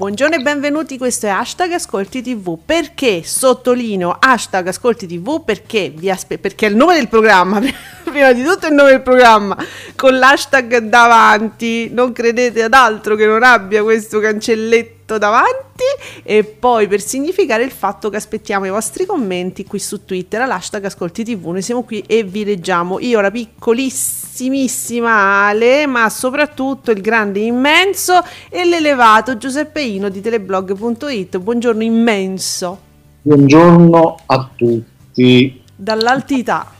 Buongiorno 0.00 0.36
e 0.36 0.38
benvenuti, 0.38 0.96
questo 0.96 1.26
è 1.26 1.28
hashtag 1.28 1.72
Ascolti 1.72 2.22
TV. 2.22 2.58
Perché 2.64 3.20
sottolineo 3.22 4.16
hashtag 4.18 4.68
Ascolti 4.68 5.06
TV? 5.06 5.44
Perché, 5.44 5.92
vi 5.94 6.08
aspe- 6.08 6.38
perché 6.38 6.64
è 6.64 6.70
il 6.70 6.76
nome 6.76 6.94
del 6.94 7.06
programma, 7.06 7.60
prima 8.04 8.32
di 8.32 8.42
tutto 8.42 8.64
è 8.64 8.70
il 8.70 8.76
nome 8.76 8.92
del 8.92 9.02
programma, 9.02 9.54
con 9.96 10.16
l'hashtag 10.16 10.78
davanti, 10.78 11.90
non 11.92 12.12
credete 12.12 12.62
ad 12.62 12.72
altro 12.72 13.14
che 13.14 13.26
non 13.26 13.42
abbia 13.42 13.82
questo 13.82 14.20
cancelletto 14.20 14.99
davanti 15.18 15.84
e 16.22 16.44
poi 16.44 16.88
per 16.88 17.00
significare 17.00 17.62
il 17.62 17.70
fatto 17.70 18.10
che 18.10 18.16
aspettiamo 18.16 18.66
i 18.66 18.70
vostri 18.70 19.06
commenti 19.06 19.64
qui 19.64 19.78
su 19.78 20.04
Twitter 20.04 20.40
all'hashtag 20.40 20.84
Ascolti 20.84 21.24
TV, 21.24 21.48
noi 21.48 21.62
siamo 21.62 21.82
qui 21.82 22.02
e 22.06 22.22
vi 22.22 22.44
leggiamo. 22.44 22.98
Io 23.00 23.20
la 23.20 23.30
piccolissimissima 23.30 25.46
Ale, 25.46 25.86
ma 25.86 26.08
soprattutto 26.08 26.90
il 26.90 27.00
grande 27.00 27.40
immenso 27.40 28.22
e 28.48 28.64
l'elevato 28.64 29.36
Giuseppe 29.36 29.82
Ino 29.82 30.08
di 30.08 30.20
teleblog.it. 30.20 31.38
Buongiorno 31.38 31.82
immenso. 31.82 32.78
Buongiorno 33.22 34.16
a 34.26 34.48
tutti. 34.56 35.62
Dall'altità. 35.76 36.72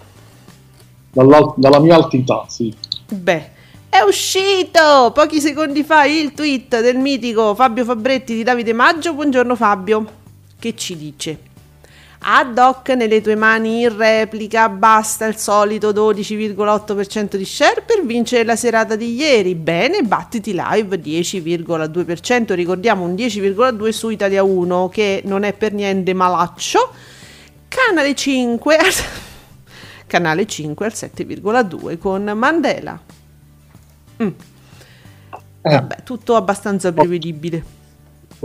Dalla, 1.13 1.55
dalla 1.57 1.81
mia 1.81 1.97
altità, 1.97 2.45
sì. 2.49 2.73
Beh, 3.09 3.51
è 3.91 4.03
uscito 4.03 5.11
pochi 5.13 5.41
secondi 5.41 5.83
fa 5.83 6.05
il 6.05 6.33
tweet 6.33 6.81
del 6.81 6.97
mitico 6.97 7.57
Fabio 7.57 7.85
Fabretti 7.85 8.35
di 8.37 8.45
Davide 8.45 8.73
Maggio. 8.73 9.15
Buongiorno 9.15 9.57
Fabio, 9.57 10.07
che 10.61 10.77
ci 10.77 10.97
dice? 10.97 11.39
Ad 12.21 12.57
hoc 12.57 12.91
nelle 12.91 13.21
tue 13.21 13.35
mani 13.35 13.81
in 13.81 13.97
replica 13.97 14.69
basta 14.69 15.27
il 15.27 15.37
solito 15.37 15.91
12,8% 15.91 17.35
di 17.35 17.45
share 17.45 17.83
per 17.85 18.07
vincere 18.07 18.45
la 18.45 18.55
serata 18.55 18.95
di 18.95 19.13
ieri. 19.17 19.57
Bene, 19.57 20.03
battiti 20.03 20.53
live 20.55 20.97
10,2%, 20.97 22.55
ricordiamo 22.55 23.05
un 23.05 23.15
10,2% 23.15 23.89
su 23.89 24.09
Italia 24.11 24.45
1 24.45 24.89
che 24.89 25.23
non 25.25 25.43
è 25.43 25.53
per 25.53 25.73
niente 25.73 26.15
malaccio. 26.15 26.93
Canale 27.67 28.15
5 28.15 28.79
canale 30.07 30.47
5 30.47 30.87
al 30.87 30.93
7,2 30.95 31.99
con 31.99 32.23
Mandela. 32.37 33.19
Mm. 34.23 34.29
Eh, 35.63 35.71
Vabbè, 35.71 36.03
tutto 36.05 36.37
abbastanza 36.37 36.93
prevedibile. 36.93 37.63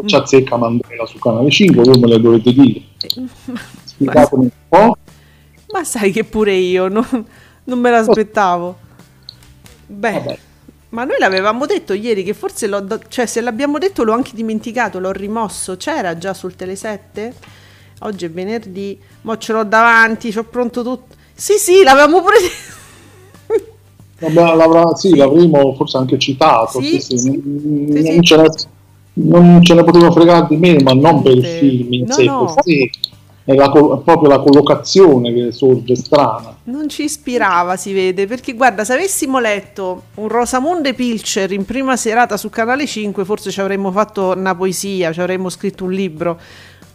ci 0.05 0.15
azzecca 0.15 0.57
Mandela 0.57 1.05
su 1.05 1.17
Canale 1.17 1.49
5, 1.49 1.83
voi 1.83 1.99
me 1.99 2.07
le 2.07 2.19
dovete 2.19 2.51
dire. 2.53 2.81
Spiegatemi 3.85 4.43
un 4.43 4.49
po'. 4.67 4.97
Ma 5.71 5.83
sai 5.83 6.11
che 6.11 6.23
pure 6.23 6.53
io 6.53 6.87
non, 6.89 7.05
non 7.63 7.79
me 7.79 7.89
l'aspettavo. 7.89 8.77
Beh, 9.87 10.11
Vabbè. 10.11 10.37
ma 10.89 11.03
noi 11.03 11.17
l'avevamo 11.19 11.65
detto 11.65 11.93
ieri 11.93 12.23
che 12.23 12.33
forse 12.33 12.67
l'ho, 12.67 12.79
da- 12.81 12.99
cioè 13.07 13.25
se 13.25 13.39
l'abbiamo 13.41 13.77
detto 13.77 14.03
l'ho 14.03 14.13
anche 14.13 14.31
dimenticato, 14.33 14.99
l'ho 14.99 15.11
rimosso. 15.11 15.77
C'era 15.77 16.17
già 16.17 16.33
sul 16.33 16.55
Tele 16.55 16.75
7? 16.75 17.33
Oggi 17.99 18.25
è 18.25 18.29
venerdì, 18.29 18.99
mo 19.21 19.37
ce 19.37 19.53
l'ho 19.53 19.63
davanti, 19.63 20.31
c'ho 20.33 20.43
pronto 20.43 20.83
tutto. 20.83 21.15
Sì, 21.33 21.53
sì, 21.57 21.81
l'avevamo 21.83 22.21
pure 22.21 22.39
detto. 22.41 22.83
L'avrà- 24.19 24.95
sì, 24.95 25.15
l'avremo 25.15 25.73
forse 25.75 25.97
anche 25.97 26.17
citato. 26.17 26.79
Sì, 26.81 26.99
Sì, 27.01 27.17
sì. 27.17 27.41
Non, 27.43 28.21
ce 28.23 28.37
ne, 28.37 28.49
non 29.13 29.63
ce 29.63 29.73
ne 29.73 29.83
potevo 29.83 30.11
fregare 30.11 30.47
di 30.49 30.57
me, 30.57 30.81
ma 30.81 30.93
non 30.93 31.21
per 31.21 31.33
il 31.33 31.45
film 31.45 31.93
in 31.93 32.05
No, 32.07 32.13
sé 32.13 32.23
no. 32.23 32.55
È, 33.43 33.53
la 33.53 33.69
proprio 33.69 34.27
la 34.27 34.39
collocazione 34.39 35.31
che 35.31 35.51
sorge 35.51 35.95
strana. 35.95 36.57
Non 36.63 36.89
ci 36.89 37.03
ispirava, 37.03 37.75
si 37.75 37.93
vede, 37.93 38.25
perché 38.25 38.53
guarda, 38.53 38.83
se 38.83 38.93
avessimo 38.93 39.37
letto 39.39 40.05
un 40.15 40.29
Rosamunde 40.29 40.95
Pilcher 40.95 41.51
in 41.51 41.63
prima 41.63 41.95
serata 41.95 42.37
su 42.37 42.49
Canale 42.49 42.87
5, 42.87 43.23
forse 43.23 43.51
ci 43.51 43.61
avremmo 43.61 43.91
fatto 43.91 44.33
una 44.35 44.55
poesia, 44.55 45.11
ci 45.13 45.19
avremmo 45.19 45.49
scritto 45.49 45.83
un 45.83 45.91
libro. 45.91 46.39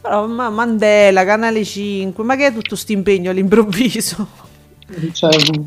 Però 0.00 0.26
ma 0.26 0.50
Mandela, 0.50 1.24
Canale 1.24 1.64
5, 1.64 2.24
ma 2.24 2.34
che 2.34 2.46
è 2.46 2.52
tutto 2.52 2.74
sto 2.74 2.90
impegno 2.92 3.30
all'improvviso? 3.30 4.48
C'è 5.12 5.28
un 5.52 5.66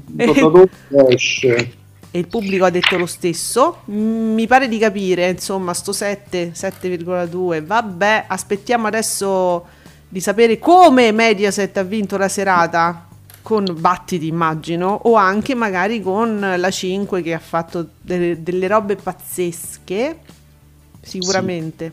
che 0.90 1.06
esce. 1.10 1.72
E 2.12 2.20
il 2.20 2.28
pubblico 2.28 2.66
ha 2.66 2.70
detto 2.70 2.98
lo 2.98 3.06
stesso. 3.08 3.82
Mm, 3.90 4.34
Mi 4.34 4.46
pare 4.46 4.68
di 4.68 4.78
capire, 4.78 5.30
insomma, 5.30 5.74
sto 5.74 5.92
7, 5.92 6.52
7,2. 6.54 7.64
Vabbè, 7.66 8.26
aspettiamo 8.28 8.86
adesso 8.88 9.66
di 10.10 10.20
sapere 10.20 10.60
come 10.60 11.12
Mediaset 11.12 11.76
ha 11.78 11.84
vinto 11.84 12.18
la 12.18 12.28
serata 12.28 13.08
con 13.42 13.66
battiti, 13.78 14.28
immagino, 14.28 15.00
o 15.04 15.16
anche 15.16 15.56
magari 15.56 16.02
con 16.02 16.40
la 16.58 16.70
5 16.70 17.22
che 17.24 17.34
ha 17.34 17.40
fatto 17.40 17.90
delle, 18.02 18.44
delle 18.44 18.68
robe 18.68 18.96
pazzesche. 18.96 20.20
Sicuramente. 21.02 21.92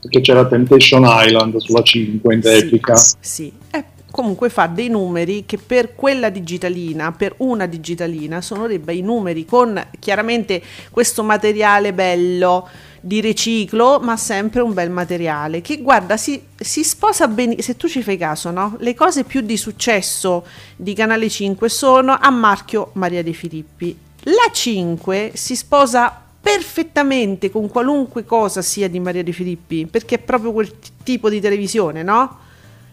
perché 0.00 0.20
c'era 0.20 0.46
Temptation 0.46 1.02
Island 1.04 1.56
sulla 1.58 1.82
5 1.82 2.34
in 2.34 2.40
replica. 2.40 2.94
Sì, 2.96 3.16
sì. 3.20 3.52
E 3.70 3.84
comunque 4.10 4.48
fa 4.48 4.66
dei 4.66 4.88
numeri 4.88 5.44
che 5.46 5.58
per 5.58 5.94
quella 5.94 6.30
digitalina, 6.30 7.12
per 7.12 7.34
una 7.38 7.66
digitalina, 7.66 8.40
sono 8.40 8.66
dei 8.66 8.78
bei 8.78 9.02
numeri 9.02 9.44
con 9.44 9.80
chiaramente 9.98 10.62
questo 10.90 11.22
materiale 11.22 11.92
bello 11.92 12.68
di 13.00 13.20
riciclo, 13.20 14.00
ma 14.00 14.16
sempre 14.16 14.60
un 14.60 14.72
bel 14.72 14.90
materiale 14.90 15.60
che 15.60 15.78
guarda 15.78 16.16
si, 16.16 16.42
si 16.56 16.82
sposa 16.82 17.28
bene, 17.28 17.60
se 17.62 17.76
tu 17.76 17.88
ci 17.88 18.02
fai 18.02 18.16
caso, 18.16 18.50
no? 18.50 18.76
Le 18.80 18.94
cose 18.94 19.24
più 19.24 19.40
di 19.40 19.56
successo 19.56 20.44
di 20.74 20.94
Canale 20.94 21.28
5 21.28 21.68
sono 21.68 22.16
a 22.20 22.30
marchio 22.30 22.90
Maria 22.94 23.22
De 23.22 23.32
Filippi. 23.32 23.96
La 24.22 24.50
5 24.52 25.32
si 25.34 25.54
sposa 25.54 26.22
perfettamente 26.40 27.50
con 27.50 27.68
qualunque 27.68 28.24
cosa 28.24 28.62
sia 28.62 28.88
di 28.88 28.98
Maria 29.00 29.22
De 29.22 29.32
Filippi, 29.32 29.86
perché 29.86 30.16
è 30.16 30.18
proprio 30.18 30.52
quel 30.52 30.78
t- 30.78 30.90
tipo 31.02 31.28
di 31.28 31.40
televisione, 31.40 32.02
no? 32.02 32.46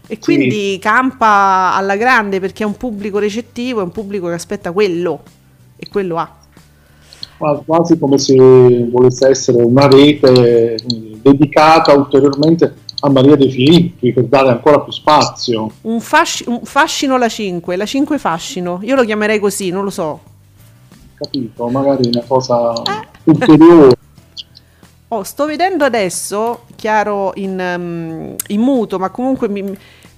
E 0.08 0.18
quindi 0.18 0.78
campa 0.80 1.74
alla 1.74 1.96
grande 1.96 2.38
perché 2.38 2.62
è 2.62 2.66
un 2.66 2.76
pubblico 2.76 3.18
recettivo, 3.18 3.80
è 3.80 3.82
un 3.82 3.90
pubblico 3.90 4.28
che 4.28 4.34
aspetta 4.34 4.70
quello 4.72 5.22
e 5.76 5.88
quello 5.88 6.16
ha. 6.16 6.30
Qua- 7.36 7.62
quasi 7.66 7.98
come 7.98 8.16
se 8.18 8.34
volesse 8.90 9.28
essere 9.28 9.62
una 9.62 9.88
rete 9.88 10.76
dedicata 11.20 11.92
ulteriormente 11.92 12.76
a 13.00 13.10
Maria 13.10 13.36
De 13.36 13.50
Filippi 13.50 14.12
per 14.12 14.24
dare 14.24 14.48
ancora 14.48 14.80
più 14.80 14.92
spazio. 14.92 15.70
Un, 15.82 16.00
fasci- 16.00 16.44
un 16.48 16.60
fascino 16.62 17.18
la 17.18 17.28
5, 17.28 17.76
la 17.76 17.84
5 17.84 18.18
fascino, 18.18 18.78
io 18.82 18.94
lo 18.94 19.04
chiamerei 19.04 19.38
così, 19.38 19.70
non 19.70 19.84
lo 19.84 19.90
so. 19.90 20.20
Capito? 21.18 21.68
Magari 21.68 22.08
una 22.08 22.22
cosa 22.26 22.72
Eh. 22.74 23.06
ulteriore. 23.24 23.94
Oh, 25.08 25.22
sto 25.22 25.46
vedendo 25.46 25.84
adesso, 25.84 26.62
chiaro 26.74 27.32
in, 27.36 27.58
ehm, 27.60 28.34
in 28.48 28.60
muto, 28.60 28.98
ma 28.98 29.10
comunque 29.10 29.48
mi, 29.48 29.62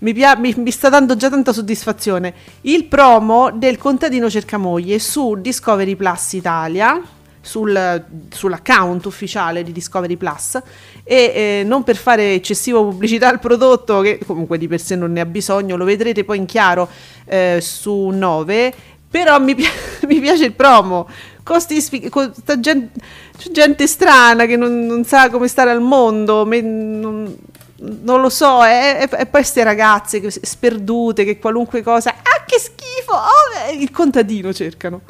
mi 0.00 0.12
pia- 0.12 0.36
mi- 0.36 0.54
mi 0.56 0.70
sta 0.70 0.88
dando 0.88 1.16
già 1.16 1.28
tanta 1.28 1.52
soddisfazione. 1.52 2.32
Il 2.62 2.84
promo 2.84 3.50
del 3.52 3.78
contadino 3.78 4.30
cercamoglie 4.30 4.98
su 4.98 5.36
Discovery 5.40 5.96
Plus 5.96 6.32
Italia, 6.34 7.00
sul- 7.40 8.04
sull'account 8.30 9.04
ufficiale 9.06 9.62
di 9.62 9.72
Discovery 9.72 10.16
Plus. 10.16 10.60
E 11.04 11.14
eh, 11.14 11.62
non 11.64 11.82
per 11.82 11.96
fare 11.96 12.34
eccessiva 12.34 12.78
pubblicità 12.80 13.28
al 13.28 13.40
prodotto, 13.40 14.00
che 14.00 14.20
comunque 14.26 14.58
di 14.58 14.68
per 14.68 14.80
sé 14.80 14.94
non 14.94 15.12
ne 15.12 15.20
ha 15.20 15.26
bisogno, 15.26 15.76
lo 15.76 15.84
vedrete 15.84 16.24
poi 16.24 16.38
in 16.38 16.46
chiaro 16.46 16.88
eh, 17.26 17.58
su 17.60 18.08
9. 18.12 18.74
Però 19.10 19.40
mi, 19.40 19.54
pi- 19.54 19.64
mi 20.06 20.20
piace 20.20 20.44
il 20.44 20.52
promo. 20.52 21.08
Costi 21.42 21.80
sfi- 21.80 22.08
con 22.10 22.30
sta 22.34 22.60
gen- 22.60 22.90
c'è 23.38 23.50
gente 23.50 23.86
strana 23.86 24.44
che 24.44 24.56
non, 24.56 24.84
non 24.84 25.04
sa 25.04 25.30
come 25.30 25.48
stare 25.48 25.70
al 25.70 25.80
mondo. 25.80 26.44
me- 26.44 26.60
non, 26.60 27.34
non 27.80 28.20
lo 28.20 28.28
so. 28.28 28.64
E, 28.64 28.98
e- 29.00 29.02
e 29.02 29.08
poi 29.08 29.26
queste 29.30 29.62
ragazze 29.64 30.20
che- 30.20 30.30
sperdute 30.30 31.24
che 31.24 31.38
qualunque 31.38 31.82
cosa. 31.82 32.10
Ah, 32.10 32.44
che 32.46 32.58
schifo! 32.58 33.12
Oh, 33.12 33.70
eh, 33.70 33.74
il 33.74 33.90
contadino 33.90 34.52
cercano. 34.52 35.00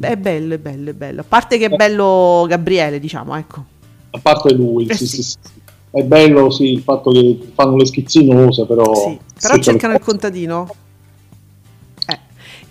È 0.00 0.16
bello, 0.16 0.54
è 0.54 0.58
bello, 0.58 0.90
è 0.90 0.94
bello. 0.94 1.20
A 1.20 1.24
parte 1.26 1.58
che 1.58 1.66
è 1.66 1.68
bello 1.68 2.44
Gabriele, 2.48 2.98
diciamo, 3.00 3.36
ecco. 3.36 3.64
A 4.10 4.18
parte 4.20 4.52
lui, 4.54 4.86
Eh 4.86 4.94
sì, 4.94 5.06
sì. 5.06 5.22
sì. 5.22 5.36
È 5.90 6.02
bello 6.02 6.50
sì, 6.50 6.72
il 6.72 6.80
fatto 6.82 7.10
che 7.10 7.38
fanno 7.54 7.76
le 7.76 7.84
schizzinose, 7.84 8.64
però... 8.64 8.94
Sì, 8.94 9.18
però 9.40 9.58
cercano 9.58 9.92
il 9.94 10.00
contadino. 10.00 10.66
Eh. 12.06 12.18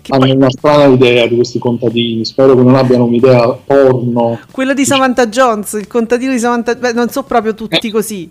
Che 0.00 0.12
hanno 0.12 0.26
poi- 0.26 0.34
una 0.34 0.50
strana 0.50 0.86
idea 0.86 1.26
di 1.26 1.36
questi 1.36 1.58
contadini. 1.60 2.24
Spero 2.24 2.56
che 2.56 2.62
non 2.62 2.74
abbiano 2.74 3.04
un'idea 3.04 3.48
porno. 3.52 4.40
Quello 4.50 4.74
di 4.74 4.84
Samantha 4.84 5.28
Jones, 5.28 5.74
il 5.74 5.86
contadino 5.86 6.32
di 6.32 6.38
Samantha 6.40 6.74
beh, 6.74 6.92
non 6.92 7.10
so 7.10 7.22
proprio 7.22 7.54
tutti 7.54 7.90
così. 7.90 8.28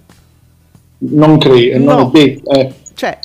Non 1.04 1.38
credo, 1.38 1.78
non 1.84 1.98
No. 1.98 2.08
è 2.08 2.12
detto. 2.12 2.52
eh. 2.52 2.74
Cioè, 2.94 3.20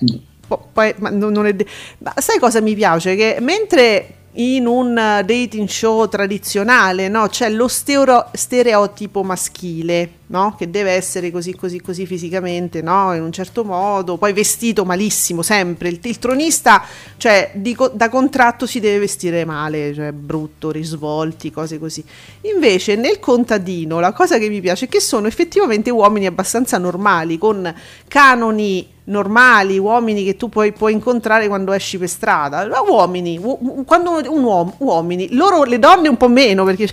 po- 0.46 0.68
poi, 0.72 0.94
ma 0.98 1.10
non, 1.10 1.32
non 1.32 1.46
è 1.46 1.52
de- 1.54 1.66
ma 1.98 2.14
sai 2.16 2.38
cosa 2.38 2.60
mi 2.60 2.74
piace? 2.74 3.14
Che 3.16 3.36
mentre 3.40 4.10
in 4.38 4.66
un 4.66 4.94
dating 4.94 5.66
show 5.68 6.08
tradizionale 6.08 7.08
no, 7.08 7.26
c'è 7.28 7.48
lo 7.50 7.68
steoro- 7.68 8.28
stereotipo 8.32 9.22
maschile, 9.22 10.08
no? 10.28 10.54
che 10.56 10.70
deve 10.70 10.92
essere 10.92 11.30
così, 11.30 11.54
così, 11.54 11.80
così 11.80 12.06
fisicamente, 12.06 12.82
no? 12.82 13.14
in 13.14 13.22
un 13.22 13.32
certo 13.32 13.64
modo, 13.64 14.16
poi 14.16 14.32
vestito 14.32 14.84
malissimo 14.84 15.42
sempre. 15.42 15.88
Il, 15.88 15.98
il 16.02 16.18
tronista, 16.18 16.82
cioè, 17.16 17.52
di 17.54 17.76
da 17.92 18.08
contratto 18.08 18.66
si 18.66 18.80
deve 18.80 19.00
vestire 19.00 19.44
male, 19.44 19.94
cioè 19.94 20.12
brutto, 20.12 20.70
risvolti, 20.70 21.50
cose 21.50 21.78
così. 21.78 22.04
Invece 22.42 22.96
nel 22.96 23.20
contadino 23.20 24.00
la 24.00 24.12
cosa 24.12 24.38
che 24.38 24.48
mi 24.48 24.60
piace 24.60 24.86
è 24.86 24.88
che 24.88 25.00
sono 25.00 25.26
effettivamente 25.26 25.90
uomini 25.90 26.26
abbastanza 26.26 26.78
normali, 26.78 27.38
con 27.38 27.72
canoni 28.08 28.94
normali, 29.06 29.78
uomini 29.78 30.24
che 30.24 30.36
tu 30.36 30.48
puoi, 30.48 30.72
puoi 30.72 30.92
incontrare 30.92 31.48
quando 31.48 31.72
esci 31.72 31.98
per 31.98 32.08
strada. 32.08 32.66
Uomini, 32.86 33.38
u- 33.40 33.84
quando 33.84 34.20
un 34.26 34.42
uomo, 34.42 34.74
uomini, 34.78 35.28
loro 35.34 35.64
le 35.64 35.78
donne 35.78 36.08
un 36.08 36.16
po' 36.16 36.28
meno 36.28 36.64
perché 36.64 36.88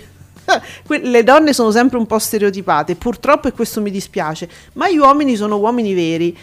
le 1.02 1.22
donne 1.22 1.52
sono 1.52 1.70
sempre 1.70 1.98
un 1.98 2.06
po' 2.06 2.18
stereotipate, 2.18 2.94
purtroppo 2.96 3.48
e 3.48 3.52
questo 3.52 3.80
mi 3.80 3.90
dispiace, 3.90 4.48
ma 4.74 4.90
gli 4.90 4.96
uomini 4.98 5.36
sono 5.36 5.56
uomini 5.58 5.94
veri. 5.94 6.36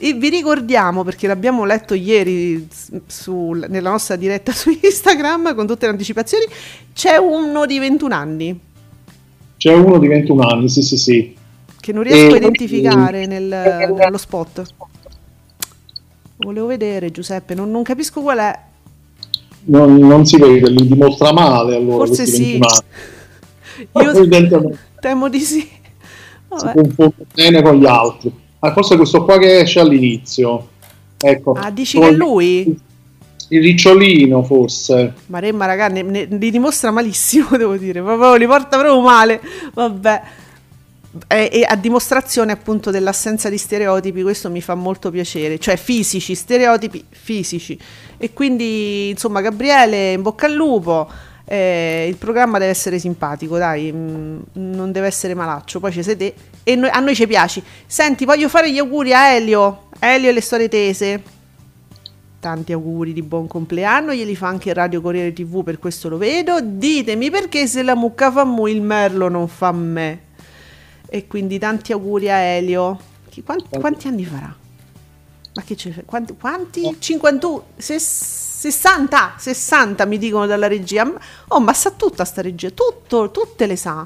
E 0.00 0.12
vi 0.12 0.28
ricordiamo, 0.28 1.02
perché 1.02 1.26
l'abbiamo 1.26 1.64
letto 1.64 1.92
ieri 1.94 2.68
su- 3.06 3.50
nella 3.68 3.90
nostra 3.90 4.14
diretta 4.14 4.52
su 4.52 4.70
Instagram 4.80 5.54
con 5.56 5.66
tutte 5.66 5.86
le 5.86 5.92
anticipazioni, 5.92 6.44
c'è 6.94 7.16
uno 7.16 7.66
di 7.66 7.78
21 7.80 8.14
anni 8.14 8.60
C'è 9.56 9.72
uno 9.74 9.98
di 9.98 10.06
21 10.06 10.46
anni, 10.46 10.68
sì, 10.68 10.82
sì, 10.82 10.96
sì. 10.96 11.36
che 11.80 11.92
non 11.92 12.04
riesco 12.04 12.30
a 12.32 12.34
Eh, 12.34 12.38
identificare 12.38 13.26
nel- 13.26 13.92
nello 13.98 14.18
spot. 14.18 14.62
Volevo 16.36 16.66
vedere 16.66 17.10
Giuseppe, 17.10 17.54
non, 17.54 17.68
non 17.68 17.82
capisco 17.82 18.20
qual 18.20 18.38
è. 18.38 18.58
Non, 19.64 19.96
non 19.98 20.24
si 20.24 20.36
vede, 20.38 20.70
li 20.70 20.86
dimostra 20.86 21.32
male 21.32 21.74
allora 21.74 22.06
Forse 22.06 22.24
sì. 22.26 22.52
21 22.58 22.66
anni. 22.68 22.82
Io 23.92 24.76
temo 25.00 25.28
di 25.28 25.40
sì. 25.40 25.60
si 25.60 25.70
Vabbè. 26.48 26.74
confonde 26.74 27.26
bene 27.32 27.62
con 27.62 27.76
gli 27.76 27.86
altri. 27.86 28.32
Ma 28.60 28.72
forse 28.72 28.96
questo 28.96 29.24
qua 29.24 29.38
che 29.38 29.60
esce 29.60 29.80
all'inizio. 29.80 30.68
Ecco. 31.18 31.52
Ah, 31.52 31.70
dici 31.70 31.98
che 31.98 32.10
lui? 32.12 32.86
Il 33.50 33.62
ricciolino, 33.62 34.42
forse. 34.42 35.14
Maremma, 35.26 35.66
raga, 35.66 35.88
ne, 35.88 36.02
ne- 36.02 36.26
li 36.26 36.50
dimostra 36.50 36.90
malissimo, 36.90 37.48
devo 37.56 37.76
dire. 37.76 38.02
Proprio, 38.02 38.34
li 38.34 38.46
porta 38.46 38.78
proprio 38.78 39.00
male. 39.00 39.40
Vabbè. 39.74 40.22
E, 41.26 41.48
e 41.52 41.64
a 41.66 41.74
dimostrazione 41.74 42.52
appunto 42.52 42.90
dell'assenza 42.90 43.48
di 43.48 43.56
stereotipi, 43.56 44.22
questo 44.22 44.50
mi 44.50 44.60
fa 44.60 44.74
molto 44.74 45.10
piacere. 45.10 45.58
Cioè 45.58 45.76
fisici, 45.76 46.34
stereotipi 46.34 47.04
fisici. 47.08 47.78
E 48.18 48.32
quindi, 48.32 49.10
insomma, 49.10 49.40
Gabriele, 49.40 50.12
in 50.12 50.22
bocca 50.22 50.46
al 50.46 50.52
lupo. 50.52 51.08
Eh, 51.50 52.06
il 52.06 52.16
programma 52.16 52.58
deve 52.58 52.70
essere 52.70 52.98
simpatico, 52.98 53.56
dai, 53.56 53.90
mm, 53.90 54.38
non 54.52 54.92
deve 54.92 55.06
essere 55.06 55.32
malaccio. 55.32 55.80
Poi 55.80 55.90
ci 55.92 56.02
sei 56.02 56.16
te 56.16 56.34
e 56.62 56.74
noi- 56.76 56.90
a 56.90 57.00
noi 57.00 57.14
ci 57.14 57.26
piaci. 57.26 57.62
Senti, 57.86 58.26
voglio 58.26 58.50
fare 58.50 58.70
gli 58.70 58.76
auguri 58.78 59.14
a 59.14 59.30
Elio. 59.32 59.84
Elio 59.98 60.28
e 60.28 60.32
le 60.32 60.42
storie 60.42 60.68
tese. 60.68 61.22
Tanti 62.38 62.72
auguri 62.72 63.14
di 63.14 63.22
buon 63.22 63.46
compleanno, 63.48 64.12
glieli 64.12 64.36
fa 64.36 64.46
anche 64.48 64.72
Radio 64.74 65.00
Corriere 65.00 65.32
TV, 65.32 65.64
per 65.64 65.78
questo 65.78 66.08
lo 66.10 66.18
vedo. 66.18 66.58
Ditemi 66.60 67.30
perché 67.30 67.66
se 67.66 67.82
la 67.82 67.94
mucca 67.96 68.30
fa 68.30 68.44
mu 68.44 68.66
il 68.66 68.82
merlo 68.82 69.28
non 69.28 69.48
fa 69.48 69.72
me. 69.72 70.20
E 71.08 71.26
quindi 71.26 71.58
tanti 71.58 71.92
auguri 71.92 72.30
a 72.30 72.36
Elio. 72.36 72.98
Chi- 73.30 73.42
quanti, 73.42 73.78
quanti 73.80 74.06
anni 74.06 74.24
farà? 74.26 74.54
Ma 75.54 75.62
che 75.62 75.74
c'è? 75.74 76.04
Quanti? 76.04 76.34
quanti? 76.38 76.96
51? 76.98 77.64
Ses- 77.76 78.47
60? 78.58 79.34
60 79.36 80.04
mi 80.06 80.18
dicono 80.18 80.44
dalla 80.46 80.66
regia. 80.66 81.08
Oh, 81.48 81.60
ma 81.60 81.72
sa 81.72 81.92
tutta 81.92 82.24
sta 82.24 82.42
regia, 82.42 82.70
tutto, 82.70 83.30
tutte 83.30 83.66
le 83.66 83.76
sa. 83.76 84.04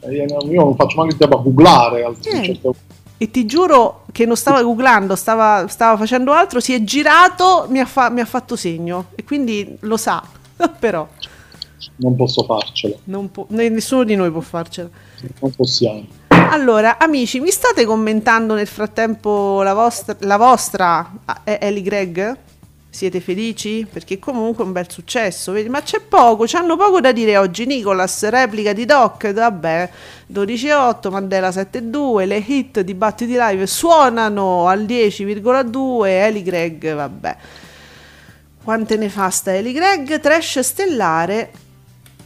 Cioè, 0.00 0.12
io 0.12 0.24
io 0.50 0.60
non 0.64 0.76
faccio 0.76 0.96
manche 0.98 1.14
il 1.14 1.18
tempo 1.18 1.38
a 1.38 1.40
googlare. 1.42 2.02
Eh. 2.22 2.42
certe- 2.44 2.70
E 3.16 3.30
ti 3.30 3.46
giuro 3.46 4.04
che 4.12 4.26
non 4.26 4.36
stava 4.36 4.62
googlando, 4.62 5.16
stava, 5.16 5.66
stava 5.68 5.96
facendo 5.96 6.32
altro, 6.32 6.60
si 6.60 6.74
è 6.74 6.84
girato, 6.84 7.64
mi 7.70 7.78
ha, 7.80 7.86
fa- 7.86 8.10
mi 8.10 8.20
ha 8.20 8.26
fatto 8.26 8.54
segno. 8.54 9.06
E 9.14 9.24
quindi 9.24 9.76
lo 9.80 9.96
sa. 9.96 10.22
Però 10.78 11.08
Non 11.96 12.16
posso 12.16 12.44
farcelo. 12.44 12.98
non 13.04 13.30
ne- 13.48 13.70
nessuno 13.70 14.04
di 14.04 14.14
noi 14.14 14.30
può 14.30 14.40
farcela. 14.42 14.90
Non 15.40 15.52
possiamo. 15.54 16.04
Allora, 16.28 16.98
amici, 16.98 17.40
mi 17.40 17.50
state 17.50 17.86
commentando 17.86 18.52
nel 18.52 18.66
frattempo 18.66 19.62
la 19.62 19.72
vostra, 19.72 20.14
la 20.20 20.36
vostra 20.36 21.10
è 21.42 21.56
Ellie 21.62 21.80
Greg? 21.82 22.36
Siete 22.94 23.20
felici? 23.20 23.84
Perché 23.92 24.20
comunque 24.20 24.62
è 24.62 24.66
un 24.68 24.72
bel 24.72 24.88
successo, 24.88 25.50
vedi? 25.50 25.68
Ma 25.68 25.82
c'è 25.82 25.98
poco, 25.98 26.44
c'hanno 26.46 26.76
poco 26.76 27.00
da 27.00 27.10
dire 27.10 27.36
oggi. 27.36 27.66
Nicolas, 27.66 28.28
replica 28.28 28.72
di 28.72 28.84
Doc, 28.84 29.32
vabbè, 29.32 29.90
12,8, 30.32 31.10
Mandela 31.10 31.48
7,2, 31.48 32.24
le 32.24 32.36
hit 32.36 32.82
di 32.82 32.94
Battiti 32.94 33.32
Live 33.36 33.66
suonano 33.66 34.68
al 34.68 34.84
10,2, 34.84 36.06
Ellie 36.06 36.42
Greg, 36.44 36.94
vabbè. 36.94 37.36
Quante 38.62 38.96
ne 38.96 39.08
fa 39.08 39.28
sta 39.28 39.52
Ellie 39.52 39.72
Greg? 39.72 40.20
Trash 40.20 40.60
stellare 40.60 41.50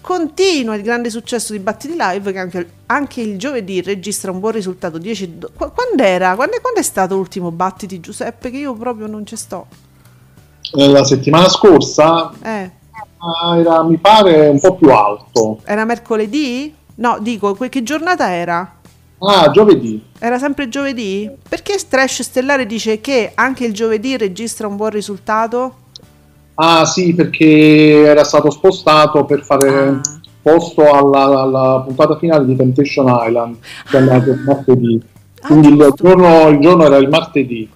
Continua 0.03 0.75
il 0.75 0.83
grande 0.83 1.09
successo 1.09 1.55
di 1.55 1.61
Battiti 1.61 1.97
Live 1.97 2.31
che 2.31 2.39
anche, 2.39 2.71
anche 2.87 3.23
il 3.23 3.39
giovedì 3.39 3.81
registra 3.81 4.31
un 4.31 4.39
buon 4.39 4.53
risultato 4.53 4.99
10 4.99 5.39
do- 5.39 5.51
Qu- 5.55 5.73
Quando 5.73 6.03
era? 6.03 6.35
Quando, 6.35 6.59
quando 6.61 6.81
è 6.81 6.83
stato 6.85 7.15
l'ultimo 7.15 7.51
Battiti 7.51 8.01
Giuseppe? 8.01 8.51
Che 8.51 8.59
io 8.59 8.75
proprio 8.75 9.07
non 9.07 9.25
ci 9.25 9.35
sto. 9.35 9.88
Eh, 10.75 10.89
La 10.89 11.05
settimana 11.05 11.49
scorsa 11.49 12.31
Eh, 12.43 12.71
ah, 13.19 13.57
era, 13.59 13.83
mi 13.83 13.97
pare, 13.99 14.49
un 14.49 14.61
po' 14.61 14.75
più 14.75 14.91
alto. 14.91 15.61
era 15.65 15.85
mercoledì? 15.85 16.75
No, 16.97 17.19
dico, 17.21 17.55
che 17.55 17.83
giornata 17.83 18.33
era? 18.33 18.75
Ah, 19.21 19.51
giovedì. 19.51 20.03
Era 20.19 20.39
sempre 20.39 20.69
giovedì? 20.69 21.29
Perché 21.49 21.77
Trash 21.89 22.23
Stellare 22.23 22.67
dice 22.67 23.01
che 23.01 23.33
anche 23.35 23.65
il 23.65 23.73
giovedì 23.73 24.17
registra 24.17 24.67
un 24.67 24.77
buon 24.77 24.91
risultato? 24.91 25.75
Ah, 26.55 26.85
sì, 26.85 27.15
perché 27.15 28.03
era 28.05 28.25
stato 28.25 28.51
spostato 28.51 29.25
per 29.25 29.45
fare 29.45 29.69
Ah. 29.89 30.01
posto 30.43 30.83
alla, 30.91 31.41
alla 31.43 31.83
puntata 31.85 32.17
finale 32.19 32.45
di 32.47 32.57
Temptation 32.57 33.07
Island, 33.09 33.57
che 33.91 33.97
è 33.97 34.01
andato 34.01 34.31
il 34.31 34.41
martedì. 34.45 35.01
Ah, 35.41 35.47
Quindi 35.49 35.69
il 35.69 35.93
giorno, 35.95 36.49
il 36.49 36.59
giorno 36.61 36.85
era 36.85 36.97
il 36.97 37.09
martedì. 37.09 37.69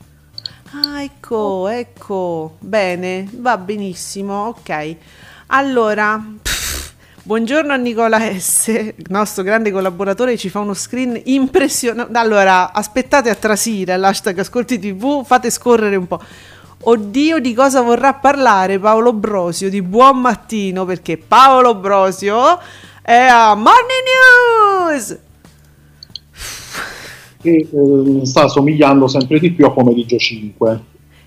Ah, 0.85 1.03
ecco, 1.03 1.69
ecco. 1.69 2.57
Bene, 2.59 3.29
va 3.35 3.57
benissimo, 3.57 4.47
ok. 4.47 4.97
Allora, 5.49 6.21
pff, 6.43 6.93
buongiorno 7.23 7.73
a 7.73 7.77
Nicola 7.77 8.19
S, 8.37 8.95
nostro 9.07 9.45
grande 9.45 9.71
collaboratore, 9.71 10.37
ci 10.37 10.49
fa 10.49 10.59
uno 10.59 10.75
screen 10.75 11.21
impressionante. 11.27 12.19
Allora, 12.19 12.73
aspettate 12.73 13.31
a 13.31 13.37
trasire 13.37 13.97
l'hashtag 13.97 14.41
Ascolti 14.41 14.81
TV, 14.81 15.25
fate 15.25 15.51
scorrere 15.51 15.95
un 15.95 16.09
po'. 16.09 16.21
Oddio, 16.85 17.39
di 17.39 17.55
cosa 17.55 17.81
vorrà 17.81 18.15
parlare 18.15 18.81
Paolo 18.81 19.13
Brosio 19.13 19.71
di 19.71 19.83
buon 19.83 20.21
mattino, 20.21 20.85
perché 20.85 21.17
Paolo 21.17 21.77
Brosio 21.77 22.59
è 23.03 23.27
a 23.29 23.55
Morning 23.55 24.91
News. 24.91 25.19
Che 27.43 27.69
eh, 27.71 28.27
sta 28.27 28.49
somigliando 28.49 29.09
sempre 29.09 29.39
di 29.41 29.53
più 29.53 29.67
a 29.67 29.73
Pomeriggio 29.73 30.17
5. 30.17 30.81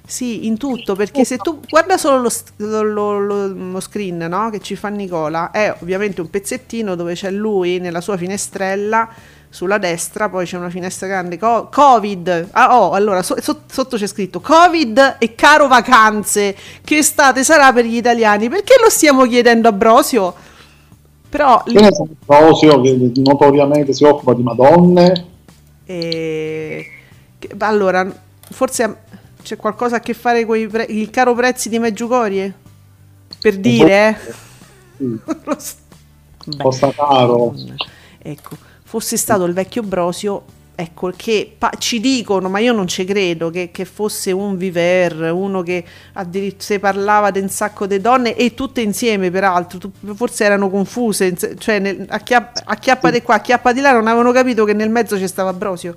Sì, 0.08 0.46
in 0.46 0.58
tutto, 0.58 0.96
perché 0.96 1.26
se 1.26 1.40
tu 1.40 1.66
guarda 1.68 1.98
solo 1.98 2.30
lo, 2.58 2.84
lo- 2.84 3.20
lo- 3.20 3.48
lo- 3.48 3.80
screen 3.80 4.18
no, 4.18 4.50
che 4.52 4.60
ci 4.60 4.76
fa 4.76 4.90
Nicola, 4.90 5.50
è 5.50 5.76
ovviamente 5.82 6.22
un 6.22 6.30
pezzettino 6.30 6.94
dove 6.96 7.16
c'è 7.16 7.32
lui 7.32 7.80
nella 7.80 8.02
sua 8.02 8.16
finestrella 8.16 9.10
sulla 9.50 9.80
destra, 9.80 10.30
poi 10.30 10.46
c'è 10.46 10.58
una 10.58 10.70
finestra 10.70 11.08
grande, 11.08 11.40
co- 11.40 11.70
Covid, 11.72 12.50
ah, 12.52 12.80
oh, 12.80 12.92
allora 12.92 13.24
so- 13.24 13.42
so- 13.42 13.62
sotto 13.66 13.98
c'è 13.98 14.06
scritto 14.06 14.42
Covid 14.42 15.16
e 15.18 15.34
caro 15.34 15.68
vacanze, 15.68 16.56
che 16.84 16.98
estate 16.98 17.44
sarà 17.44 17.74
per 17.74 17.86
gli 17.86 17.96
italiani? 17.96 18.48
Perché 18.48 18.76
lo 18.80 18.90
stiamo 18.92 19.26
chiedendo 19.26 19.70
a 19.70 19.72
Brosio? 19.72 20.36
Però 21.30 21.64
Che 21.64 21.80
ne 21.80 21.90
so, 21.92 22.08
Rosio, 22.26 22.80
che 22.82 23.12
notoriamente 23.16 23.94
si 23.94 24.04
occupa 24.04 24.34
di 24.34 24.44
Madonne, 24.44 25.26
Che- 25.86 26.92
allora, 27.60 28.12
forse 28.52 28.98
c'è 29.42 29.56
qualcosa 29.58 29.98
a 29.98 30.00
che 30.00 30.14
fare 30.14 30.46
con 30.46 30.58
il 30.58 31.10
caro 31.12 31.36
prezzi 31.36 31.70
di 31.70 31.80
Meggiugorie? 31.80 32.54
Per 33.40 33.58
dire, 33.58 34.10
eh? 34.10 34.34
sì, 34.98 35.20
costa 36.58 36.92
caro. 36.92 37.54
ecco, 38.18 38.58
fosse 38.84 39.18
stato 39.18 39.46
il 39.46 39.54
vecchio 39.54 39.84
Brosio, 39.84 40.44
ecco, 40.76 41.12
che 41.16 41.54
pa- 41.58 41.72
ci 41.78 42.00
dicono, 42.00 42.50
ma 42.50 42.60
io 42.60 42.74
non 42.74 42.88
ci 42.88 43.06
credo, 43.06 43.50
che, 43.50 43.72
che 43.72 43.86
fosse 43.86 44.32
un 44.32 44.58
viver, 44.58 45.32
uno 45.32 45.64
che 45.64 45.84
addirittura 46.14 46.80
parlava 46.80 47.32
di 47.32 47.40
un 47.40 47.50
sacco 47.50 47.88
di 47.88 48.00
donne 48.00 48.36
e 48.36 48.54
tutte 48.54 48.82
insieme 48.82 49.32
peraltro, 49.32 49.80
tu, 49.80 49.92
forse 50.14 50.44
erano 50.44 50.70
confuse, 50.70 51.36
cioè 51.58 51.80
nel, 51.80 52.06
acchiappa, 52.08 52.62
acchiappa 52.66 53.10
di 53.10 53.22
qua, 53.22 53.36
acchiappa 53.36 53.72
di 53.74 53.82
là, 53.82 53.94
non 53.94 54.08
avevano 54.08 54.32
capito 54.32 54.66
che 54.66 54.74
nel 54.74 54.90
mezzo 54.90 55.18
ci 55.18 55.28
stava 55.28 55.54
Brosio. 55.54 55.96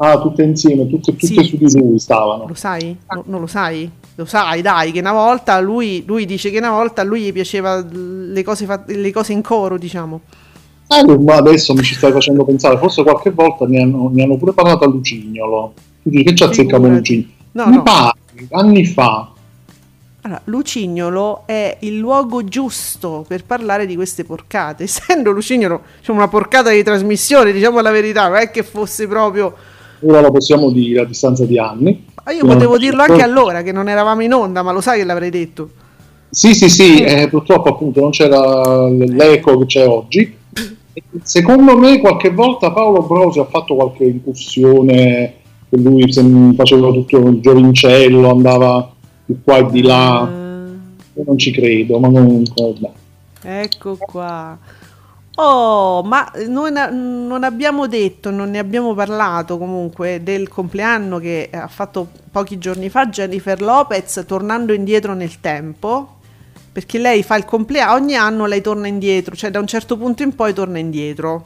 Ah, 0.00 0.20
tutte 0.20 0.44
insieme, 0.44 0.88
tutte, 0.88 1.16
tutte 1.16 1.26
sì. 1.26 1.42
su 1.42 1.56
di 1.56 1.78
lui 1.78 1.98
stavano. 1.98 2.46
Lo 2.46 2.54
sai? 2.54 2.96
No, 3.10 3.24
non 3.26 3.40
lo 3.40 3.48
sai? 3.48 3.90
Lo 4.14 4.24
sai, 4.24 4.62
dai, 4.62 4.92
che 4.92 5.00
una 5.00 5.12
volta 5.12 5.58
lui, 5.58 6.04
lui 6.06 6.24
dice 6.24 6.50
che 6.50 6.58
una 6.58 6.70
volta 6.70 7.02
a 7.02 7.04
lui 7.04 7.22
gli 7.22 7.32
piaceva 7.32 7.84
le 7.84 8.42
cose, 8.44 8.66
le 8.86 9.12
cose 9.12 9.32
in 9.32 9.42
coro, 9.42 9.76
diciamo. 9.76 10.20
Eh, 10.90 11.18
ma 11.18 11.34
adesso 11.34 11.74
mi 11.74 11.82
ci 11.82 11.94
stai 11.94 12.12
facendo 12.12 12.44
pensare, 12.44 12.78
forse 12.78 13.02
qualche 13.02 13.30
volta 13.30 13.66
ne 13.66 13.82
hanno, 13.82 14.10
ne 14.12 14.22
hanno 14.22 14.36
pure 14.38 14.52
parlato 14.52 14.84
a 14.84 14.88
Lucignolo. 14.88 15.74
Quindi 16.02 16.24
che 16.24 16.34
ci 16.34 16.44
azzeccamo 16.44 16.88
Lucignolo? 16.88 17.28
No, 17.52 17.66
Mi 17.66 17.76
no. 17.76 17.82
pare, 17.82 18.16
anni 18.52 18.86
fa. 18.86 19.30
Allora, 20.22 20.40
Lucignolo 20.44 21.42
è 21.44 21.76
il 21.80 21.98
luogo 21.98 22.42
giusto 22.42 23.24
per 23.28 23.44
parlare 23.44 23.84
di 23.84 23.96
queste 23.96 24.24
porcate. 24.24 24.84
Essendo 24.84 25.30
Lucignolo 25.30 25.82
cioè 26.00 26.16
una 26.16 26.28
porcata 26.28 26.70
di 26.70 26.82
trasmissione, 26.82 27.52
diciamo 27.52 27.80
la 27.80 27.90
verità, 27.90 28.28
non 28.28 28.38
è 28.38 28.50
che 28.50 28.62
fosse 28.62 29.06
proprio... 29.06 29.54
Ora 30.00 30.20
lo 30.20 30.30
possiamo 30.30 30.70
dire 30.70 31.00
a 31.00 31.04
distanza 31.04 31.44
di 31.44 31.58
anni. 31.58 32.06
Ma 32.24 32.32
io 32.32 32.46
potevo 32.46 32.78
dirlo 32.78 33.02
anche 33.02 33.22
allora, 33.22 33.62
che 33.62 33.72
non 33.72 33.88
eravamo 33.88 34.22
in 34.22 34.32
onda, 34.32 34.62
ma 34.62 34.72
lo 34.72 34.80
sai 34.80 34.98
che 34.98 35.04
l'avrei 35.04 35.30
detto. 35.30 35.70
Sì, 36.30 36.54
sì, 36.54 36.68
sì, 36.68 37.02
eh, 37.02 37.28
purtroppo 37.28 37.70
appunto 37.70 38.00
non 38.00 38.10
c'era 38.10 38.86
l'eco 38.88 39.58
che 39.58 39.66
c'è 39.66 39.86
oggi 39.86 40.36
Secondo 41.22 41.76
me 41.76 41.98
qualche 42.00 42.30
volta 42.30 42.72
Paolo 42.72 43.02
Brosi 43.02 43.38
ha 43.38 43.44
fatto 43.44 43.74
qualche 43.74 44.04
incursione, 44.04 45.34
lui 45.70 46.12
faceva 46.54 46.90
tutto 46.90 47.18
il 47.18 47.40
giovincello, 47.40 48.30
andava 48.30 48.90
di 49.24 49.36
qua 49.42 49.58
e 49.58 49.66
di 49.70 49.82
là, 49.82 50.20
uh, 50.22 51.22
non 51.24 51.38
ci 51.38 51.50
credo, 51.50 51.98
ma 51.98 52.08
comunque... 52.08 52.74
Ecco 53.42 53.96
qua. 53.96 54.58
Oh, 55.40 56.02
ma 56.02 56.32
noi 56.48 56.72
non 56.72 57.44
abbiamo 57.44 57.86
detto, 57.86 58.30
non 58.30 58.50
ne 58.50 58.58
abbiamo 58.58 58.92
parlato 58.94 59.56
comunque 59.56 60.20
del 60.24 60.48
compleanno 60.48 61.18
che 61.18 61.48
ha 61.52 61.68
fatto 61.68 62.08
pochi 62.32 62.58
giorni 62.58 62.88
fa 62.88 63.06
Jennifer 63.08 63.60
Lopez 63.60 64.24
tornando 64.26 64.72
indietro 64.72 65.14
nel 65.14 65.38
tempo 65.38 66.17
perché 66.78 66.98
lei 66.98 67.24
fa 67.24 67.34
il 67.34 67.44
compleanno, 67.44 67.94
ogni 67.94 68.14
anno 68.14 68.46
lei 68.46 68.60
torna 68.60 68.86
indietro, 68.86 69.34
cioè 69.34 69.50
da 69.50 69.58
un 69.58 69.66
certo 69.66 69.96
punto 69.96 70.22
in 70.22 70.36
poi 70.36 70.54
torna 70.54 70.78
indietro. 70.78 71.44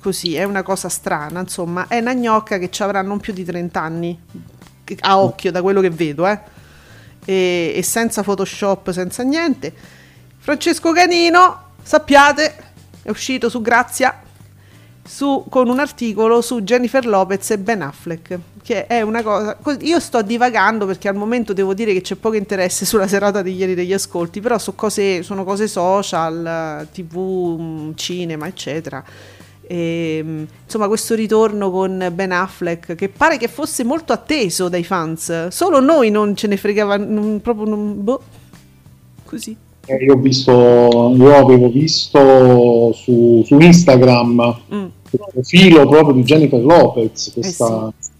Così, 0.00 0.34
è 0.34 0.44
una 0.44 0.62
cosa 0.62 0.88
strana, 0.88 1.40
insomma, 1.40 1.88
è 1.88 1.98
una 1.98 2.14
gnocca 2.14 2.56
che 2.56 2.70
ci 2.70 2.82
avrà 2.82 3.02
non 3.02 3.20
più 3.20 3.34
di 3.34 3.44
30 3.44 3.78
anni, 3.78 4.18
a 5.00 5.18
occhio 5.18 5.50
da 5.50 5.60
quello 5.60 5.82
che 5.82 5.90
vedo, 5.90 6.26
eh. 6.26 6.38
E, 7.22 7.74
e 7.76 7.82
senza 7.82 8.22
Photoshop, 8.22 8.92
senza 8.92 9.22
niente. 9.24 9.74
Francesco 10.38 10.90
Canino, 10.92 11.72
sappiate, 11.82 12.54
è 13.02 13.10
uscito 13.10 13.50
su 13.50 13.60
Grazia 13.60 14.22
su, 15.10 15.44
con 15.48 15.68
un 15.68 15.80
articolo 15.80 16.40
su 16.40 16.62
Jennifer 16.62 17.04
Lopez 17.04 17.50
e 17.50 17.58
Ben 17.58 17.82
Affleck, 17.82 18.38
che 18.62 18.86
è 18.86 19.02
una 19.02 19.24
cosa... 19.24 19.58
Io 19.80 19.98
sto 19.98 20.22
divagando 20.22 20.86
perché 20.86 21.08
al 21.08 21.16
momento 21.16 21.52
devo 21.52 21.74
dire 21.74 21.92
che 21.92 22.00
c'è 22.00 22.14
poco 22.14 22.36
interesse 22.36 22.84
sulla 22.86 23.08
serata 23.08 23.42
di 23.42 23.52
ieri 23.56 23.74
degli 23.74 23.92
ascolti, 23.92 24.40
però 24.40 24.56
so 24.56 24.74
cose, 24.74 25.24
sono 25.24 25.42
cose 25.42 25.66
social, 25.66 26.86
tv, 26.92 27.92
cinema, 27.96 28.46
eccetera. 28.46 29.02
E, 29.66 30.18
ehm, 30.20 30.46
insomma, 30.62 30.86
questo 30.86 31.16
ritorno 31.16 31.72
con 31.72 32.08
Ben 32.14 32.30
Affleck 32.30 32.94
che 32.94 33.08
pare 33.08 33.36
che 33.36 33.48
fosse 33.48 33.82
molto 33.82 34.12
atteso 34.12 34.68
dai 34.68 34.84
fans, 34.84 35.48
solo 35.48 35.80
noi 35.80 36.10
non 36.10 36.36
ce 36.36 36.46
ne 36.46 36.56
fregava 36.56 36.96
non, 36.96 37.40
proprio 37.42 37.66
non, 37.66 38.04
boh, 38.04 38.22
così. 39.24 39.56
Eh, 39.86 40.04
io 40.04 40.14
ho 40.14 40.18
visto, 40.18 40.52
io 41.16 41.36
avevo 41.36 41.68
visto 41.68 42.92
su, 42.92 43.42
su 43.44 43.58
Instagram 43.58 44.60
mm. 44.72 44.86
Il 45.10 45.20
profilo 45.32 45.88
proprio 45.88 46.14
di 46.14 46.22
Jennifer 46.22 46.60
Lopez, 46.62 47.32
questa, 47.32 47.88
eh 47.88 47.92
sì. 47.98 48.10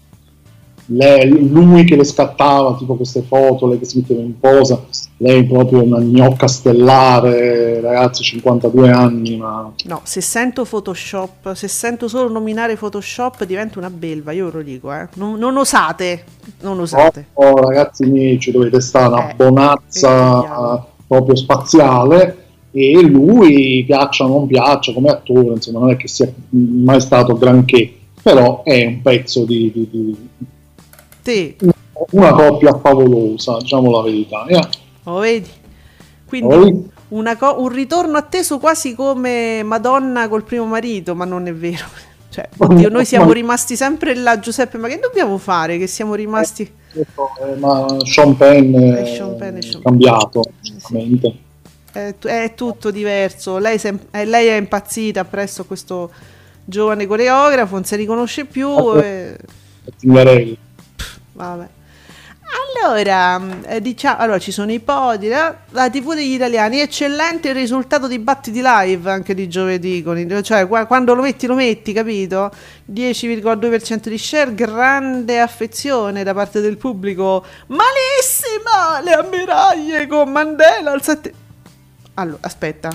lei, 0.87 1.49
lui 1.49 1.83
che 1.83 1.95
le 1.95 2.03
scattava 2.03 2.75
tipo 2.75 2.95
queste 2.95 3.21
foto, 3.21 3.67
lei 3.67 3.79
che 3.79 3.85
si 3.85 3.99
metteva 3.99 4.21
in 4.21 4.39
posa, 4.39 4.83
lei 5.17 5.45
proprio 5.45 5.83
una 5.83 5.99
gnocca 5.99 6.47
stellare, 6.47 7.79
ragazzi 7.79 8.23
52 8.23 8.89
anni, 8.89 9.37
ma... 9.37 9.71
No, 9.85 10.01
se 10.03 10.21
sento 10.21 10.65
Photoshop, 10.65 11.53
se 11.53 11.67
sento 11.67 12.07
solo 12.07 12.29
nominare 12.29 12.75
Photoshop 12.75 13.45
diventa 13.45 13.79
una 13.79 13.89
belva, 13.89 14.31
io 14.31 14.45
ve 14.45 14.51
lo 14.51 14.63
dico, 14.63 14.93
eh. 14.93 15.07
non, 15.15 15.37
non 15.37 15.55
osate, 15.57 16.23
non 16.61 16.79
osate. 16.79 17.27
Oh, 17.33 17.45
oh, 17.45 17.55
ragazzi 17.67 18.05
miei, 18.05 18.39
ci 18.39 18.51
dovete 18.51 18.81
stare 18.81 19.13
una 19.13 19.29
eh, 19.29 19.35
bonazza 19.35 20.85
proprio 21.07 21.35
spaziale 21.35 22.40
e 22.71 23.01
lui 23.01 23.83
piaccia 23.85 24.23
o 24.23 24.27
non 24.27 24.47
piaccia 24.47 24.93
come 24.93 25.09
attore, 25.09 25.53
insomma 25.55 25.79
non 25.79 25.91
è 25.91 25.97
che 25.97 26.07
sia 26.07 26.31
mai 26.49 27.01
stato 27.01 27.37
granché, 27.37 27.93
però 28.21 28.63
è 28.63 28.85
un 28.85 29.01
pezzo 29.01 29.43
di, 29.45 29.71
di, 29.73 29.89
di 29.91 30.17
sì. 31.21 31.55
una 32.11 32.31
coppia 32.33 32.77
favolosa, 32.79 33.57
diciamo 33.57 33.91
la 33.91 34.01
verità. 34.01 34.45
Yeah. 34.47 34.69
Lo 35.03 35.17
vedi? 35.17 35.49
Quindi 36.25 36.89
co- 37.37 37.55
un 37.59 37.67
ritorno 37.67 38.17
atteso 38.17 38.57
quasi 38.57 38.95
come 38.95 39.63
Madonna 39.63 40.29
col 40.29 40.43
primo 40.43 40.65
marito, 40.65 41.13
ma 41.13 41.25
non 41.25 41.47
è 41.47 41.53
vero. 41.53 41.85
Cioè, 42.31 42.47
oddio, 42.59 42.87
noi 42.87 43.03
siamo 43.03 43.33
rimasti 43.33 43.75
sempre 43.75 44.15
là, 44.15 44.39
Giuseppe, 44.39 44.77
ma 44.77 44.87
che 44.87 44.99
dobbiamo 44.99 45.37
fare? 45.37 45.77
Che 45.77 45.85
siamo 45.85 46.15
rimasti... 46.15 46.63
Eh, 46.93 47.55
ma 47.57 47.85
Sean 48.05 48.37
Penn 48.37 48.73
è, 48.73 49.05
Sean 49.05 49.35
Penn 49.35 49.57
è 49.57 49.61
Sean 49.61 49.81
cambiato, 49.81 50.41
sì. 50.61 51.33
È, 51.91 52.15
è, 52.15 52.53
tutto 52.55 52.91
diverso. 52.91 53.57
Lei, 53.57 53.77
sem- 53.77 54.07
eh, 54.11 54.25
lei, 54.25 54.47
è 54.47 54.55
impazzita 54.55 55.25
presso 55.25 55.65
questo 55.65 56.11
giovane 56.63 57.05
coreografo, 57.05 57.75
non 57.75 57.83
si 57.83 57.95
riconosce 57.95 58.45
più. 58.45 58.69
Ah, 58.69 59.03
e... 59.03 59.37
Vabbè. 61.33 61.67
Allora, 62.83 63.39
eh, 63.67 63.81
diciamo, 63.81 64.17
allora, 64.17 64.39
ci 64.39 64.51
sono 64.51 64.71
i 64.71 64.79
podi, 64.79 65.27
la, 65.27 65.55
la 65.69 65.89
TV 65.89 66.15
degli 66.15 66.33
italiani, 66.33 66.79
eccellente 66.79 67.49
il 67.49 67.55
risultato 67.55 68.07
di 68.07 68.19
battiti 68.19 68.61
live 68.63 69.09
anche 69.09 69.33
di 69.33 69.47
giovedì, 69.47 70.01
con 70.03 70.41
cioè 70.43 70.67
qua, 70.67 70.85
quando 70.85 71.13
lo 71.13 71.21
metti 71.21 71.47
lo 71.47 71.55
metti, 71.55 71.93
capito? 71.93 72.51
10,2% 72.91 74.09
di 74.09 74.17
share, 74.17 74.53
grande 74.53 75.39
affezione 75.39 76.23
da 76.23 76.33
parte 76.33 76.59
del 76.59 76.77
pubblico, 76.77 77.45
malissima 77.67 78.99
le 79.01 79.13
ammiraglie 79.13 80.07
con 80.07 80.29
Mandela 80.31 80.91
al 80.91 81.01
7... 81.01 81.33
Allora, 82.21 82.37
aspetta, 82.41 82.89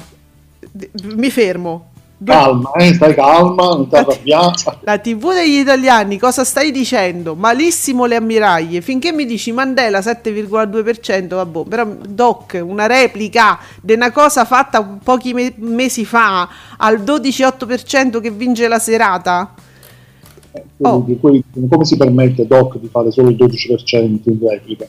mi 1.03 1.31
fermo, 1.31 1.91
Calma, 2.25 2.73
eh, 2.73 2.95
stai 2.95 3.15
calma, 3.15 3.75
non 3.75 3.89
ti 3.89 3.95
arrabbiare. 3.95 4.53
La 4.85 4.99
TV 4.99 5.35
degli 5.35 5.59
italiani, 5.59 6.19
cosa 6.19 6.45
stai 6.45 6.71
dicendo? 6.71 7.35
Malissimo 7.35 8.07
le 8.07 8.17
ammiraglie. 8.17 8.81
Finché 8.81 9.13
mi 9.13 9.27
dici 9.27 9.53
Mandela 9.53 9.99
7,2%, 9.99 11.27
vabbè, 11.27 11.63
però 11.69 11.87
Doc, 12.09 12.59
una 12.65 12.87
replica 12.87 13.59
di 13.83 13.93
una 13.93 14.13
cosa 14.13 14.47
fatta 14.47 14.83
pochi 14.83 15.35
me- 15.35 15.53
mesi 15.57 16.07
fa 16.07 16.49
al 16.79 17.01
12,8% 17.01 18.21
che 18.21 18.31
vince 18.31 18.67
la 18.67 18.79
serata. 18.79 19.53
Eh, 20.53 20.65
oh. 20.79 21.05
come 21.21 21.85
si 21.85 21.99
permette 21.99 22.47
Doc 22.47 22.79
di 22.79 22.89
fare 22.89 23.11
solo 23.11 23.29
il 23.29 23.37
12% 23.37 24.21
in 24.25 24.39
replica? 24.41 24.87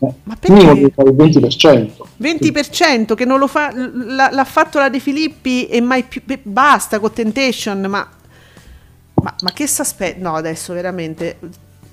Ma 0.00 0.36
perché? 0.38 0.62
il 0.62 0.92
20%. 0.96 1.90
20% 2.20 3.14
che 3.14 3.24
non 3.26 3.38
lo 3.38 3.46
fa, 3.46 3.70
l- 3.70 4.28
l'ha 4.30 4.44
fatto 4.44 4.78
la 4.78 4.88
De 4.88 4.98
Filippi 4.98 5.66
e 5.66 5.80
mai 5.80 6.04
più, 6.04 6.22
basta 6.42 6.98
con 6.98 7.12
Temptation, 7.12 7.80
ma, 7.82 8.08
ma, 9.14 9.34
ma 9.42 9.52
che 9.52 9.66
si 9.66 9.80
aspetta? 9.80 10.20
No, 10.20 10.34
adesso 10.34 10.72
veramente 10.72 11.36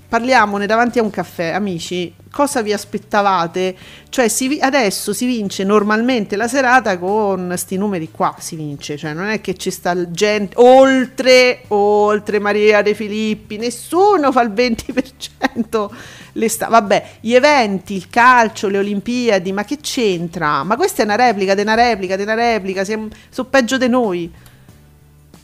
parliamone 0.08 0.66
davanti 0.66 1.00
a 1.00 1.04
un 1.04 1.10
caffè, 1.10 1.48
amici. 1.48 2.14
Cosa 2.32 2.62
vi 2.62 2.72
aspettavate? 2.72 3.76
Cioè, 4.10 4.28
si, 4.28 4.58
adesso 4.62 5.12
si 5.14 5.26
vince 5.26 5.64
normalmente 5.64 6.36
la 6.36 6.48
serata 6.48 6.98
con 6.98 7.54
sti 7.56 7.78
numeri 7.78 8.10
qua. 8.12 8.36
Si 8.38 8.56
vince, 8.56 8.98
cioè, 8.98 9.14
non 9.14 9.28
è 9.28 9.42
che 9.42 9.56
ci 9.56 9.72
sta 9.72 10.10
gente 10.12 10.54
oltre, 10.58 11.64
oltre 11.70 12.40
Maria 12.40 12.82
De 12.82 12.94
Filippi, 12.94 13.58
nessuno 13.58 14.32
fa 14.32 14.42
il 14.42 14.52
20%. 14.52 15.90
Le 16.34 16.52
vabbè, 16.70 17.10
gli 17.22 17.34
eventi, 17.34 17.96
il 17.96 18.10
calcio, 18.10 18.68
le 18.68 18.78
Olimpiadi, 18.78 19.52
ma 19.52 19.66
che 19.66 19.80
c'entra? 19.82 20.64
Ma 20.64 20.76
questa 20.76 21.02
è 21.02 21.06
una 21.06 21.16
replica, 21.16 21.56
di 21.56 21.62
una 21.62 21.74
replica, 21.74 22.16
di 22.16 22.22
una 22.22 22.36
replica. 22.36 22.86
Sono 22.86 23.48
peggio 23.50 23.78
di 23.78 23.90
noi. 23.90 24.32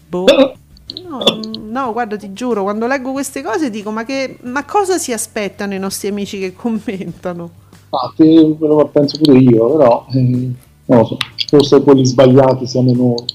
Boh. 0.08 0.58
No, 1.02 1.24
no, 1.60 1.92
guarda, 1.92 2.18
ti 2.18 2.34
giuro, 2.34 2.64
quando 2.64 2.86
leggo 2.88 3.12
queste 3.12 3.42
cose 3.42 3.70
dico, 3.70 3.92
ma, 3.92 4.04
che, 4.04 4.38
ma 4.44 4.64
cosa 4.66 4.98
si 4.98 5.12
aspettano 5.12 5.74
i 5.74 5.80
nostri 5.80 6.08
amici 6.10 6.40
che 6.40 6.54
commentano? 6.54 7.50
Ah, 7.90 8.12
te, 8.16 8.56
lo 8.60 8.90
penso 8.92 9.20
pure 9.22 9.38
io, 9.38 9.72
però 9.72 10.06
eh, 10.14 10.20
non 10.20 10.98
lo 10.98 11.06
so, 11.06 11.18
forse 11.48 11.82
quelli 11.82 12.06
sbagliati 12.06 12.68
siamo 12.68 12.94
noi. 12.94 13.26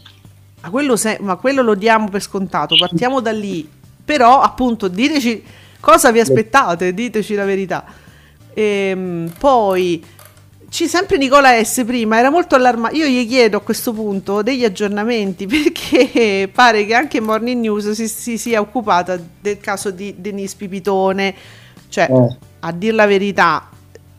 Ma 0.62 0.70
quello, 0.70 0.96
se, 0.96 1.18
ma 1.20 1.36
quello 1.36 1.62
lo 1.62 1.74
diamo 1.74 2.08
per 2.08 2.22
scontato, 2.22 2.76
partiamo 2.76 3.20
da 3.20 3.32
lì. 3.32 3.68
però 4.04 4.40
appunto 4.40 4.88
diteci 4.88 5.42
cosa 5.80 6.10
vi 6.10 6.20
aspettate, 6.20 6.94
diteci 6.94 7.34
la 7.34 7.44
verità. 7.44 7.84
Ehm, 8.54 9.32
poi 9.38 10.04
ci 10.70 10.86
sempre 10.86 11.16
Nicola 11.16 11.62
S 11.62 11.82
prima 11.86 12.18
era 12.18 12.30
molto 12.30 12.54
allarmato. 12.54 12.94
Io 12.94 13.06
gli 13.06 13.26
chiedo 13.26 13.56
a 13.56 13.60
questo 13.60 13.92
punto 13.92 14.42
degli 14.42 14.64
aggiornamenti 14.64 15.46
perché 15.48 16.48
pare 16.52 16.84
che 16.84 16.94
anche 16.94 17.20
Morning 17.20 17.60
News 17.60 17.90
si, 17.92 18.06
si 18.08 18.38
sia 18.38 18.60
occupata 18.60 19.18
del 19.40 19.58
caso 19.58 19.90
di 19.90 20.14
Denise 20.18 20.56
Pipitone. 20.56 21.34
Cioè, 21.88 22.08
eh. 22.10 22.36
a 22.60 22.72
dir 22.72 22.92
la 22.92 23.06
verità, 23.06 23.70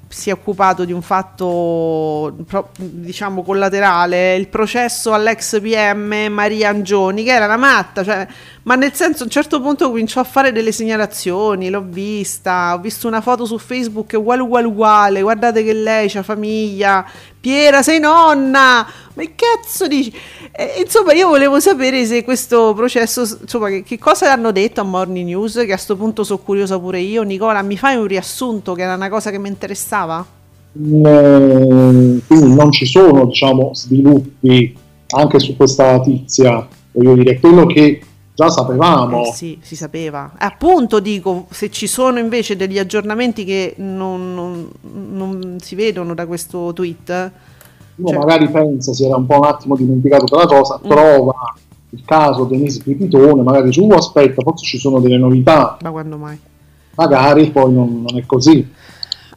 si 0.09 0.31
è 0.31 0.33
occupato 0.33 0.85
di 0.85 0.91
un 0.91 1.03
fatto 1.03 2.35
diciamo 2.77 3.43
collaterale, 3.43 4.35
il 4.35 4.47
processo 4.47 5.13
all'ex 5.13 5.61
PM 5.61 6.27
Maria 6.31 6.69
Angioni, 6.69 7.23
che 7.23 7.31
era 7.31 7.45
una 7.45 7.57
matta, 7.57 8.03
cioè, 8.03 8.27
ma 8.63 8.75
nel 8.75 8.93
senso 8.93 9.21
a 9.21 9.25
un 9.25 9.31
certo 9.31 9.61
punto 9.61 9.87
cominciò 9.89 10.19
a 10.19 10.23
fare 10.23 10.51
delle 10.51 10.71
segnalazioni, 10.71 11.69
l'ho 11.69 11.85
vista, 11.87 12.73
ho 12.73 12.79
visto 12.79 13.07
una 13.07 13.21
foto 13.21 13.45
su 13.45 13.57
Facebook 13.57 14.13
uguale 14.15 14.41
uguale 14.41 14.67
uguale, 14.67 15.21
guardate 15.21 15.63
che 15.63 15.73
lei 15.73 16.11
ha 16.13 16.23
famiglia, 16.23 17.05
Piera 17.39 17.81
sei 17.81 17.99
nonna, 17.99 18.85
ma 19.13 19.23
che 19.23 19.33
cazzo 19.35 19.87
dici? 19.87 20.13
E, 20.51 20.81
insomma 20.83 21.13
io 21.13 21.29
volevo 21.29 21.59
sapere 21.61 22.05
se 22.05 22.23
questo 22.23 22.73
processo, 22.75 23.21
insomma 23.41 23.69
che, 23.69 23.83
che 23.83 23.97
cosa 23.97 24.31
hanno 24.31 24.51
detto 24.51 24.81
a 24.81 24.83
Morning 24.83 25.27
News, 25.27 25.53
che 25.53 25.61
a 25.61 25.65
questo 25.65 25.95
punto 25.95 26.25
sono 26.25 26.39
curiosa 26.39 26.77
pure 26.77 26.99
io, 26.99 27.23
Nicola 27.23 27.61
mi 27.61 27.77
fai 27.77 27.95
un 27.95 28.07
riassunto 28.07 28.73
che 28.73 28.81
era 28.81 28.95
una 28.95 29.09
cosa 29.09 29.31
che 29.31 29.39
mi 29.39 29.47
interessava? 29.47 30.25
Mm, 30.77 32.19
quindi 32.27 32.53
non 32.53 32.71
ci 32.71 32.85
sono 32.85 33.25
diciamo 33.25 33.71
sviluppi 33.73 34.75
anche 35.15 35.39
su 35.39 35.55
questa 35.55 35.99
tizia, 36.01 36.67
voglio 36.91 37.15
dire, 37.15 37.39
quello 37.39 37.65
che 37.65 38.01
già 38.39 38.49
sapevamo. 38.49 39.25
Eh 39.25 39.33
sì, 39.33 39.59
si 39.61 39.75
sapeva. 39.75 40.31
Appunto 40.37 41.01
dico, 41.01 41.47
se 41.49 41.69
ci 41.69 41.87
sono 41.87 42.19
invece 42.19 42.55
degli 42.55 42.79
aggiornamenti 42.79 43.43
che 43.43 43.73
non, 43.77 44.33
non, 44.33 44.69
non 45.11 45.57
si 45.59 45.75
vedono 45.75 46.13
da 46.13 46.25
questo 46.25 46.71
tweet. 46.73 47.31
Uno 47.95 48.07
cioè... 48.07 48.17
magari 48.17 48.49
pensa, 48.49 48.93
si 48.93 49.03
era 49.03 49.17
un 49.17 49.25
po' 49.25 49.39
un 49.39 49.43
attimo 49.43 49.75
dimenticato 49.75 50.23
della 50.23 50.47
cosa, 50.47 50.79
mm. 50.79 50.89
trova 50.89 51.53
il 51.89 52.01
caso 52.05 52.45
Denise 52.45 52.81
Pipitone, 52.81 53.41
magari 53.41 53.65
dice, 53.65 53.81
uh 53.81 53.91
aspetta, 53.91 54.41
forse 54.41 54.63
ci 54.63 54.77
sono 54.77 54.99
delle 55.01 55.17
novità. 55.17 55.77
Ma 55.81 55.91
quando 55.91 56.17
mai? 56.17 56.39
Magari 56.95 57.49
poi 57.49 57.73
non, 57.73 58.05
non 58.07 58.17
è 58.17 58.25
così. 58.25 58.65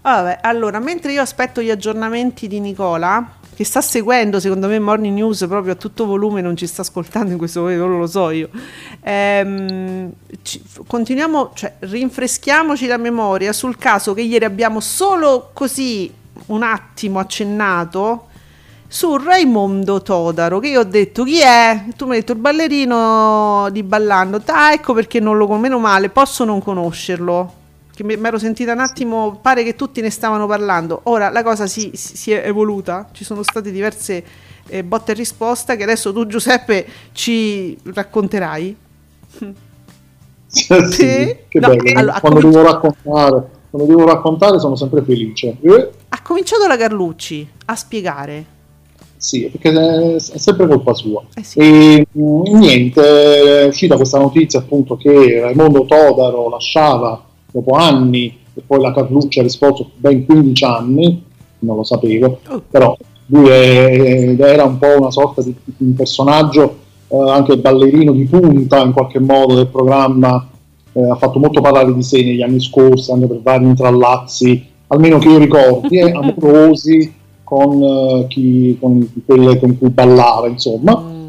Vabbè, 0.00 0.38
allora, 0.42 0.78
mentre 0.78 1.12
io 1.12 1.22
aspetto 1.22 1.60
gli 1.60 1.70
aggiornamenti 1.70 2.46
di 2.46 2.60
Nicola, 2.60 3.24
che 3.62 3.68
sta 3.68 3.80
seguendo 3.80 4.40
secondo 4.40 4.66
me 4.66 4.78
Morning 4.78 5.14
News 5.14 5.46
proprio 5.46 5.72
a 5.74 5.76
tutto 5.76 6.04
volume, 6.04 6.40
non 6.40 6.56
ci 6.56 6.66
sta 6.66 6.82
ascoltando 6.82 7.30
in 7.30 7.38
questo 7.38 7.60
momento, 7.60 7.86
non 7.86 8.00
lo 8.00 8.06
so 8.06 8.30
io. 8.30 8.50
Ehm, 9.02 10.12
ci, 10.42 10.62
continuiamo, 10.86 11.52
cioè 11.54 11.74
rinfreschiamoci 11.78 12.86
la 12.86 12.96
memoria 12.96 13.52
sul 13.52 13.78
caso 13.78 14.14
che 14.14 14.22
ieri 14.22 14.44
abbiamo 14.44 14.80
solo 14.80 15.50
così 15.52 16.12
un 16.46 16.62
attimo 16.62 17.20
accennato 17.20 18.26
su 18.88 19.16
Raimondo 19.16 20.02
Todaro 20.02 20.58
che 20.58 20.68
io 20.68 20.80
ho 20.80 20.84
detto 20.84 21.22
chi 21.24 21.40
è? 21.40 21.84
Tu 21.96 22.04
mi 22.04 22.12
hai 22.12 22.18
detto 22.18 22.32
il 22.32 22.38
ballerino 22.38 23.68
di 23.70 23.82
Ballando, 23.82 24.42
ah 24.44 24.72
ecco 24.72 24.92
perché 24.92 25.20
non 25.20 25.36
lo 25.36 25.46
meno 25.56 25.78
male, 25.78 26.08
posso 26.08 26.44
non 26.44 26.60
conoscerlo 26.60 27.60
che 27.94 28.04
mi 28.04 28.14
ero 28.14 28.38
sentita 28.38 28.72
un 28.72 28.80
attimo, 28.80 29.38
pare 29.40 29.62
che 29.64 29.76
tutti 29.76 30.00
ne 30.00 30.10
stavano 30.10 30.46
parlando. 30.46 31.00
Ora 31.04 31.30
la 31.30 31.42
cosa 31.42 31.66
si, 31.66 31.90
si 31.94 32.32
è 32.32 32.46
evoluta, 32.46 33.08
ci 33.12 33.24
sono 33.24 33.42
state 33.42 33.70
diverse 33.70 34.24
eh, 34.68 34.82
botte 34.82 35.12
e 35.12 35.14
risposta 35.14 35.76
che 35.76 35.82
adesso 35.82 36.12
tu 36.12 36.26
Giuseppe 36.26 36.86
ci 37.12 37.76
racconterai. 37.82 38.76
sì, 40.46 41.36
che 41.48 41.60
no, 41.60 41.68
bello. 41.68 41.98
Allora, 41.98 42.20
quando, 42.20 42.40
devo 42.40 42.62
raccontare, 42.62 43.48
quando 43.70 43.88
devo 43.88 44.06
raccontare 44.06 44.58
sono 44.58 44.76
sempre 44.76 45.02
felice. 45.02 45.56
Eh? 45.60 45.90
Ha 46.08 46.22
cominciato 46.22 46.66
la 46.66 46.76
Carlucci 46.76 47.48
a 47.66 47.76
spiegare. 47.76 48.60
Sì, 49.16 49.48
perché 49.48 50.16
è 50.16 50.18
sempre 50.18 50.66
colpa 50.66 50.94
sua. 50.94 51.22
Eh 51.34 51.44
sì. 51.44 51.58
E 51.60 52.06
mh, 52.10 52.56
niente, 52.56 53.60
è 53.60 53.66
uscita 53.66 53.96
questa 53.96 54.18
notizia 54.18 54.58
appunto 54.58 54.96
che 54.96 55.40
Raimondo 55.40 55.84
Todaro 55.84 56.48
lasciava 56.48 57.24
dopo 57.52 57.76
anni, 57.76 58.36
e 58.54 58.62
poi 58.66 58.80
la 58.80 58.92
Carlucci 58.92 59.38
ha 59.38 59.42
risposto 59.42 59.90
ben 59.96 60.24
15 60.26 60.64
anni, 60.64 61.22
non 61.60 61.76
lo 61.76 61.84
sapevo, 61.84 62.40
oh. 62.48 62.62
però 62.68 62.96
lui 63.26 63.48
è, 63.48 64.36
era 64.38 64.64
un 64.64 64.78
po' 64.78 64.98
una 64.98 65.10
sorta 65.10 65.42
di, 65.42 65.54
di 65.64 65.84
un 65.84 65.94
personaggio, 65.94 66.76
eh, 67.08 67.30
anche 67.30 67.58
ballerino 67.58 68.12
di 68.12 68.24
punta 68.24 68.82
in 68.82 68.92
qualche 68.92 69.20
modo 69.20 69.54
del 69.54 69.68
programma, 69.68 70.48
eh, 70.92 71.08
ha 71.08 71.14
fatto 71.14 71.38
molto 71.38 71.60
parlare 71.60 71.94
di 71.94 72.02
sé 72.02 72.22
negli 72.22 72.42
anni 72.42 72.60
scorsi, 72.60 73.12
anche 73.12 73.26
per 73.26 73.40
vari 73.40 73.64
intrallazzi, 73.64 74.66
almeno 74.88 75.18
che 75.18 75.28
io 75.28 75.38
ricordi, 75.38 75.98
eh, 75.98 76.10
amorosi 76.12 77.14
con, 77.42 77.82
uh, 77.82 78.26
chi, 78.28 78.76
con 78.80 79.06
quelle 79.24 79.58
con 79.58 79.76
cui 79.78 79.90
ballava, 79.90 80.48
insomma. 80.48 81.20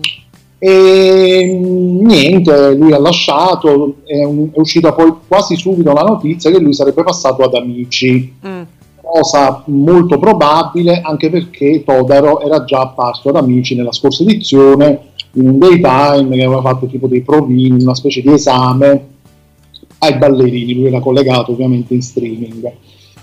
Mm 0.64 0.72
e 0.72 1.60
niente, 1.60 2.74
lui 2.74 2.94
ha 2.94 2.98
lasciato, 2.98 3.98
è, 4.06 4.24
un, 4.24 4.50
è, 4.54 4.60
uscita 4.60 4.94
poi 4.94 5.14
quasi 5.28 5.58
subito 5.58 5.92
la 5.92 6.04
notizia 6.04 6.50
che 6.52 6.60
lui 6.60 6.72
sarebbe 6.72 7.04
passato 7.04 7.44
ad 7.44 7.54
Amici, 7.54 8.34
mm. 8.48 8.62
cosa 9.02 9.62
molto 9.66 10.18
probabile 10.20 11.02
anche 11.02 11.30
perché 11.30 11.84
Todaro 11.84 12.40
era 12.40 12.64
già 12.64 12.80
apparso 12.80 13.28
ad 13.28 13.36
Amici 13.36 13.76
nella 13.76 13.92
scorsa 13.92 14.24
edizione 14.24 15.08
in 15.34 15.50
un 15.50 15.58
daytime 15.58 16.38
che 16.38 16.46
aveva 16.46 16.62
fatto 16.62 16.86
tipo 16.86 17.08
dei 17.08 17.24
provini, 17.24 17.84
una 17.84 17.96
specie 17.96 18.22
di 18.22 18.32
esame 18.32 19.08
ai 19.98 20.16
ballerini, 20.16 20.76
lui 20.76 20.88
era 20.88 21.02
collegato 21.02 21.52
ovviamente 21.52 21.94
in 21.94 22.02
streaming. 22.02 22.72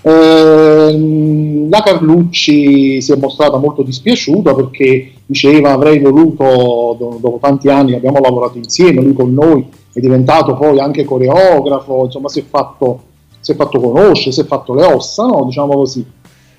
Eh, 0.03 1.67
la 1.69 1.81
Carlucci 1.83 3.01
si 3.01 3.11
è 3.11 3.15
mostrata 3.17 3.57
molto 3.57 3.83
dispiaciuta 3.83 4.55
perché 4.55 5.13
diceva 5.25 5.71
avrei 5.71 5.99
voluto, 5.99 6.97
dopo 7.19 7.37
tanti 7.39 7.69
anni 7.69 7.93
abbiamo 7.93 8.19
lavorato 8.19 8.57
insieme, 8.57 9.01
lui 9.01 9.13
con 9.13 9.31
noi 9.31 9.63
è 9.93 9.99
diventato 9.99 10.55
poi 10.55 10.79
anche 10.79 11.05
coreografo, 11.05 12.05
insomma 12.05 12.29
si 12.29 12.39
è 12.39 12.43
fatto, 12.49 13.03
si 13.39 13.51
è 13.51 13.55
fatto 13.55 13.79
conoscere, 13.79 14.31
si 14.31 14.41
è 14.41 14.45
fatto 14.45 14.73
le 14.73 14.85
ossa, 14.85 15.25
no? 15.25 15.45
diciamo 15.45 15.73
così. 15.73 16.03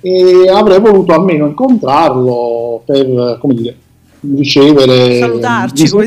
E 0.00 0.48
avrei 0.48 0.80
voluto 0.80 1.12
almeno 1.12 1.46
incontrarlo 1.46 2.82
per, 2.84 3.38
come 3.40 3.54
dire, 3.54 3.76
ricevere... 4.20 5.18
Salutarci. 5.18 5.90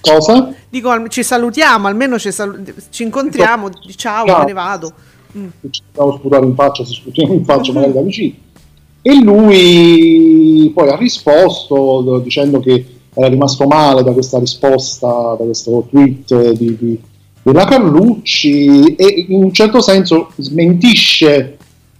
Cosa? 0.00 0.54
Dico, 0.68 1.08
ci 1.08 1.22
salutiamo, 1.22 1.86
almeno 1.86 2.18
ci, 2.18 2.30
sal- 2.30 2.62
ci 2.90 3.02
incontriamo, 3.02 3.70
ciao, 3.96 4.26
ciao, 4.26 4.38
me 4.38 4.44
ne 4.44 4.52
vado 4.52 4.92
mm. 5.36 5.48
ci 5.70 5.82
andiamo 5.88 6.14
a 6.14 6.18
sputare 6.18 6.46
in 6.46 6.54
faccia, 6.54 6.84
si 6.84 6.94
sputiamo 6.94 7.32
in 7.32 7.44
faccia 7.44 7.72
magari 7.72 7.92
da 7.92 8.02
vicino. 8.02 8.34
E 9.02 9.14
lui 9.22 10.70
poi 10.74 10.88
ha 10.88 10.96
risposto 10.96 12.20
dicendo 12.24 12.58
che 12.60 12.84
era 13.14 13.28
rimasto 13.28 13.66
male 13.66 14.02
da 14.02 14.12
questa 14.12 14.38
risposta, 14.38 15.36
da 15.38 15.44
questo 15.44 15.86
tweet 15.88 16.52
di, 16.52 16.76
di, 16.76 17.00
della 17.42 17.64
Carlucci 17.64 18.94
e 18.94 19.26
in 19.28 19.44
un 19.44 19.52
certo 19.52 19.80
senso 19.80 20.32
smentisce 20.36 21.56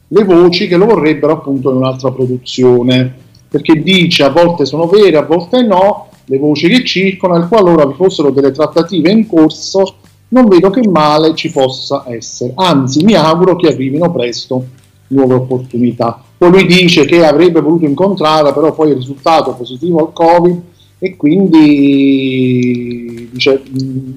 le 0.09 0.25
voci 0.25 0.69
che 0.69 0.77
lo 0.77 0.87
vorrebbero 0.87 1.33
appunto 1.33 1.71
in 1.71 1.77
un'altra 1.77 2.11
produzione, 2.11 3.15
perché 3.49 3.83
dice 3.83 4.25
a 4.25 4.31
volte 4.31 4.67
sono 4.67 4.87
vere, 4.87 5.17
a 5.17 5.23
volte 5.23 5.63
no, 5.63 6.09
le 6.25 6.39
voci 6.39 6.69
che 6.69 6.85
circolano 6.85 7.45
e 7.45 7.49
qualora 7.49 7.87
vi 7.87 7.95
fossero 7.95 8.31
delle 8.31 8.51
trattative 8.51 9.11
in 9.11 9.27
corso 9.27 9.95
non 10.29 10.47
vedo 10.47 10.71
che 10.71 10.87
male 10.89 11.35
ci 11.35 11.51
possa 11.51 12.05
essere, 12.09 12.53
anzi 12.57 13.05
mi 13.05 13.15
auguro 13.15 13.57
che 13.57 13.69
arrivino 13.69 14.11
presto 14.11 14.65
nuove 15.09 15.35
opportunità. 15.35 16.23
Poi 16.37 16.51
lui 16.51 16.67
dice 16.67 17.05
che 17.05 17.25
avrebbe 17.25 17.61
voluto 17.61 17.85
incontrarla, 17.85 18.53
però 18.53 18.73
poi 18.73 18.91
è 18.91 18.95
risultato 18.95 19.55
positivo 19.55 20.01
al 20.01 20.13
Covid 20.13 20.63
e 20.99 21.17
quindi 21.17 23.29
dice, 23.33 23.63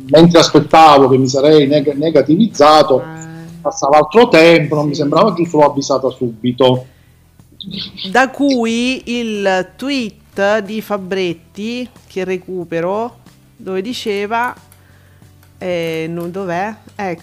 mentre 0.09 0.39
aspettavo 0.39 1.09
che 1.09 1.17
mi 1.17 1.27
sarei 1.27 1.67
neg- 1.67 1.95
negativizzato, 1.95 3.01
ah. 3.01 3.27
passava 3.61 3.97
altro 3.97 4.29
tempo, 4.29 4.75
non 4.75 4.87
mi 4.87 4.95
sembrava 4.95 5.33
giusto, 5.33 5.57
l'ho 5.57 5.69
avvisata 5.69 6.09
subito. 6.09 6.85
Da 8.11 8.29
cui 8.29 9.01
il 9.05 9.69
tweet 9.75 10.63
di 10.63 10.81
Fabretti, 10.81 11.87
che 12.07 12.23
recupero, 12.23 13.17
dove 13.55 13.81
diceva 13.81 14.55
eh, 15.59 16.07
non, 16.09 16.31
dov'è? 16.31 16.73
Eh, 16.95 17.19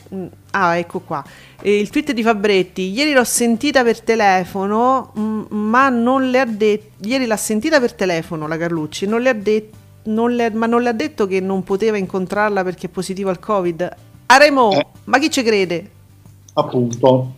ah, 0.50 0.76
ecco 0.76 1.00
qua. 1.00 1.24
E 1.60 1.78
il 1.78 1.88
tweet 1.88 2.12
di 2.12 2.22
Fabretti. 2.22 2.90
Ieri 2.90 3.12
l'ho 3.12 3.24
sentita 3.24 3.82
per 3.82 4.00
telefono, 4.02 5.10
m- 5.14 5.46
ma 5.48 5.88
non 5.88 6.30
le 6.30 6.38
ha 6.38 6.44
detto. 6.44 7.06
Ieri 7.06 7.26
l'ha 7.26 7.36
sentita 7.36 7.80
per 7.80 7.94
telefono 7.94 8.46
la 8.46 8.56
Carlucci, 8.56 9.06
non 9.06 9.22
le 9.22 9.28
ha 9.30 9.34
detto. 9.34 9.84
Non 10.06 10.30
le, 10.30 10.50
ma 10.50 10.66
non 10.66 10.82
le 10.82 10.90
ha 10.90 10.92
detto 10.92 11.26
che 11.26 11.40
non 11.40 11.64
poteva 11.64 11.96
incontrarla 11.96 12.62
perché 12.62 12.86
è 12.86 12.90
positivo 12.90 13.30
al 13.30 13.40
Covid. 13.40 13.96
Aremo, 14.26 14.70
eh, 14.70 14.86
ma 15.04 15.18
chi 15.18 15.30
ci 15.30 15.42
crede? 15.42 15.90
Appunto. 16.52 17.32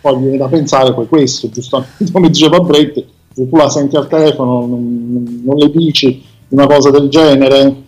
Poi 0.00 0.18
viene 0.18 0.36
da 0.36 0.46
pensare 0.46 0.94
poi 0.94 1.08
questo, 1.08 1.50
giustamente 1.50 2.12
come 2.12 2.28
diceva 2.28 2.58
Fabretti, 2.58 3.04
se 3.34 3.48
tu 3.48 3.56
la 3.56 3.68
senti 3.68 3.96
al 3.96 4.06
telefono 4.06 4.66
non, 4.66 5.42
non 5.44 5.56
le 5.56 5.70
dici 5.70 6.24
una 6.48 6.66
cosa 6.66 6.90
del 6.90 7.08
genere 7.08 7.82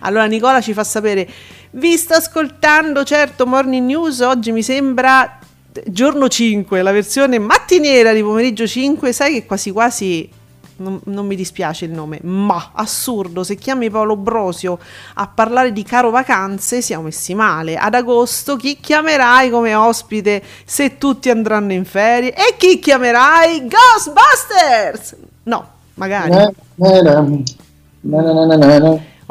Allora 0.00 0.24
Nicola 0.26 0.60
ci 0.60 0.72
fa 0.72 0.84
sapere, 0.84 1.28
vi 1.72 1.96
sto 1.96 2.14
ascoltando, 2.14 3.04
certo, 3.04 3.46
Morning 3.46 3.86
News, 3.86 4.20
oggi 4.20 4.52
mi 4.52 4.62
sembra 4.62 5.38
giorno 5.86 6.28
5, 6.28 6.82
la 6.82 6.92
versione 6.92 7.38
mattiniera 7.38 8.12
di 8.12 8.22
pomeriggio 8.22 8.66
5, 8.66 9.12
sai 9.12 9.32
che 9.32 9.46
quasi 9.46 9.70
quasi 9.70 10.28
non, 10.76 11.00
non, 11.04 11.26
mi 11.26 11.36
dispiace 11.36 11.84
il 11.84 11.92
nome, 11.92 12.18
ma 12.22 12.72
assurdo, 12.74 13.44
se 13.44 13.54
chiami 13.54 13.88
Paolo 13.88 14.16
Brosio 14.16 14.78
a 15.14 15.26
parlare 15.28 15.72
di 15.72 15.82
caro 15.82 16.10
vacanze 16.10 16.82
siamo 16.82 17.04
messi 17.04 17.34
male. 17.34 17.76
Ad 17.76 17.94
agosto 17.94 18.56
chi 18.56 18.78
chiamerai 18.80 19.48
come 19.50 19.74
ospite 19.74 20.42
se 20.64 20.98
tutti 20.98 21.30
andranno 21.30 21.72
in 21.72 21.84
ferie? 21.84 22.34
E 22.34 22.56
chi 22.56 22.78
chiamerai? 22.78 23.68
Ghostbusters! 23.68 25.16
No, 25.44 25.66
magari. 25.94 26.30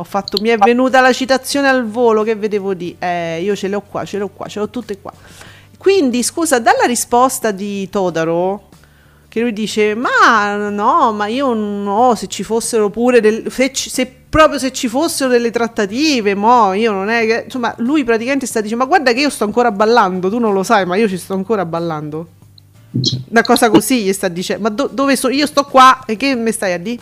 Ho 0.02 0.04
fatto, 0.04 0.42
mi 0.42 0.50
è 0.50 0.58
venuta 0.58 1.00
la 1.00 1.14
citazione 1.14 1.68
al 1.68 1.88
volo 1.88 2.24
che 2.24 2.34
vedevo 2.34 2.74
di, 2.74 2.96
eh, 2.98 3.40
io 3.40 3.56
ce 3.56 3.68
l'ho 3.68 3.82
qua, 3.82 4.04
ce 4.04 4.18
l'ho 4.18 4.30
qua, 4.30 4.48
ce 4.48 4.58
l'ho 4.58 4.68
tutte 4.68 5.00
qua. 5.00 5.14
Quindi, 5.78 6.24
scusa, 6.24 6.60
dalla 6.60 6.86
risposta 6.88 7.52
di 7.52 7.88
Todaro, 7.88 8.70
che 9.28 9.40
lui 9.40 9.54
dice 9.54 9.96
ma 9.96 10.56
no 10.70 11.14
ma 11.14 11.28
io 11.28 11.54
no 11.54 12.16
se 12.16 12.28
ci 12.28 12.44
fossero 12.44 12.90
pure 12.90 13.22
del, 13.22 13.50
se, 13.50 13.72
se, 13.74 14.14
proprio 14.28 14.60
se 14.60 14.74
ci 14.74 14.90
fossero 14.90 15.30
delle 15.30 15.52
trattative 15.52 16.36
mo 16.36 16.74
io 16.74 16.92
non 16.92 17.08
è 17.08 17.26
che 17.26 17.44
insomma 17.46 17.74
lui 17.78 18.04
praticamente 18.04 18.46
sta 18.46 18.60
dicendo 18.60 18.84
ma 18.84 18.90
guarda 18.90 19.14
che 19.14 19.22
io 19.22 19.30
sto 19.30 19.46
ancora 19.46 19.72
ballando 19.72 20.30
tu 20.30 20.38
non 20.38 20.52
lo 20.52 20.64
sai 20.64 20.86
ma 20.86 20.98
io 20.98 21.08
ci 21.08 21.18
sto 21.18 21.34
ancora 21.34 21.64
ballando 21.64 22.28
una 23.30 23.42
cosa 23.44 23.70
così 23.70 24.04
gli 24.04 24.12
sta 24.12 24.28
dicendo 24.28 24.64
ma 24.64 24.70
do, 24.70 24.90
dove 24.92 25.16
sono 25.16 25.34
io 25.34 25.46
sto 25.46 25.64
qua 25.64 26.04
e 26.06 26.18
che 26.18 26.36
mi 26.36 26.52
stai 26.52 26.74
a 26.74 26.78
dire 26.78 27.02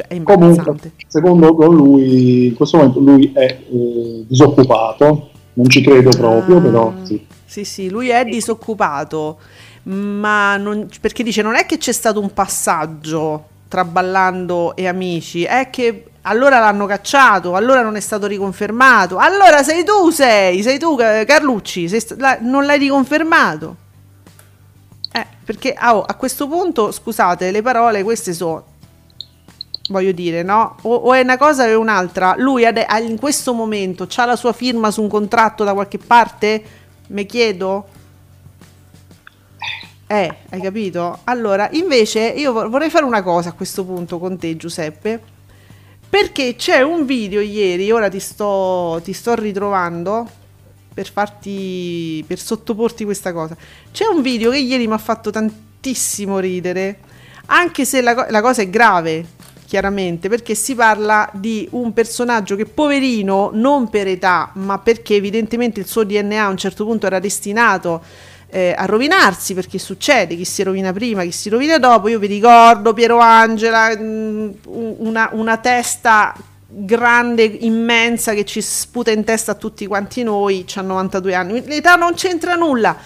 cioè 0.00 0.18
è 0.18 0.22
Comunque, 0.22 0.92
secondo 1.06 1.52
lui 1.70 2.46
in 2.48 2.54
questo 2.54 2.76
momento 2.78 3.00
lui 3.00 3.30
è 3.34 3.44
eh, 3.44 4.24
disoccupato. 4.26 5.30
Non 5.52 5.68
ci 5.68 5.82
credo 5.82 6.10
proprio 6.10 6.58
ah, 6.58 6.60
però 6.60 6.92
sì. 7.02 7.26
Sì 7.44 7.64
sì 7.64 7.90
lui 7.90 8.08
è 8.08 8.24
disoccupato 8.24 9.38
ma 9.82 10.56
non, 10.56 10.88
perché 11.00 11.22
dice 11.22 11.42
non 11.42 11.56
è 11.56 11.66
che 11.66 11.78
c'è 11.78 11.92
stato 11.92 12.20
un 12.20 12.32
passaggio 12.32 13.46
tra 13.68 13.84
ballando 13.84 14.74
e 14.74 14.88
amici, 14.88 15.44
è 15.44 15.70
che 15.70 16.06
allora 16.22 16.58
l'hanno 16.58 16.86
cacciato, 16.86 17.54
allora 17.54 17.82
non 17.82 17.96
è 17.96 18.00
stato 18.00 18.26
riconfermato, 18.26 19.16
allora 19.16 19.62
sei 19.62 19.84
tu 19.84 20.10
sei, 20.10 20.62
sei 20.62 20.78
tu 20.78 20.96
Carlucci, 20.96 21.88
sei 21.88 22.00
st- 22.00 22.16
la, 22.18 22.38
non 22.40 22.66
l'hai 22.66 22.78
riconfermato. 22.78 23.76
Eh, 25.12 25.26
perché 25.44 25.76
oh, 25.80 26.02
a 26.02 26.14
questo 26.14 26.48
punto, 26.48 26.90
scusate, 26.90 27.50
le 27.50 27.62
parole 27.62 28.02
queste 28.02 28.32
sono, 28.32 28.64
voglio 29.90 30.12
dire, 30.12 30.42
no? 30.42 30.76
O, 30.82 30.94
o 30.94 31.14
è 31.14 31.20
una 31.20 31.36
cosa 31.36 31.64
o 31.64 31.66
è 31.66 31.76
un'altra. 31.76 32.34
Lui 32.38 32.64
ade- 32.64 32.86
in 33.06 33.18
questo 33.18 33.52
momento 33.52 34.08
ha 34.16 34.24
la 34.24 34.36
sua 34.36 34.52
firma 34.52 34.90
su 34.90 35.02
un 35.02 35.08
contratto 35.08 35.64
da 35.64 35.74
qualche 35.74 35.98
parte? 35.98 36.62
Me 37.08 37.26
chiedo? 37.26 37.86
Eh, 40.06 40.34
hai 40.48 40.60
capito? 40.60 41.20
Allora, 41.24 41.68
invece 41.72 42.20
io 42.20 42.52
vorrei 42.52 42.90
fare 42.90 43.04
una 43.04 43.22
cosa 43.22 43.50
a 43.50 43.52
questo 43.52 43.84
punto 43.84 44.18
con 44.18 44.38
te, 44.38 44.56
Giuseppe, 44.56 45.20
perché 46.08 46.56
c'è 46.56 46.82
un 46.82 47.06
video 47.06 47.40
ieri, 47.40 47.92
ora 47.92 48.08
ti 48.08 48.18
sto, 48.18 49.00
ti 49.04 49.12
sto 49.12 49.34
ritrovando 49.34 50.28
per 50.92 51.10
farti, 51.10 52.24
per 52.26 52.40
sottoporti 52.40 53.04
questa 53.04 53.32
cosa. 53.32 53.56
C'è 53.92 54.06
un 54.06 54.20
video 54.20 54.50
che 54.50 54.58
ieri 54.58 54.88
mi 54.88 54.94
ha 54.94 54.98
fatto 54.98 55.30
tantissimo 55.30 56.40
ridere, 56.40 56.98
anche 57.46 57.84
se 57.84 58.00
la, 58.00 58.26
la 58.28 58.40
cosa 58.40 58.62
è 58.62 58.68
grave, 58.68 59.24
chiaramente, 59.70 60.28
perché 60.28 60.56
si 60.56 60.74
parla 60.74 61.30
di 61.32 61.68
un 61.70 61.92
personaggio 61.92 62.56
che 62.56 62.66
poverino, 62.66 63.50
non 63.52 63.88
per 63.88 64.08
età, 64.08 64.50
ma 64.54 64.80
perché 64.80 65.14
evidentemente 65.14 65.78
il 65.78 65.86
suo 65.86 66.02
DNA 66.02 66.42
a 66.44 66.48
un 66.48 66.56
certo 66.56 66.84
punto 66.84 67.06
era 67.06 67.20
destinato 67.20 68.02
eh, 68.48 68.74
a 68.76 68.84
rovinarsi 68.86 69.54
perché 69.54 69.78
succede 69.78 70.34
chi 70.34 70.44
si 70.44 70.64
rovina 70.64 70.92
prima, 70.92 71.22
chi 71.22 71.30
si 71.30 71.48
rovina 71.48 71.78
dopo. 71.78 72.08
Io 72.08 72.18
vi 72.18 72.26
ricordo 72.26 72.92
Piero 72.92 73.20
Angela, 73.20 73.96
mm, 73.96 74.50
una, 74.64 75.28
una 75.34 75.56
testa 75.58 76.34
grande, 76.66 77.44
immensa 77.44 78.34
che 78.34 78.44
ci 78.44 78.60
sputa 78.60 79.12
in 79.12 79.22
testa 79.22 79.52
a 79.52 79.54
tutti 79.54 79.86
quanti 79.86 80.24
noi, 80.24 80.66
ha 80.74 80.80
92 80.80 81.32
anni. 81.32 81.64
L'età 81.64 81.94
non 81.94 82.14
c'entra 82.14 82.56
nulla. 82.56 82.96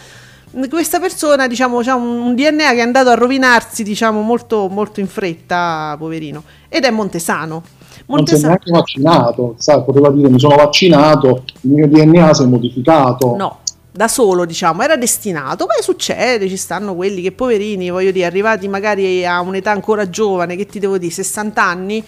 Questa 0.69 1.01
persona, 1.01 1.49
diciamo, 1.49 1.81
ha 1.81 1.95
un, 1.97 2.35
DNA 2.35 2.71
che 2.71 2.77
è 2.77 2.81
andato 2.81 3.09
a 3.09 3.15
rovinarsi, 3.15 3.83
diciamo, 3.83 4.21
molto, 4.21 4.69
molto 4.69 5.01
in 5.01 5.09
fretta, 5.09 5.97
poverino. 5.99 6.45
Ed 6.69 6.85
è 6.85 6.91
Montesano. 6.91 7.63
Montesano. 8.07 8.15
Non 8.17 8.27
si 8.27 8.35
è 8.35 8.47
neanche 8.47 8.71
vaccinato, 8.71 9.55
sa, 9.59 9.81
poteva 9.81 10.11
dire 10.11 10.29
mi 10.29 10.39
sono 10.39 10.57
vaccinato, 10.57 11.45
il 11.63 11.71
mio 11.71 11.89
DNA 11.89 12.35
si 12.35 12.43
è 12.43 12.47
modificato. 12.47 13.35
No, 13.35 13.59
da 13.91 14.07
solo, 14.07 14.45
diciamo, 14.45 14.83
era 14.83 14.97
destinato. 14.97 15.67
Poi 15.67 15.83
succede, 15.83 16.49
ci 16.49 16.57
stanno 16.57 16.95
quelli 16.95 17.23
che 17.23 17.33
poverini, 17.33 17.91
voglio 17.91 18.13
dire, 18.13 18.27
arrivati 18.27 18.69
magari 18.69 19.27
a 19.27 19.41
un'età 19.41 19.73
ancora 19.73 20.09
giovane, 20.09 20.55
che 20.55 20.67
ti 20.67 20.79
devo 20.79 20.99
dire, 20.99 21.13
60 21.13 21.63
anni, 21.63 22.05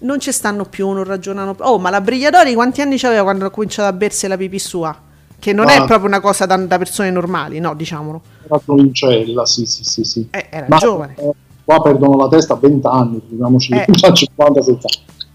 non 0.00 0.20
ci 0.20 0.30
stanno 0.30 0.64
più, 0.64 0.88
non 0.90 1.04
ragionano 1.04 1.54
più. 1.54 1.64
Oh, 1.64 1.78
ma 1.78 1.90
la 1.90 2.00
Brigliadori 2.00 2.54
quanti 2.54 2.80
anni 2.80 2.96
c'aveva 2.98 3.22
quando 3.22 3.46
ha 3.46 3.50
cominciato 3.50 3.88
a 3.88 3.92
bersi 3.92 4.28
la 4.28 4.36
pipì 4.36 4.58
sua? 4.58 5.06
Che 5.38 5.52
non 5.52 5.66
ma... 5.66 5.74
è 5.74 5.84
proprio 5.84 6.06
una 6.06 6.20
cosa 6.20 6.46
da, 6.46 6.56
da, 6.56 6.78
persone 6.78 7.10
normali, 7.10 7.60
no, 7.60 7.74
diciamolo. 7.74 8.20
Era 8.44 8.58
provincella, 8.58 9.46
sì, 9.46 9.66
sì, 9.66 9.84
sì. 9.84 10.04
sì. 10.04 10.28
Eh, 10.30 10.46
era 10.50 10.66
ma, 10.68 10.78
giovane. 10.78 11.14
Eh, 11.16 11.32
qua 11.64 11.80
perdono 11.80 12.16
la 12.16 12.28
testa 12.28 12.54
a 12.54 12.56
20 12.56 12.86
anni, 12.86 13.20
figuriamoci 13.20 13.72
eh. 13.72 13.86
a 14.02 14.12
50, 14.12 14.62
60 14.62 14.88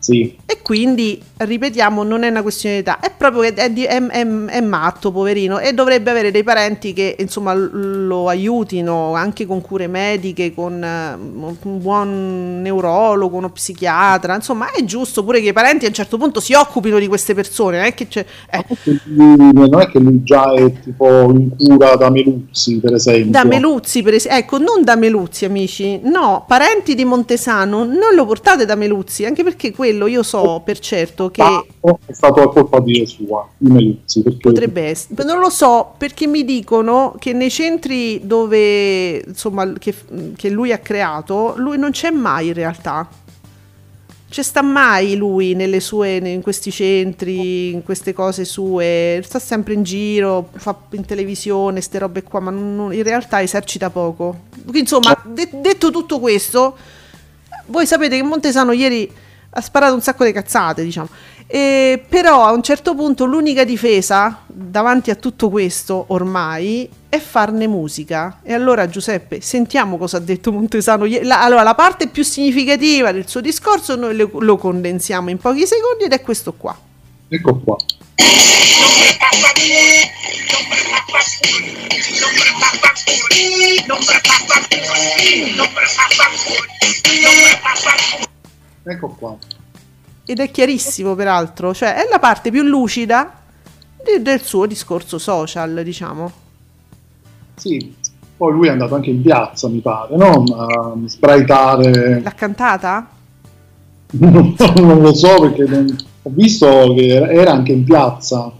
sì. 0.03 0.35
E 0.45 0.59
quindi, 0.61 1.21
ripetiamo, 1.37 2.03
non 2.03 2.23
è 2.23 2.27
una 2.27 2.41
questione 2.41 2.75
di 2.75 2.81
età, 2.81 2.99
è 2.99 3.09
proprio 3.15 3.41
che 3.43 3.53
è, 3.53 3.71
è, 3.71 4.05
è, 4.05 4.27
è, 4.27 4.59
matto, 4.59 5.13
poverino, 5.13 5.59
e 5.59 5.71
dovrebbe 5.71 6.11
avere 6.11 6.29
dei 6.29 6.43
parenti 6.43 6.91
che 6.91 7.15
insomma 7.17 7.53
lo 7.53 8.27
aiutino 8.27 9.13
anche 9.13 9.45
con 9.45 9.61
cure 9.61 9.87
mediche, 9.87 10.53
con 10.53 10.73
uh, 10.73 11.57
un 11.69 11.79
buon 11.79 12.61
neurologo, 12.61 13.37
uno 13.37 13.49
psichiatra, 13.49 14.35
insomma 14.35 14.73
è 14.73 14.83
giusto 14.83 15.23
pure 15.23 15.39
che 15.39 15.47
i 15.47 15.53
parenti 15.53 15.85
a 15.85 15.87
un 15.87 15.93
certo 15.93 16.17
punto 16.17 16.41
si 16.41 16.51
occupino 16.51 16.99
di 16.99 17.07
queste 17.07 17.33
persone, 17.33 17.77
non 17.77 17.85
è 17.85 17.93
che 17.93 18.09
c'è... 18.09 18.25
Eh. 18.51 18.65
Non 19.05 19.79
è 19.79 19.87
che 19.87 19.99
lui 19.99 20.21
già 20.23 20.53
è 20.53 20.69
tipo 20.81 21.31
in 21.31 21.55
cura 21.55 21.95
da 21.95 22.09
Meluzzi, 22.09 22.79
per 22.81 22.95
esempio. 22.95 23.31
Da 23.31 23.45
Meluzzi, 23.45 24.01
per 24.01 24.15
esempio, 24.15 24.39
ecco, 24.39 24.57
non 24.57 24.83
da 24.83 24.97
Meluzzi, 24.97 25.45
amici, 25.45 26.01
no, 26.03 26.43
parenti 26.45 26.93
di 26.93 27.05
Montesano 27.05 27.85
non 27.85 28.13
lo 28.15 28.25
portate 28.25 28.65
da 28.65 28.75
Meluzzi, 28.75 29.23
anche 29.23 29.43
perché 29.43 29.71
quello 29.71 29.91
quello 29.93 30.07
io 30.07 30.23
so 30.23 30.61
per 30.63 30.79
certo 30.79 31.29
che... 31.29 31.43
È 32.05 32.13
stato 32.13 32.41
a 32.41 32.51
colpa 32.51 32.79
di 32.79 33.05
sua, 33.05 33.47
di 33.57 33.71
Meluzzi. 33.71 34.23
Perché... 34.23 34.39
Potrebbe 34.39 34.81
essere, 34.81 35.23
non 35.23 35.39
lo 35.39 35.49
so 35.49 35.93
perché 35.97 36.27
mi 36.27 36.43
dicono 36.43 37.15
che 37.19 37.33
nei 37.33 37.49
centri 37.49 38.21
dove, 38.25 39.17
insomma, 39.17 39.71
che, 39.73 39.93
che 40.35 40.49
lui 40.49 40.71
ha 40.71 40.79
creato, 40.79 41.53
lui 41.57 41.77
non 41.77 41.91
c'è 41.91 42.09
mai 42.09 42.47
in 42.47 42.53
realtà. 42.53 43.07
C'è 44.29 44.41
sta 44.41 44.63
mai 44.63 45.15
lui 45.15 45.53
nelle 45.53 45.79
sue, 45.79 46.15
in 46.15 46.41
questi 46.41 46.71
centri, 46.71 47.71
in 47.71 47.83
queste 47.83 48.13
cose 48.13 48.45
sue, 48.45 49.21
sta 49.23 49.37
sempre 49.37 49.75
in 49.75 49.83
giro, 49.83 50.49
fa 50.53 50.75
in 50.93 51.05
televisione, 51.05 51.81
ste 51.81 51.99
robe 51.99 52.23
qua, 52.23 52.39
ma 52.39 52.49
non, 52.49 52.91
in 52.91 53.03
realtà 53.03 53.43
esercita 53.43 53.91
poco. 53.91 54.45
Insomma, 54.73 55.15
de- 55.23 55.51
detto 55.61 55.91
tutto 55.91 56.19
questo, 56.19 56.75
voi 57.67 57.85
sapete 57.85 58.15
che 58.15 58.23
Montesano 58.23 58.71
ieri 58.71 59.07
ha 59.55 59.61
sparato 59.61 59.93
un 59.93 60.01
sacco 60.01 60.25
di 60.25 60.31
cazzate, 60.31 60.83
diciamo. 60.83 61.09
E, 61.45 62.03
però 62.07 62.45
a 62.45 62.51
un 62.51 62.63
certo 62.63 62.95
punto 62.95 63.25
l'unica 63.25 63.63
difesa 63.63 64.41
davanti 64.47 65.11
a 65.11 65.15
tutto 65.15 65.49
questo 65.49 66.05
ormai 66.07 66.89
è 67.07 67.19
farne 67.19 67.67
musica. 67.67 68.39
E 68.41 68.53
allora 68.53 68.89
Giuseppe, 68.89 69.41
sentiamo 69.41 69.97
cosa 69.97 70.17
ha 70.17 70.21
detto 70.21 70.51
Montesano. 70.51 71.05
La, 71.21 71.43
allora, 71.43 71.61
la 71.61 71.75
parte 71.75 72.07
più 72.07 72.23
significativa 72.23 73.11
del 73.11 73.27
suo 73.27 73.41
discorso 73.41 73.95
noi 73.95 74.15
lo, 74.15 74.31
lo 74.39 74.57
condensiamo 74.57 75.29
in 75.29 75.37
pochi 75.37 75.67
secondi 75.67 76.05
ed 76.05 76.13
è 76.13 76.21
questo 76.21 76.53
qua. 76.53 76.75
Ecco 77.27 77.59
qua. 77.59 77.77
Ecco 88.83 89.07
qua. 89.17 89.35
Ed 90.25 90.39
è 90.39 90.51
chiarissimo, 90.51 91.15
peraltro, 91.15 91.73
cioè 91.73 91.95
è 91.95 92.07
la 92.09 92.19
parte 92.19 92.49
più 92.51 92.63
lucida 92.63 93.41
de- 94.03 94.21
del 94.21 94.41
suo 94.41 94.65
discorso 94.65 95.17
social, 95.17 95.81
diciamo. 95.83 96.31
Sì, 97.55 97.95
poi 98.35 98.53
lui 98.53 98.67
è 98.67 98.71
andato 98.71 98.95
anche 98.95 99.09
in 99.09 99.21
piazza, 99.21 99.67
mi 99.69 99.79
pare, 99.79 100.15
no? 100.15 100.43
A 100.43 100.93
sbraitare. 101.05 102.21
L'ha 102.21 102.33
cantata? 102.33 103.09
non 104.19 105.01
lo 105.01 105.13
so 105.13 105.39
perché 105.39 105.63
non... 105.63 105.95
ho 106.23 106.29
visto 106.33 106.93
che 106.93 107.07
era 107.15 107.51
anche 107.51 107.71
in 107.71 107.83
piazza. 107.83 108.51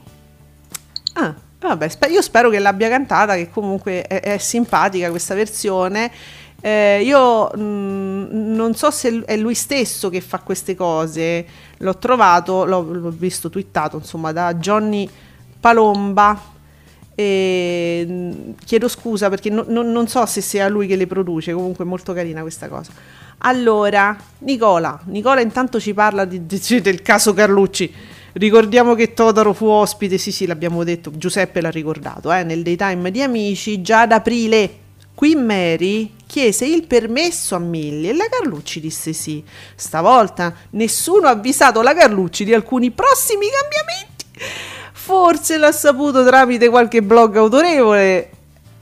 Ah, 1.14 1.36
vabbè, 1.60 1.88
io 2.10 2.22
spero 2.22 2.50
che 2.50 2.60
l'abbia 2.60 2.90
cantata, 2.90 3.36
che 3.36 3.50
comunque 3.50 4.04
è, 4.04 4.22
è 4.22 4.38
simpatica 4.38 5.10
questa 5.10 5.34
versione 5.34 6.12
Eh, 6.66 7.02
io 7.04 7.50
mh, 7.50 7.62
mm, 7.62 8.54
non 8.56 8.74
so 8.74 8.90
se 8.90 9.24
è 9.26 9.36
lui 9.36 9.54
stesso 9.54 10.10
che 10.10 10.22
fa 10.22 10.40
queste 10.40 10.76
cose, 10.76 11.46
l'ho 11.80 11.98
trovato, 11.98 12.64
l'ho, 12.64 12.82
l'ho 12.84 13.10
visto 13.10 13.50
twittato 13.50 13.98
insomma 13.98 14.32
da 14.32 14.54
Johnny 14.54 15.10
Palomba. 15.60 16.52
E 17.16 18.06
mm, 18.08 18.32
chiedo 18.64 18.88
scusa 18.88 19.28
perché 19.28 19.50
no, 19.50 19.66
no, 19.68 19.82
non 19.82 20.08
so 20.08 20.26
se 20.26 20.40
sia 20.40 20.70
lui 20.70 20.88
che 20.88 20.96
le 20.96 21.06
produce, 21.06 21.52
comunque 21.52 21.84
è 21.84 21.88
molto 21.88 22.14
carina 22.14 22.40
questa 22.40 22.70
cosa. 22.70 22.94
Allora, 23.40 24.16
Nicola, 24.40 24.98
Nicola 25.08 25.42
intanto 25.42 25.82
ci 25.82 25.94
parla 25.94 26.24
di, 26.24 26.46
di, 26.46 26.80
del 26.80 27.02
caso 27.02 27.34
Carlucci. 27.34 27.94
Ricordiamo 28.32 28.96
che 28.96 29.14
Totaro 29.14 29.52
fu 29.52 29.66
ospite, 29.66 30.18
sì 30.18 30.32
sì 30.32 30.46
l'abbiamo 30.46 30.86
detto, 30.86 31.12
Giuseppe 31.14 31.60
l'ha 31.60 31.70
ricordato, 31.70 32.32
eh, 32.32 32.44
nel 32.44 32.64
daytime 32.64 33.12
di 33.12 33.22
Amici 33.22 33.82
già 33.82 34.02
ad 34.02 34.14
aprile. 34.14 34.83
Qui 35.16 35.36
Mary 35.36 36.12
chiese 36.26 36.66
il 36.66 36.88
permesso 36.88 37.56
a 37.56 37.60
Millie 37.60 38.10
e 38.10 38.16
la 38.16 38.26
Carlucci 38.30 38.80
disse 38.80 39.14
sì. 39.14 39.44
Stavolta 39.76 40.54
nessuno 40.72 41.28
ha 41.28 41.32
avvisato 41.32 41.82
la 41.82 41.94
Carlucci 41.94 42.44
di 42.44 42.54
alcuni 42.54 42.92
prossimi 42.92 43.46
cambiamenti. 43.48 44.26
Forse 44.92 45.58
l'ha 45.58 45.72
saputo 45.72 46.26
tramite 46.26 46.70
qualche 46.70 47.04
blog 47.04 47.38
autorevole. 47.38 48.30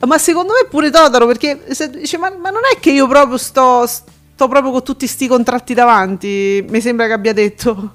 Ma 0.06 0.18
secondo 0.18 0.54
me 0.54 0.68
pure 0.70 0.90
Totaro, 0.90 1.28
perché 1.28 1.62
dice, 1.92 2.18
ma, 2.18 2.30
ma, 2.30 2.50
non 2.50 2.62
è 2.72 2.80
che 2.80 2.92
io 2.92 3.08
proprio 3.08 3.38
sto, 3.38 3.86
sto 3.86 4.48
proprio 4.48 4.72
con 4.72 4.84
tutti 4.84 5.06
sti 5.06 5.28
contratti 5.28 5.74
davanti, 5.76 6.66
mi 6.70 6.82
sembra 6.82 7.06
che 7.06 7.14
abbia 7.14 7.34
detto. 7.34 7.94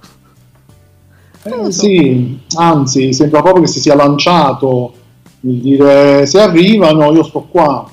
Eh, 1.42 1.72
sì, 1.72 2.38
anzi, 2.56 3.12
sembra 3.12 3.42
proprio 3.42 3.64
che 3.64 3.70
si 3.70 3.80
sia 3.80 3.94
lanciato 3.94 4.94
nel 5.40 5.60
dire 5.60 6.26
se 6.26 6.40
arrivano 6.40 7.12
io 7.12 7.24
sto 7.24 7.42
qua. 7.42 7.90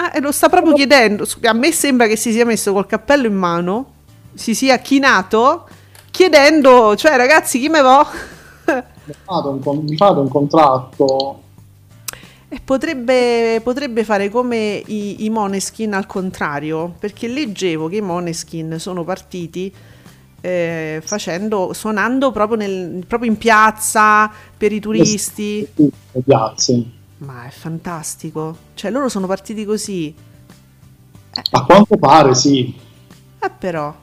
Ah, 0.00 0.12
e 0.14 0.20
lo 0.20 0.30
sta 0.30 0.48
proprio 0.48 0.74
chiedendo. 0.74 1.26
A 1.42 1.52
me 1.52 1.72
sembra 1.72 2.06
che 2.06 2.14
si 2.14 2.30
sia 2.30 2.44
messo 2.44 2.72
col 2.72 2.86
cappello 2.86 3.26
in 3.26 3.34
mano, 3.34 3.92
si 4.34 4.54
sia 4.54 4.78
chinato, 4.78 5.68
chiedendo, 6.12 6.94
cioè 6.94 7.16
ragazzi, 7.16 7.58
chi 7.58 7.68
me 7.68 7.80
va? 7.80 8.06
mi 8.64 9.96
fate 9.96 10.18
un, 10.20 10.28
contratto. 10.28 11.42
E 12.48 12.60
potrebbe, 12.62 13.60
potrebbe, 13.64 14.04
fare 14.04 14.28
come 14.30 14.80
i, 14.86 15.24
i 15.24 15.30
Moneskin 15.30 15.92
al 15.94 16.06
contrario, 16.06 16.94
perché 16.96 17.26
leggevo 17.26 17.88
che 17.88 17.96
i 17.96 18.00
Moneskin 18.00 18.78
sono 18.78 19.02
partiti 19.02 19.74
eh, 20.40 21.02
facendo, 21.04 21.72
suonando 21.72 22.30
proprio, 22.30 22.56
nel, 22.56 23.04
proprio, 23.04 23.28
in 23.28 23.36
piazza 23.36 24.30
per 24.56 24.70
i 24.70 24.78
turisti. 24.78 25.66
Piazze. 26.24 26.96
Ma 27.18 27.46
è 27.46 27.50
fantastico. 27.50 28.56
Cioè, 28.74 28.90
loro 28.90 29.08
sono 29.08 29.26
partiti 29.26 29.64
così. 29.64 30.14
Eh. 31.34 31.42
A 31.50 31.64
quanto 31.64 31.96
pare, 31.96 32.34
sì. 32.34 32.74
Eh, 33.40 33.50
però. 33.58 33.94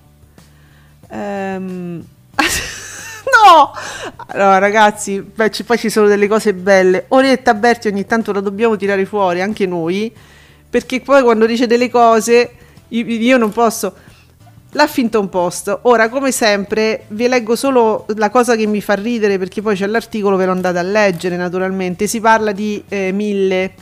Ehm... 1.10 2.06
no! 2.36 3.72
Allora, 4.28 4.58
ragazzi, 4.58 5.22
beh, 5.22 5.50
c- 5.50 5.64
poi 5.64 5.78
ci 5.78 5.90
sono 5.90 6.08
delle 6.08 6.28
cose 6.28 6.54
belle. 6.54 7.06
Orietta 7.10 7.54
Berti 7.54 7.88
ogni 7.88 8.06
tanto 8.06 8.34
la 8.34 8.42
dobbiamo 8.42 8.76
tirare 8.76 9.06
fuori, 9.06 9.42
anche 9.42 9.66
noi, 9.66 10.14
perché 10.70 11.02
poi 11.02 11.24
quando 11.24 11.46
dice 11.46 11.68
delle 11.68 11.90
cose, 11.90 12.56
io, 12.90 13.06
io 13.06 13.38
non 13.38 13.52
posso 13.52 13.96
l'Huffington 14.76 15.30
Post. 15.30 15.80
Ora, 15.84 16.10
come 16.10 16.32
sempre, 16.32 17.06
vi 17.10 17.28
leggo 17.28 17.56
solo 17.56 18.06
la 18.16 18.30
cosa 18.30 18.56
che 18.56 18.68
mi 18.68 18.82
fa 18.82 18.94
ridere 18.94 19.38
perché 19.40 19.62
poi 19.62 19.76
c'è 19.76 19.88
l'articolo, 19.88 20.36
ve 20.36 20.46
lo 20.46 20.52
andate 20.52 20.78
a 20.78 20.84
leggere 20.84 21.38
naturalmente. 21.38 22.08
Si 22.08 22.20
parla 22.20 22.52
di 22.52 22.84
eh, 22.88 23.12
mille. 23.12 23.74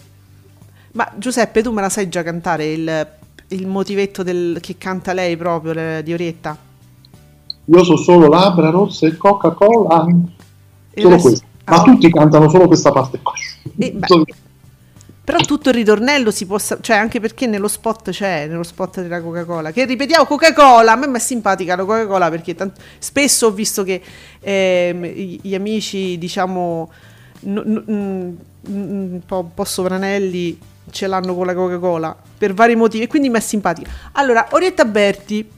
Ma 0.93 1.11
Giuseppe, 1.15 1.63
tu 1.63 1.71
me 1.71 1.81
la 1.81 1.89
sai 1.89 2.07
già 2.07 2.21
cantare 2.21 2.71
il, 2.71 3.07
il 3.47 3.67
motivetto 3.67 4.21
del, 4.21 4.59
che 4.61 4.77
canta 4.77 5.13
lei 5.13 5.35
proprio 5.35 5.73
le, 5.73 6.01
di 6.03 6.13
Orietta? 6.13 6.55
Io 7.65 7.83
so 7.83 7.97
solo 7.97 8.27
labbra 8.27 8.69
rosse 8.69 9.07
e 9.07 9.17
Coca-Cola. 9.17 10.05
Solo 10.95 11.17
questo. 11.17 11.45
Ma 11.65 11.77
ah, 11.77 11.81
tutti 11.81 12.11
cantano 12.11 12.49
solo 12.49 12.67
questa 12.67 12.91
parte 12.91 13.19
qua. 13.21 13.33
E, 13.77 13.91
beh, 13.93 14.07
però 15.23 15.39
tutto 15.39 15.69
il 15.69 15.75
ritornello 15.75 16.31
si 16.31 16.45
può, 16.45 16.59
cioè 16.59 16.97
anche 16.97 17.21
perché 17.21 17.47
nello 17.47 17.69
spot 17.69 18.09
c'è, 18.09 18.45
nello 18.47 18.63
spot 18.63 19.01
della 19.01 19.21
Coca-Cola, 19.21 19.71
che 19.71 19.85
ripetiamo 19.85 20.25
Coca-Cola, 20.25 20.91
a 20.91 20.95
me 20.97 21.09
è 21.11 21.19
simpatica 21.19 21.77
la 21.77 21.85
Coca-Cola 21.85 22.29
perché 22.29 22.55
tant- 22.55 22.77
spesso 22.99 23.47
ho 23.47 23.51
visto 23.51 23.83
che 23.83 24.01
eh, 24.41 25.39
gli 25.41 25.55
amici, 25.55 26.17
diciamo, 26.17 26.91
n- 27.41 27.83
n- 27.87 28.35
un, 28.67 29.19
po', 29.25 29.39
un 29.39 29.53
po' 29.53 29.63
sovranelli 29.63 30.59
ce 30.91 31.07
l'hanno 31.07 31.33
con 31.33 31.45
la 31.45 31.53
Coca-Cola 31.53 32.15
per 32.37 32.53
vari 32.53 32.75
motivi 32.75 33.05
e 33.05 33.07
quindi 33.07 33.29
mi 33.29 33.37
è 33.37 33.41
simpatica. 33.41 33.89
Allora, 34.13 34.47
Orietta 34.51 34.83
Berti, 34.83 35.49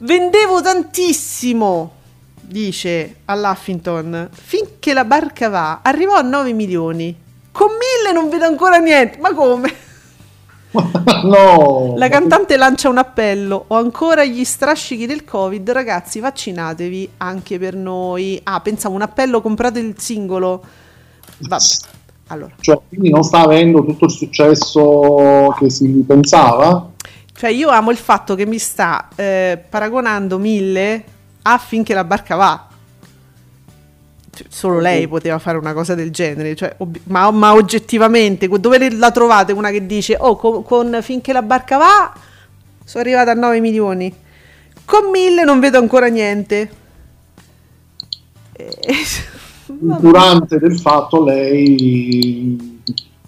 vendevo 0.00 0.60
tantissimo, 0.60 1.94
dice 2.38 3.16
all'Huffington, 3.24 4.28
finché 4.30 4.92
la 4.92 5.06
barca 5.06 5.48
va, 5.48 5.80
arrivò 5.82 6.16
a 6.16 6.20
9 6.20 6.52
milioni 6.52 7.24
con 7.56 7.68
mille 7.70 8.12
non 8.12 8.28
vedo 8.28 8.44
ancora 8.44 8.76
niente. 8.76 9.18
Ma 9.18 9.32
come? 9.32 9.74
no. 11.24 11.94
La 11.96 12.08
cantante 12.10 12.56
lancia 12.58 12.90
un 12.90 12.98
appello. 12.98 13.64
Ho 13.68 13.76
ancora 13.76 14.24
gli 14.24 14.44
strascichi 14.44 15.06
del 15.06 15.24
Covid. 15.24 15.70
Ragazzi, 15.70 16.20
vaccinatevi 16.20 17.12
anche 17.16 17.58
per 17.58 17.74
noi. 17.74 18.38
Ah, 18.44 18.60
pensavo 18.60 18.94
un 18.94 19.02
appello, 19.02 19.40
comprate 19.40 19.78
il 19.78 19.94
singolo. 19.98 20.62
Vabbè. 21.38 21.62
Allora. 22.28 22.52
Cioè, 22.60 22.78
quindi 22.88 23.08
non 23.08 23.22
sta 23.22 23.40
avendo 23.40 23.84
tutto 23.84 24.04
il 24.04 24.10
successo 24.10 25.54
che 25.58 25.70
si 25.70 26.04
pensava? 26.06 26.90
Cioè, 27.32 27.50
io 27.50 27.70
amo 27.70 27.90
il 27.90 27.96
fatto 27.96 28.34
che 28.34 28.44
mi 28.44 28.58
sta 28.58 29.08
eh, 29.14 29.62
paragonando 29.68 30.36
mille 30.36 31.04
affinché 31.42 31.94
la 31.94 32.04
barca 32.04 32.36
va. 32.36 32.66
Cioè, 34.36 34.46
solo 34.50 34.80
lei 34.80 35.08
poteva 35.08 35.38
fare 35.38 35.56
una 35.56 35.72
cosa 35.72 35.94
del 35.94 36.10
genere, 36.10 36.54
cioè, 36.54 36.74
ob- 36.76 36.98
ma, 37.04 37.30
ma, 37.30 37.54
oggettivamente, 37.54 38.46
dove 38.48 38.94
la 38.94 39.10
trovate 39.10 39.52
una 39.52 39.70
che 39.70 39.86
dice, 39.86 40.14
oh, 40.20 40.36
con, 40.36 40.62
con, 40.62 40.98
finché 41.00 41.32
la 41.32 41.40
barca 41.40 41.78
va, 41.78 42.14
sono 42.84 43.02
arrivata 43.02 43.30
a 43.30 43.34
9 43.34 43.60
milioni, 43.60 44.12
con 44.84 45.08
1000 45.10 45.42
non 45.42 45.58
vedo 45.58 45.78
ancora 45.78 46.08
niente. 46.08 46.70
Durante 49.66 50.58
del 50.58 50.78
fatto 50.78 51.24
lei 51.24 52.74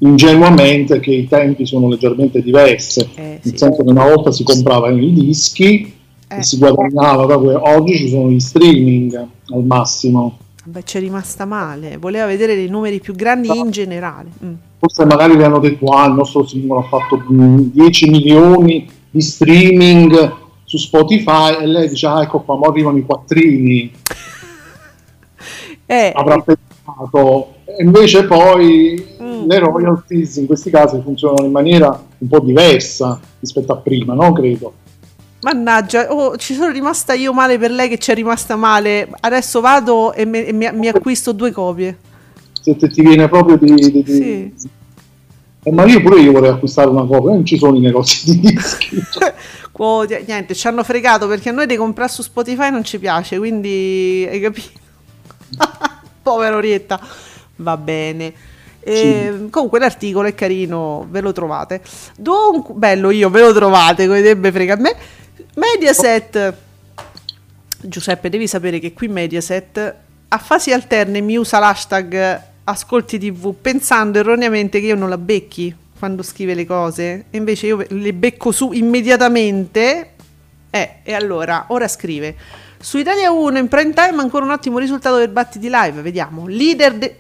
ingenuamente 0.01 1.01
che 1.01 1.11
i 1.11 1.27
tempi 1.27 1.65
sono 1.65 1.89
leggermente 1.89 2.43
diversi, 2.43 3.01
eh, 3.15 3.23
nel 3.23 3.41
sì. 3.43 3.57
senso 3.57 3.83
che 3.83 3.91
una 3.91 4.05
volta 4.05 4.31
si 4.31 4.45
comprava 4.45 4.91
i 4.91 5.13
dischi 5.15 5.93
eh. 6.29 6.37
e 6.37 6.43
si 6.43 6.59
guadagnava 6.59 7.37
oggi 7.75 7.97
ci 7.97 8.09
sono 8.11 8.31
gli 8.31 8.39
streaming 8.39 9.15
al 9.15 9.65
massimo 9.65 10.39
Beh, 10.69 10.83
c'è 10.83 11.01
rimasta 11.01 11.47
male, 11.47 11.97
voleva 11.97 12.27
vedere 12.27 12.55
dei 12.55 12.69
numeri 12.69 13.01
più 13.01 13.15
grandi 13.15 13.49
no. 13.49 13.55
in 13.55 13.71
generale. 13.71 14.29
Mm. 14.45 14.53
Forse 14.79 15.07
magari 15.07 15.35
le 15.35 15.45
hanno 15.45 15.61
detto, 15.61 15.87
ah, 15.87 16.07
il 16.07 16.13
nostro 16.13 16.47
singolo 16.47 16.81
ha 16.81 16.83
fatto 16.83 17.25
10 17.27 18.11
milioni 18.11 18.87
di 19.11 19.21
streaming 19.23 20.37
su 20.65 20.77
Spotify 20.77 21.57
e 21.63 21.67
lei 21.67 21.89
dice, 21.89 22.07
ah, 22.07 22.21
ecco 22.21 22.41
qua, 22.41 22.57
ora 22.57 22.69
arrivano 22.69 22.99
i 22.99 23.07
quattrini. 23.07 23.91
eh, 25.87 26.13
Avrà 26.15 26.39
pensato. 26.39 27.55
E 27.65 27.83
invece 27.83 28.27
poi 28.27 29.17
mm. 29.23 29.49
le 29.49 29.59
royalties 29.61 30.37
in 30.37 30.45
questi 30.45 30.69
casi 30.69 31.01
funzionano 31.03 31.47
in 31.47 31.53
maniera 31.53 31.99
un 32.19 32.29
po' 32.29 32.41
diversa 32.41 33.19
rispetto 33.41 33.73
a 33.73 33.77
prima, 33.77 34.13
no? 34.13 34.35
Credo. 34.35 34.75
Mannaggia, 35.41 36.13
oh, 36.13 36.37
ci 36.37 36.55
sono 36.55 36.73
rimasta 36.73 37.13
io 37.13 37.33
male 37.33 37.59
per 37.59 37.71
lei 37.71 37.89
che 37.89 37.99
ci 37.99 38.11
è 38.11 38.15
rimasta 38.15 38.57
male. 38.57 39.09
Adesso 39.21 39.61
vado 39.61 40.13
e, 40.13 40.25
me, 40.25 40.47
e 40.47 40.53
mi, 40.53 40.69
mi, 40.73 40.89
acquisto 40.89 41.33
due 41.33 41.53
copie. 41.53 41.97
Se 42.61 42.77
ti 42.77 43.03
viene 43.03 43.29
proprio 43.29 43.57
di... 43.57 43.75
di, 43.75 44.03
di... 44.03 44.13
Sì. 44.13 44.53
Eh, 45.63 45.73
ma 45.73 45.85
io 45.85 46.01
pure 46.03 46.21
io 46.21 46.33
vorrei 46.33 46.51
acquistare 46.51 46.89
una 46.89 47.05
copia, 47.05 47.31
non 47.31 47.45
ci 47.45 47.57
sono 47.57 47.77
i 47.77 47.81
negozi 47.81 48.25
di 48.25 48.41
dischi. 48.41 49.01
oh, 49.73 50.05
niente, 50.05 50.55
ci 50.55 50.67
hanno 50.67 50.83
fregato 50.83 51.29
perché 51.29 51.51
a 51.51 51.53
noi 51.53 51.67
di 51.67 51.77
comprare 51.77 52.11
su 52.11 52.23
Spotify 52.23 52.71
non 52.71 52.83
ci 52.83 52.99
piace, 52.99 53.39
quindi 53.39 54.27
hai 54.29 54.41
capito? 54.41 54.79
Povera 56.23 56.57
Orietta. 56.57 57.01
Va 57.57 57.77
bene. 57.77 58.33
E, 58.81 59.33
sì. 59.37 59.51
Comunque 59.51 59.79
l'articolo 59.79 60.27
è 60.27 60.35
carino, 60.35 61.07
ve 61.09 61.21
lo 61.21 61.33
trovate. 61.33 61.81
Dunque, 62.17 62.75
bello 62.75 63.11
io, 63.11 63.31
ve 63.31 63.41
lo 63.41 63.53
trovate, 63.53 64.07
come 64.07 64.21
debbe 64.21 64.51
frega 64.51 64.75
a 64.75 64.79
me. 64.79 64.97
Mediaset. 65.55 66.55
Giuseppe, 67.81 68.29
devi 68.29 68.47
sapere 68.47 68.79
che 68.79 68.93
qui 68.93 69.09
Mediaset 69.09 69.95
a 70.31 70.39
fasi 70.39 70.73
alterne 70.73 71.21
mi 71.21 71.37
usa 71.37 71.59
l'hashtag 71.59 72.43
ascolti 72.65 73.19
tv 73.19 73.55
pensando 73.59 74.19
erroneamente 74.19 74.79
che 74.79 74.87
io 74.87 74.95
non 74.95 75.09
la 75.09 75.17
becchi 75.17 75.75
quando 75.99 76.23
scrive 76.23 76.55
le 76.55 76.67
cose. 76.67 77.25
E 77.31 77.37
invece 77.37 77.67
io 77.67 77.85
le 77.89 78.13
becco 78.13 78.53
su 78.53 78.73
immediatamente. 78.73 80.11
Eh, 80.71 80.97
e 81.03 81.15
allora 81.15 81.67
ora 81.69 81.89
scrive. 81.89 82.37
Su 82.79 82.99
Italia 82.99 83.33
1 83.33 83.59
in 83.59 83.69
prime 83.69 83.93
time 83.93 84.21
ancora 84.21 84.45
un 84.45 84.53
ottimo 84.53 84.79
risultato 84.79 85.17
del 85.17 85.31
battiti 85.31 85.69
live. 85.71 86.03
Vediamo. 86.03 86.47
Leader 86.47 86.95
de- 86.95 87.17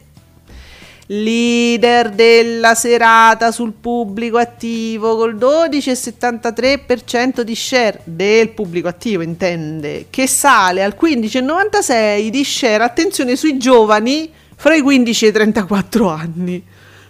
leader 1.11 2.11
della 2.11 2.75
serata 2.75 3.51
sul 3.51 3.73
pubblico 3.73 4.37
attivo 4.37 5.17
col 5.17 5.37
12,73% 5.37 7.41
di 7.41 7.55
share 7.55 8.01
del 8.05 8.51
pubblico 8.51 8.89
attivo 8.89 9.23
intende 9.23 10.09
che 10.11 10.27
sale 10.27 10.83
al 10.83 10.95
15,96% 11.01 12.29
di 12.29 12.45
share 12.45 12.85
attenzione 12.85 13.37
sui 13.37 13.57
giovani 13.57 14.31
fra 14.55 14.75
i 14.75 14.83
15 14.83 15.25
e 15.25 15.29
i 15.29 15.33
34 15.33 16.09
anni 16.09 16.63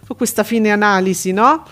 su 0.04 0.14
questa 0.14 0.44
fine 0.44 0.70
analisi 0.70 1.32
no? 1.32 1.66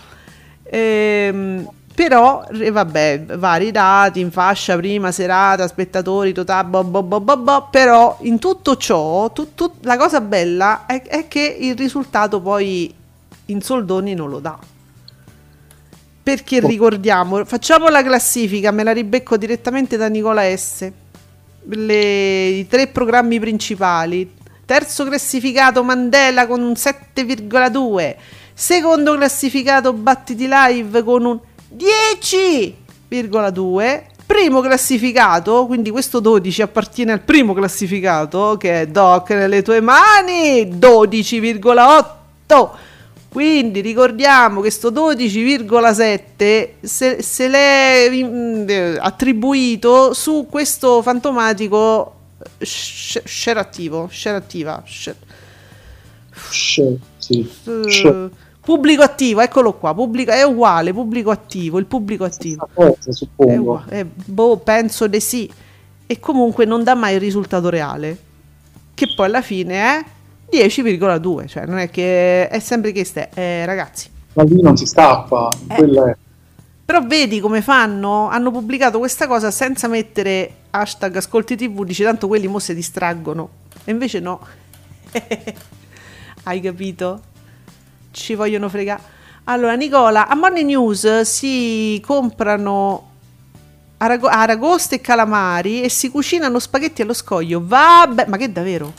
Ehm, 0.63 1.65
però 1.97 2.45
eh, 2.51 2.69
vabbè 2.69 3.25
vari 3.37 3.71
dati 3.71 4.19
in 4.19 4.29
fascia 4.29 4.75
prima 4.75 5.11
serata 5.11 5.67
spettatori 5.67 6.31
totale 6.31 6.67
bo, 6.67 6.83
bo, 6.83 7.01
bo, 7.01 7.19
bo, 7.19 7.37
bo, 7.37 7.67
però 7.71 8.19
in 8.21 8.37
tutto 8.37 8.77
ciò 8.77 9.31
tu, 9.31 9.55
tu, 9.55 9.71
la 9.81 9.97
cosa 9.97 10.21
bella 10.21 10.85
è, 10.85 11.01
è, 11.01 11.27
che 11.27 11.57
il 11.59 11.75
risultato 11.75 12.39
poi 12.39 12.93
in 13.45 13.61
soldoni 13.63 14.13
non 14.13 14.29
lo 14.29 14.37
dà. 14.37 14.59
Perché 16.21 16.59
ricordiamo 16.59 17.43
facciamo 17.45 17.87
la 17.87 18.03
classifica 18.03 18.69
me 18.69 18.83
la 18.83 18.93
ribecco 18.93 19.35
direttamente 19.35 19.97
da 19.97 20.07
Nicola 20.07 20.43
S. 20.55 20.91
Le, 21.63 22.45
i 22.45 22.67
tre 22.67 22.89
programmi 22.89 23.39
principali. 23.39 24.35
Terzo 24.65 25.03
classificato 25.03 25.83
Mandela 25.83 26.45
con 26.45 26.61
un 26.61 26.73
7,2 26.73 28.15
secondo 28.53 29.15
classificato 29.15 29.93
Battiti 29.93 30.47
Live 30.47 31.03
con 31.03 31.25
un 31.25 31.39
10,2 31.75 34.15
primo 34.27 34.61
classificato, 34.61 35.65
quindi 35.65 35.89
questo 35.89 36.19
12 36.19 36.61
appartiene 36.61 37.13
al 37.13 37.21
primo 37.21 37.53
classificato 37.53 38.57
che 38.59 38.81
è 38.81 38.87
Doc 38.87 39.29
nelle 39.31 39.61
tue 39.61 39.79
mani, 39.79 40.65
12,8. 40.65 42.69
Quindi 43.29 43.81
ricordiamo 43.81 44.55
che 44.55 44.61
questo 44.61 44.91
12,7 44.91 46.69
se, 46.81 47.21
se 47.21 47.47
l'è 47.47 48.09
mm, 48.11 48.97
attribuito 48.99 50.13
su 50.13 50.47
questo 50.49 51.01
fantomatico 51.01 52.15
share 52.59 53.59
attivo, 53.59 54.09
share 54.11 54.37
attiva. 54.37 54.83
Share. 54.85 55.17
Share, 56.49 56.97
sì. 57.17 57.49
Uh, 57.65 58.29
Pubblico 58.67 59.01
attivo, 59.01 59.39
eccolo 59.39 59.75
qua, 59.75 59.93
pubblico, 59.93 60.31
è 60.31 60.43
uguale, 60.43 60.91
pubblico 60.91 61.29
attivo, 61.31 61.79
il 61.79 61.85
pubblico 61.85 62.25
attivo. 62.25 62.67
Cosa, 62.73 63.13
suppongo. 63.13 63.85
È, 63.87 63.99
è, 63.99 64.03
boh, 64.03 64.57
penso 64.57 65.07
di 65.07 65.21
sì. 65.21 65.49
E 66.05 66.19
comunque 66.19 66.65
non 66.65 66.83
dà 66.83 66.93
mai 66.93 67.13
il 67.13 67.21
risultato 67.21 67.69
reale, 67.69 68.17
che 68.93 69.13
poi 69.15 69.27
alla 69.27 69.41
fine 69.41 69.73
è 69.79 70.05
10,2, 70.51 71.47
cioè 71.47 71.65
non 71.65 71.77
è 71.77 71.89
che 71.89 72.49
è 72.49 72.59
sempre 72.59 72.91
che 72.91 73.05
ste, 73.05 73.29
eh, 73.35 73.65
ragazzi. 73.65 74.09
Ma 74.33 74.43
lì 74.43 74.61
non 74.61 74.75
si 74.75 74.85
scappa, 74.85 75.49
eh. 75.69 76.17
Però 76.83 77.01
vedi 77.07 77.39
come 77.39 77.61
fanno? 77.61 78.27
Hanno 78.27 78.51
pubblicato 78.51 78.99
questa 78.99 79.27
cosa 79.27 79.49
senza 79.49 79.87
mettere 79.87 80.51
hashtag 80.71 81.15
ascolti 81.15 81.55
tv, 81.55 81.85
dice 81.85 82.03
tanto 82.03 82.27
quelli 82.27 82.47
mo 82.47 82.59
si 82.59 82.75
distraggono. 82.75 83.49
E 83.85 83.91
invece 83.91 84.19
no. 84.19 84.41
Hai 86.43 86.59
capito? 86.59 87.26
Ci 88.11 88.35
vogliono 88.35 88.69
fregare. 88.69 89.15
Allora, 89.45 89.75
Nicola, 89.75 90.27
a 90.27 90.35
Morning 90.35 90.67
News 90.67 91.21
si 91.21 92.01
comprano 92.05 93.09
arago- 93.97 94.27
aragoste 94.27 94.95
e 94.95 95.01
calamari 95.01 95.81
e 95.83 95.89
si 95.89 96.09
cucinano 96.09 96.59
spaghetti 96.59 97.01
allo 97.01 97.13
scoglio. 97.13 97.61
Vabbè, 97.63 98.25
ma 98.27 98.37
che 98.37 98.51
davvero? 98.51 98.91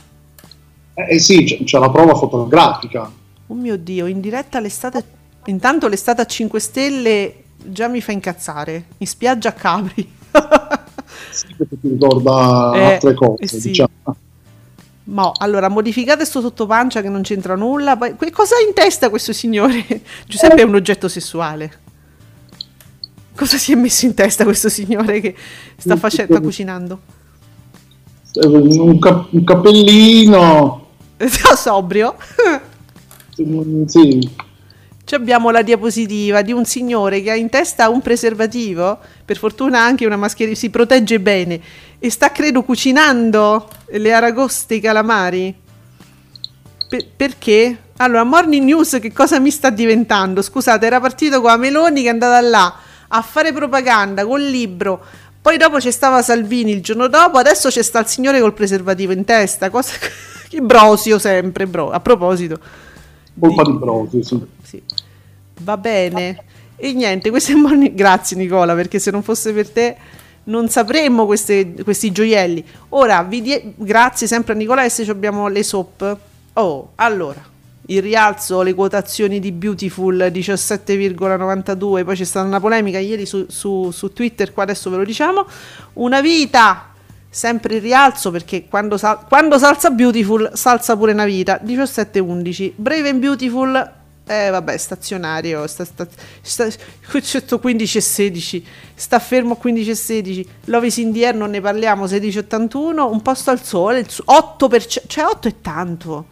Eh, 0.95 1.15
eh 1.15 1.19
sì, 1.19 1.43
c'è, 1.43 1.63
c'è, 1.63 1.79
la 1.79 1.89
prova 1.89 2.15
fotografica. 2.15 3.11
Oh 3.47 3.53
mio 3.53 3.77
Dio, 3.77 4.05
in 4.05 4.19
diretta 4.19 4.59
l'estate... 4.59 5.17
Intanto 5.45 5.87
l'estate 5.87 6.21
a 6.21 6.25
5 6.25 6.59
stelle 6.59 7.43
già 7.63 7.87
mi 7.87 8.01
fa 8.01 8.11
incazzare. 8.11 8.85
In 8.97 9.07
spiaggia 9.07 9.49
a 9.49 9.53
Capri. 9.53 10.17
sì, 11.31 11.55
perché 11.55 11.79
ti 11.79 11.89
ricorda 11.89 12.71
eh, 12.75 12.93
altre 12.93 13.13
cose, 13.13 13.43
eh 13.43 13.47
sì. 13.47 13.67
diciamo. 13.67 13.89
Ma 15.09 15.31
allora 15.37 15.69
modificate 15.69 16.17
questo 16.17 16.39
sottopancia 16.39 17.01
che 17.01 17.09
non 17.09 17.23
c'entra 17.23 17.55
nulla. 17.55 17.97
Poi, 17.97 18.15
cosa 18.31 18.55
ha 18.55 18.65
in 18.65 18.73
testa 18.73 19.09
questo 19.09 19.33
signore? 19.33 19.83
Giuseppe 20.27 20.61
è 20.61 20.63
un 20.63 20.75
oggetto 20.75 21.07
sessuale. 21.07 21.87
Cosa 23.35 23.57
si 23.57 23.71
è 23.71 23.75
messo 23.75 24.05
in 24.05 24.13
testa 24.13 24.43
questo 24.43 24.69
signore 24.69 25.19
che 25.19 25.35
sta, 25.77 25.95
facendo, 25.95 26.33
sta 26.33 26.41
cucinando? 26.41 26.99
Un, 28.35 28.99
cap- 28.99 29.31
un 29.31 29.43
cappellino. 29.43 30.87
Sobrio. 31.55 32.15
sì. 33.85 34.47
Ci 35.05 35.15
abbiamo 35.15 35.49
la 35.49 35.63
diapositiva 35.63 36.43
di 36.43 36.51
un 36.51 36.65
signore 36.65 37.23
che 37.23 37.31
ha 37.31 37.35
in 37.35 37.49
testa 37.49 37.89
un 37.89 37.99
preservativo, 37.99 38.99
per 39.25 39.37
fortuna 39.37 39.81
anche 39.81 40.05
una 40.05 40.17
mascherina, 40.17 40.55
si 40.55 40.69
protegge 40.69 41.19
bene 41.19 41.59
e 41.99 42.09
sta 42.09 42.31
credo 42.31 42.63
cucinando 42.63 43.67
le 43.87 44.13
aragoste, 44.13 44.75
i 44.75 44.79
calamari. 44.79 45.53
Per- 46.87 47.07
perché? 47.15 47.77
Allora, 47.97 48.23
Morning 48.23 48.63
News 48.63 48.97
che 49.01 49.11
cosa 49.11 49.39
mi 49.39 49.51
sta 49.51 49.69
diventando? 49.69 50.41
Scusate, 50.41 50.85
era 50.85 51.01
partito 51.01 51.41
con 51.41 51.49
la 51.51 51.57
Meloni 51.57 52.01
che 52.01 52.07
è 52.07 52.11
andata 52.11 52.39
là 52.39 52.73
a 53.09 53.21
fare 53.21 53.51
propaganda 53.51 54.25
col 54.25 54.43
libro. 54.43 55.03
Poi 55.41 55.57
dopo 55.57 55.77
c'è 55.77 55.91
stava 55.91 56.21
Salvini 56.21 56.71
il 56.71 56.81
giorno 56.81 57.07
dopo, 57.07 57.37
adesso 57.37 57.69
c'è 57.69 57.81
sta 57.81 57.99
il 57.99 58.07
signore 58.07 58.39
col 58.39 58.53
preservativo 58.53 59.11
in 59.11 59.25
testa. 59.25 59.69
Cosa... 59.69 59.93
che 60.47 60.61
brosio 60.61 61.19
sempre, 61.19 61.67
bro. 61.67 61.91
A 61.91 61.99
proposito. 61.99 62.59
Colpa 63.37 63.63
di, 63.63 63.71
di 63.71 63.77
brosio, 63.77 64.23
sì. 64.23 64.41
sì. 64.63 64.83
Va 65.61 65.75
bene. 65.75 66.43
E 66.75 66.93
niente, 66.93 67.29
questo 67.29 67.51
è 67.51 67.55
morning... 67.55 67.93
Grazie 67.93 68.37
Nicola, 68.37 68.73
perché 68.73 68.99
se 68.99 69.11
non 69.11 69.21
fosse 69.21 69.51
per 69.51 69.69
te 69.69 69.97
non 70.49 70.67
sapremmo 70.67 71.25
queste, 71.25 71.73
questi 71.83 72.11
gioielli. 72.11 72.63
Ora, 72.89 73.25
die... 73.27 73.73
grazie 73.75 74.27
sempre 74.27 74.53
a 74.53 74.55
Nicola 74.55 74.85
abbiamo 75.07 75.47
le 75.47 75.63
soap. 75.63 76.17
Oh, 76.53 76.91
allora, 76.95 77.41
il 77.87 78.01
rialzo, 78.01 78.61
le 78.61 78.73
quotazioni 78.73 79.39
di 79.39 79.51
Beautiful 79.51 80.29
17,92, 80.31 82.03
poi 82.03 82.15
c'è 82.15 82.23
stata 82.23 82.45
una 82.45 82.59
polemica 82.59 82.99
ieri 82.99 83.25
su, 83.25 83.45
su, 83.47 83.91
su 83.91 84.11
Twitter, 84.11 84.51
qua 84.51 84.63
adesso 84.63 84.89
ve 84.89 84.97
lo 84.97 85.05
diciamo. 85.05 85.45
Una 85.93 86.19
vita, 86.19 86.93
sempre 87.29 87.75
il 87.75 87.81
rialzo 87.81 88.31
perché 88.31 88.65
quando, 88.67 88.97
sal- 88.97 89.25
quando 89.27 89.57
salza 89.57 89.91
Beautiful 89.91 90.51
salza 90.53 90.97
pure 90.97 91.13
una 91.13 91.25
vita, 91.25 91.61
17,11. 91.63 92.73
Brave 92.75 93.09
and 93.09 93.19
Beautiful 93.19 93.97
eh 94.29 94.51
vabbè, 94.51 94.77
stazionario, 94.77 95.65
sta, 95.65 95.83
sta, 95.83 96.07
sta, 96.41 96.67
15 97.57 97.97
e 97.97 98.01
16, 98.01 98.67
sta 98.93 99.17
fermo 99.17 99.53
a 99.53 99.57
15 99.57 99.89
e 99.89 99.95
16, 99.95 100.49
Lovis 100.65 100.97
in 100.97 101.11
the 101.11 101.25
Air 101.25 101.33
non 101.33 101.49
ne 101.49 101.59
parliamo, 101.59 102.05
16,81, 102.05 103.09
un 103.11 103.21
posto 103.23 103.49
al 103.49 103.63
sole, 103.63 104.05
8%, 104.05 105.01
cioè 105.07 105.23
8 105.23 105.47
è 105.47 105.55
tanto. 105.61 106.27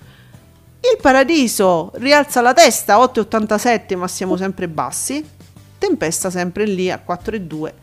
Il 0.79 0.99
paradiso 1.01 1.91
rialza 1.95 2.41
la 2.41 2.53
testa, 2.53 2.97
8,87 2.97 3.97
ma 3.97 4.07
siamo 4.07 4.38
sempre 4.38 4.67
bassi, 4.67 5.27
tempesta 5.79 6.29
sempre 6.29 6.65
lì 6.65 6.91
a 6.91 7.01
4,2. 7.03 7.73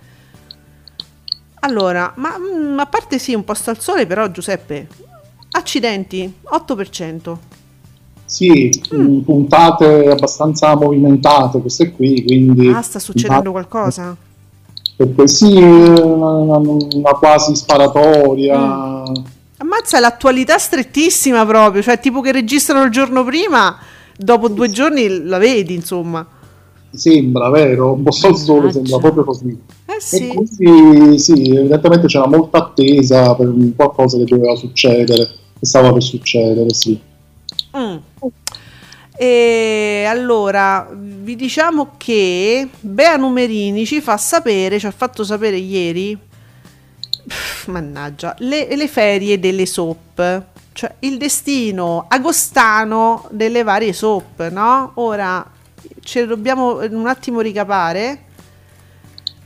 Allora, 1.60 2.12
ma 2.18 2.38
mh, 2.38 2.72
mm, 2.72 2.78
a 2.78 2.86
parte 2.86 3.18
sì, 3.18 3.34
un 3.34 3.42
posto 3.42 3.70
al 3.70 3.80
sole, 3.80 4.06
però 4.06 4.30
Giuseppe, 4.30 4.86
accidenti, 5.50 6.38
8%. 6.44 7.38
Sì, 8.26 8.70
mm. 8.94 9.20
puntate 9.20 10.08
abbastanza 10.10 10.74
movimentate 10.76 11.60
queste 11.60 11.92
qui, 11.92 12.24
quindi... 12.24 12.68
Ah, 12.68 12.82
sta 12.82 12.98
succedendo 12.98 13.50
qualcosa? 13.50 14.16
Perché 14.96 15.28
sì, 15.28 15.56
una, 15.56 16.56
una 16.56 17.12
quasi 17.18 17.54
sparatoria... 17.54 19.02
Mm. 19.08 19.14
Ammazza, 19.58 20.00
l'attualità 20.00 20.58
strettissima 20.58 21.46
proprio, 21.46 21.82
cioè 21.82 22.00
tipo 22.00 22.20
che 22.20 22.32
registrano 22.32 22.84
il 22.84 22.90
giorno 22.90 23.24
prima, 23.24 23.76
dopo 24.16 24.48
due 24.48 24.68
giorni 24.70 25.24
la 25.24 25.38
vedi, 25.38 25.74
insomma. 25.74 26.26
Sembra, 26.90 27.50
vero? 27.50 27.92
Un 27.92 28.02
po' 28.02 28.10
al 28.26 28.36
sole, 28.36 28.72
sembra 28.72 28.98
proprio 28.98 29.24
così. 29.24 29.58
Eh 29.86 30.00
sì. 30.00 30.28
E 30.28 30.34
quindi 30.34 31.18
sì, 31.18 31.32
evidentemente 31.50 32.06
c'era 32.06 32.26
molta 32.26 32.58
attesa 32.58 33.34
per 33.34 33.52
qualcosa 33.76 34.18
che 34.18 34.24
doveva 34.24 34.54
succedere, 34.54 35.28
che 35.58 35.66
stava 35.66 35.92
per 35.92 36.02
succedere, 36.02 36.72
sì. 36.72 36.98
Mm. 37.76 37.96
E 39.16 40.04
allora 40.08 40.88
vi 40.92 41.36
diciamo 41.36 41.94
che 41.96 42.68
Bea 42.80 43.16
Numerini 43.16 43.86
ci 43.86 44.00
fa 44.00 44.16
sapere, 44.16 44.78
ci 44.78 44.86
ha 44.86 44.90
fatto 44.90 45.22
sapere 45.22 45.56
ieri, 45.56 46.18
pff, 47.26 47.66
mannaggia, 47.66 48.34
le, 48.38 48.74
le 48.74 48.88
ferie 48.88 49.38
delle 49.38 49.66
soap, 49.66 50.42
cioè 50.72 50.94
il 51.00 51.16
destino 51.16 52.06
agostano 52.08 53.28
delle 53.30 53.62
varie 53.62 53.92
soap, 53.92 54.48
no? 54.48 54.92
Ora 54.94 55.48
ce 56.00 56.26
dobbiamo 56.26 56.78
un 56.80 57.06
attimo 57.06 57.40
ricapare. 57.40 58.22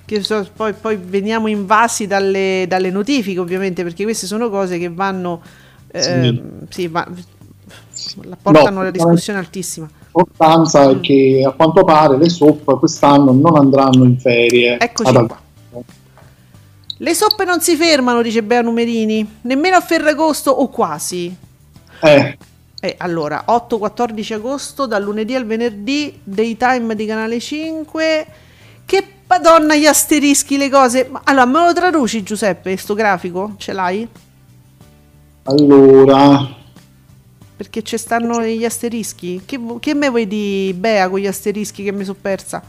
Che 0.06 0.22
so, 0.22 0.48
poi, 0.56 0.72
poi 0.72 0.96
veniamo 0.96 1.48
invasi 1.48 2.06
dalle, 2.06 2.64
dalle, 2.66 2.90
notifiche, 2.90 3.38
ovviamente, 3.38 3.82
perché 3.82 4.04
queste 4.04 4.26
sono 4.26 4.48
cose 4.48 4.78
che 4.78 4.88
vanno. 4.88 5.42
Eh, 5.90 6.02
sì. 6.02 6.42
sì, 6.70 6.88
ma 6.88 7.06
la 8.22 8.36
portano 8.40 8.70
no, 8.70 8.80
alla 8.80 8.90
discussione 8.90 9.38
altissima. 9.38 9.88
L'importanza 10.12 10.86
mm. 10.86 10.90
è 10.90 11.01
che 11.01 11.44
a 11.46 11.51
quanto 11.53 11.84
pare 11.84 12.16
le 12.16 12.28
soap 12.28 12.78
quest'anno 12.78 13.32
non 13.32 13.57
andranno 13.57 14.05
in 14.05 14.18
ferie. 14.18 14.78
Eccoci 14.78 15.12
qua. 15.12 15.46
Le 17.01 17.14
soppe 17.14 17.44
non 17.44 17.61
si 17.61 17.76
fermano, 17.76 18.22
dice 18.22 18.42
Bea 18.42 18.61
Numerini, 18.61 19.38
nemmeno 19.42 19.76
a 19.76 19.80
Ferragosto 19.80 20.51
o 20.51 20.68
quasi. 20.68 21.34
Eh. 22.01 22.36
Eh, 22.80 22.94
allora, 22.99 23.44
8-14 23.46 24.34
agosto, 24.34 24.86
dal 24.86 25.03
lunedì 25.03 25.34
al 25.34 25.46
venerdì, 25.46 26.20
daytime 26.22 26.94
di 26.96 27.07
Canale 27.07 27.38
5. 27.38 28.26
Che 28.84 29.07
madonna 29.28 29.76
gli 29.76 29.86
asterischi, 29.86 30.57
le 30.57 30.68
cose. 30.68 31.07
Ma, 31.09 31.20
allora, 31.24 31.44
me 31.44 31.66
lo 31.66 31.72
traduci 31.72 32.22
Giuseppe, 32.24 32.76
sto 32.76 32.94
grafico? 32.94 33.55
Ce 33.59 33.72
l'hai? 33.72 34.09
Allora... 35.44 36.57
Perché 37.59 37.82
ci 37.82 37.98
stanno 37.98 38.40
gli 38.44 38.64
asterischi? 38.64 39.42
Che, 39.44 39.59
che 39.80 39.94
me 39.94 40.09
vuoi 40.11 40.28
di 40.28 40.72
Bea 40.78 41.09
con 41.09 41.18
gli 41.18 41.26
asterischi 41.26 41.82
che 41.82 41.90
mi 41.90 42.04
sono 42.04 42.16
persa? 42.20 42.62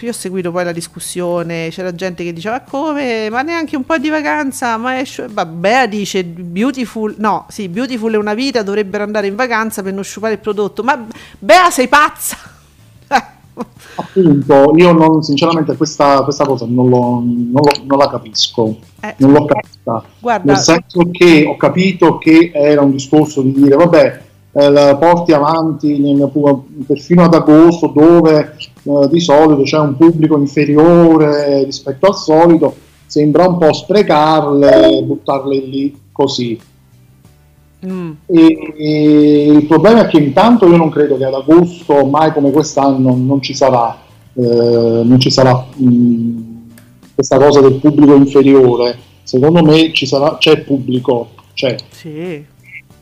io 0.00 0.10
ho 0.10 0.12
seguito 0.12 0.50
poi 0.50 0.64
la 0.64 0.72
discussione, 0.72 1.68
c'era 1.70 1.94
gente 1.94 2.24
che 2.24 2.32
diceva 2.32 2.60
come, 2.60 3.28
ma 3.30 3.42
neanche 3.42 3.76
un 3.76 3.84
po' 3.84 3.98
di 3.98 4.08
vacanza, 4.08 4.76
ma 4.76 4.98
è 4.98 5.04
vabbè 5.04 5.88
dice 5.88 6.24
beautiful, 6.24 7.14
no, 7.18 7.46
sì, 7.48 7.68
beautiful 7.68 8.12
è 8.12 8.16
una 8.16 8.34
vita, 8.34 8.62
dovrebbero 8.62 9.04
andare 9.04 9.26
in 9.26 9.36
vacanza 9.36 9.82
per 9.82 9.92
non 9.92 10.02
sciupare 10.02 10.34
il 10.34 10.40
prodotto, 10.40 10.82
ma 10.82 11.06
Bea 11.38 11.70
sei 11.70 11.88
pazza! 11.88 12.55
Appunto, 13.94 14.72
io 14.76 14.92
non, 14.92 15.22
sinceramente 15.22 15.76
questa, 15.76 16.22
questa 16.22 16.44
cosa 16.44 16.66
non, 16.68 16.90
lo, 16.90 17.22
non, 17.24 17.50
lo, 17.52 17.70
non, 17.86 17.98
la 17.98 18.10
capisco, 18.10 18.76
eh, 19.00 19.14
non 19.18 19.32
l'ho 19.32 19.46
capita, 19.46 20.04
guarda, 20.18 20.52
nel 20.52 20.60
senso 20.60 21.08
che 21.10 21.46
ho 21.48 21.56
capito 21.56 22.18
che 22.18 22.50
era 22.52 22.82
un 22.82 22.90
discorso 22.90 23.40
di 23.40 23.52
dire 23.52 23.76
vabbè, 23.76 24.22
eh, 24.52 24.96
porti 25.00 25.32
avanti 25.32 25.98
perfino 26.86 27.24
ad 27.24 27.34
agosto 27.34 27.92
dove 27.94 28.56
eh, 28.82 29.08
di 29.10 29.20
solito 29.20 29.62
c'è 29.62 29.78
un 29.78 29.96
pubblico 29.96 30.36
inferiore 30.36 31.64
rispetto 31.64 32.06
al 32.06 32.16
solito, 32.16 32.74
sembra 33.06 33.48
un 33.48 33.56
po' 33.56 33.72
sprecarle, 33.72 35.02
buttarle 35.02 35.56
lì 35.56 35.98
così. 36.12 36.60
Mm. 37.86 38.10
E, 38.26 38.74
e 38.76 39.46
il 39.52 39.66
problema 39.66 40.06
è 40.06 40.06
che 40.08 40.18
intanto 40.18 40.66
io 40.66 40.76
non 40.76 40.90
credo 40.90 41.16
che 41.16 41.24
ad 41.24 41.34
agosto, 41.34 42.04
mai 42.06 42.32
come 42.32 42.50
quest'anno, 42.50 43.14
non 43.14 43.40
ci 43.40 43.54
sarà, 43.54 43.96
eh, 44.34 44.42
non 45.04 45.18
ci 45.20 45.30
sarà 45.30 45.64
mh, 45.74 45.88
mm, 45.88 46.38
questa 47.14 47.38
cosa 47.38 47.60
del 47.60 47.74
pubblico 47.74 48.14
inferiore. 48.14 48.98
Secondo 49.22 49.62
me 49.62 49.92
ci 49.92 50.06
sarà, 50.06 50.36
c'è 50.38 50.60
pubblico, 50.60 51.30
c'è. 51.54 51.76
Sì. 51.90 52.44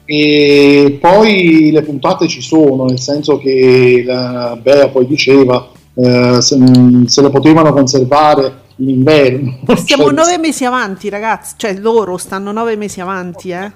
E 0.07 0.99
poi 1.01 1.71
le 1.73 1.83
puntate 1.83 2.29
ci 2.29 2.43
sono, 2.43 2.85
nel 2.85 3.01
senso 3.01 3.39
che 3.39 4.03
la 4.07 4.59
Bea 4.61 4.89
poi 4.89 5.07
diceva 5.07 5.67
eh, 5.95 6.39
se, 6.41 6.59
se, 7.07 7.23
le 7.23 7.31
potevano 7.31 7.73
conservare 7.73 8.64
in 8.77 8.89
inverno. 8.89 9.59
Stiamo 9.77 10.05
cioè, 10.05 10.13
nove 10.15 10.39
mesi 10.39 10.65
avanti, 10.65 11.09
ragazzi, 11.09 11.55
cioè 11.57 11.75
loro 11.75 12.17
stanno 12.17 12.53
nove 12.53 12.77
mesi 12.77 13.01
avanti. 13.01 13.51
Eh. 13.51 13.71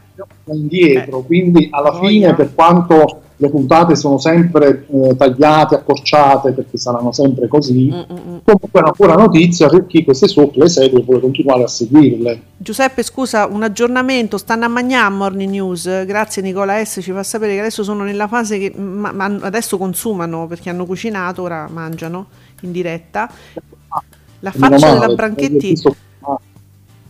Indietro, 0.46 1.20
eh. 1.20 1.24
quindi 1.24 1.68
alla 1.70 1.98
fine, 1.98 2.34
per 2.34 2.54
quanto 2.54 3.22
le 3.40 3.50
puntate 3.50 3.94
sono 3.94 4.18
sempre 4.18 4.84
eh, 4.90 5.16
tagliate, 5.16 5.76
accorciate, 5.76 6.50
perché 6.50 6.76
saranno 6.76 7.12
sempre 7.12 7.46
così. 7.46 7.88
Mm-mm. 7.88 8.40
Comunque 8.42 8.70
è 8.72 8.78
una 8.78 8.92
buona 8.96 9.14
notizia 9.14 9.68
per 9.68 9.86
chi 9.86 10.02
queste 10.02 10.26
soap 10.26 10.56
le 10.56 10.68
segue 10.68 11.00
e 11.00 11.04
vuole 11.04 11.20
continuare 11.20 11.62
a 11.62 11.68
seguirle. 11.68 12.42
Giuseppe, 12.56 13.04
scusa, 13.04 13.46
un 13.46 13.62
aggiornamento, 13.62 14.38
stanno 14.38 14.64
a 14.64 14.68
Magnà 14.68 15.08
Morning 15.08 15.50
News, 15.50 16.04
grazie 16.04 16.42
Nicola 16.42 16.84
S, 16.84 16.98
ci 17.00 17.12
fa 17.12 17.22
sapere 17.22 17.54
che 17.54 17.60
adesso 17.60 17.84
sono 17.84 18.02
nella 18.02 18.26
fase 18.26 18.58
che 18.58 18.72
ma, 18.76 19.12
ma 19.12 19.26
adesso 19.42 19.78
consumano 19.78 20.48
perché 20.48 20.70
hanno 20.70 20.84
cucinato, 20.84 21.42
ora 21.42 21.68
mangiano 21.70 22.26
in 22.62 22.72
diretta. 22.72 23.30
La 24.40 24.52
faccia 24.52 24.98
della 24.98 25.14
Branchetti... 25.14 25.80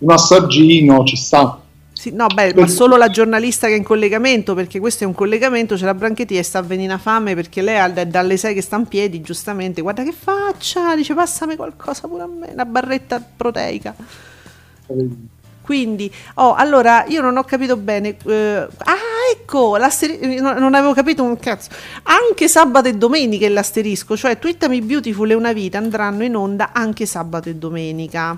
Un 0.00 0.12
assaggino 0.12 1.02
ci 1.02 1.16
sta. 1.16 1.60
Sì, 1.92 2.12
no, 2.12 2.28
beh, 2.28 2.54
ma 2.54 2.68
solo 2.68 2.96
la 2.96 3.10
giornalista 3.10 3.66
che 3.66 3.74
è 3.74 3.76
in 3.76 3.82
collegamento, 3.82 4.54
perché 4.54 4.78
questo 4.78 5.02
è 5.02 5.06
un 5.08 5.14
collegamento, 5.14 5.74
c'è 5.74 5.84
la 5.84 5.94
Branchetti 5.94 6.38
e 6.38 6.44
sta 6.44 6.60
a 6.60 6.62
venire 6.62 6.96
fame 6.98 7.34
perché 7.34 7.60
lei 7.60 7.90
è 7.92 8.06
dalle 8.06 8.36
6 8.36 8.54
che 8.54 8.62
sta 8.62 8.76
in 8.76 8.86
piedi, 8.86 9.20
giustamente, 9.20 9.80
guarda 9.80 10.04
che 10.04 10.12
faccia, 10.12 10.94
dice 10.94 11.14
passami 11.14 11.56
qualcosa 11.56 12.06
pure 12.06 12.22
a 12.22 12.28
me, 12.28 12.50
una 12.52 12.64
barretta 12.64 13.20
proteica. 13.36 13.96
Quindi, 15.68 16.10
oh, 16.36 16.54
allora, 16.54 17.04
io 17.08 17.20
non 17.20 17.36
ho 17.36 17.44
capito 17.44 17.76
bene. 17.76 18.16
Eh, 18.24 18.66
ah, 18.78 18.96
ecco, 19.30 19.76
non, 20.40 20.56
non 20.56 20.72
avevo 20.72 20.94
capito 20.94 21.22
un 21.22 21.38
cazzo. 21.38 21.68
Anche 22.04 22.48
sabato 22.48 22.88
e 22.88 22.94
domenica 22.94 23.44
è 23.44 23.50
l'asterisco, 23.50 24.16
cioè 24.16 24.38
Twittami 24.38 24.80
Beautiful 24.80 25.30
e 25.30 25.34
una 25.34 25.52
vita 25.52 25.76
andranno 25.76 26.24
in 26.24 26.36
onda 26.36 26.70
anche 26.72 27.04
sabato 27.04 27.50
e 27.50 27.56
domenica. 27.56 28.34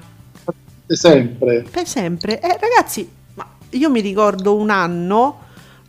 Per 0.86 0.96
sempre. 0.96 1.64
Per 1.70 1.86
sempre. 1.86 2.40
Eh, 2.40 2.58
ragazzi, 2.60 3.08
io 3.68 3.90
mi 3.90 4.00
ricordo 4.00 4.56
un 4.56 4.70
anno 4.70 5.38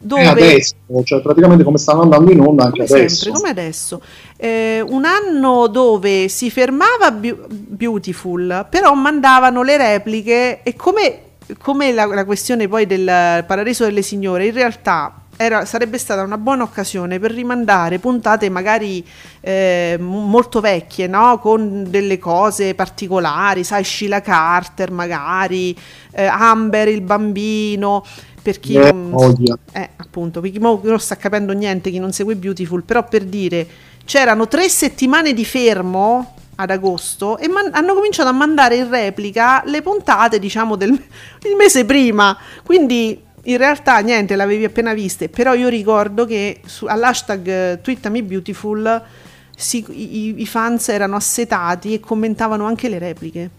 dove... 0.02 0.28
adesso, 0.28 0.76
cioè 1.04 1.22
praticamente 1.22 1.64
come 1.64 1.78
stanno 1.78 2.02
andando 2.02 2.32
in 2.32 2.39
onda 2.39 2.66
anche 2.66 2.86
come 2.86 3.00
adesso. 3.00 3.24
Sempre, 3.24 3.39
come 3.39 3.50
adesso. 3.50 4.02
Eh, 4.38 4.82
un 4.82 5.06
anno 5.06 5.68
dove 5.68 6.28
si 6.28 6.50
fermava 6.50 7.12
Beautiful, 7.12 8.66
però 8.70 8.94
mandavano 8.94 9.62
le 9.62 9.78
repliche 9.78 10.64
e 10.64 10.76
come, 10.76 11.20
come 11.60 11.91
la, 11.91 12.06
la 12.06 12.26
questione 12.26 12.68
poi 12.68 12.86
del 12.86 13.43
Paradiso 13.45 13.86
delle 13.86 14.02
Signore, 14.02 14.47
in 14.47 14.54
realtà 14.54 15.22
era, 15.38 15.66
sarebbe 15.66 15.97
stata 15.97 16.22
una 16.22 16.38
buona 16.38 16.64
occasione 16.64 17.18
per 17.18 17.32
rimandare 17.32 17.97
puntate 17.97 18.49
magari 18.49 19.04
eh, 19.39 19.97
molto 19.99 20.60
vecchie, 20.60 21.08
no? 21.08 21.39
con 21.39 21.86
delle 21.89 22.20
cose 22.20 22.76
particolari, 22.76 23.64
sai, 23.64 23.84
Sheila 23.84 24.22
Carter 24.22 24.91
magari, 24.91 25.76
eh, 26.12 26.26
Amber 26.26 26.88
il 26.89 27.02
bambino, 27.02 28.06
per 28.41 28.60
chi 28.60 28.76
eh, 28.76 28.91
non, 28.91 29.36
eh, 29.72 29.89
appunto, 29.95 30.41
per 30.41 30.52
chi 30.52 30.60
non 30.60 30.99
sta 30.99 31.16
capendo 31.16 31.54
niente, 31.54 31.89
chi 31.89 31.99
non 31.99 32.12
segue 32.12 32.36
Beautiful, 32.36 32.84
però 32.84 33.04
per 33.08 33.24
dire, 33.24 33.68
c'erano 34.06 34.47
tre 34.47 34.70
settimane 34.70 35.34
di 35.34 35.45
fermo 35.45 36.36
ad 36.62 36.70
agosto 36.70 37.38
e 37.38 37.47
man- 37.47 37.72
hanno 37.74 37.93
cominciato 37.93 38.30
a 38.30 38.34
mandare 38.34 38.76
in 38.76 38.89
replica 38.89 39.62
le 39.66 39.82
puntate, 39.82 40.39
diciamo, 40.39 40.76
del 40.76 40.91
mese 41.57 41.86
prima, 41.86 42.38
quindi 42.64 43.30
in 43.43 43.57
realtà 43.57 43.99
niente, 43.99 44.36
l'avevi 44.36 44.66
appena 44.66 44.93
viste, 44.93 45.30
però 45.30 45.53
io 45.53 45.68
ricordo 45.68 46.26
che 46.26 46.62
su, 46.66 46.86
all'hashtag 46.86 47.47
eh, 47.47 47.80
Twittami 47.82 48.22
Beautiful 48.22 49.03
si, 49.55 49.84
i, 49.89 50.41
i, 50.41 50.45
fans 50.45 50.89
erano 50.89 51.16
assetati 51.16 51.93
e 51.93 51.99
commentavano 51.99 52.66
anche 52.66 52.89
le 52.89 52.99
repliche. 52.99 53.49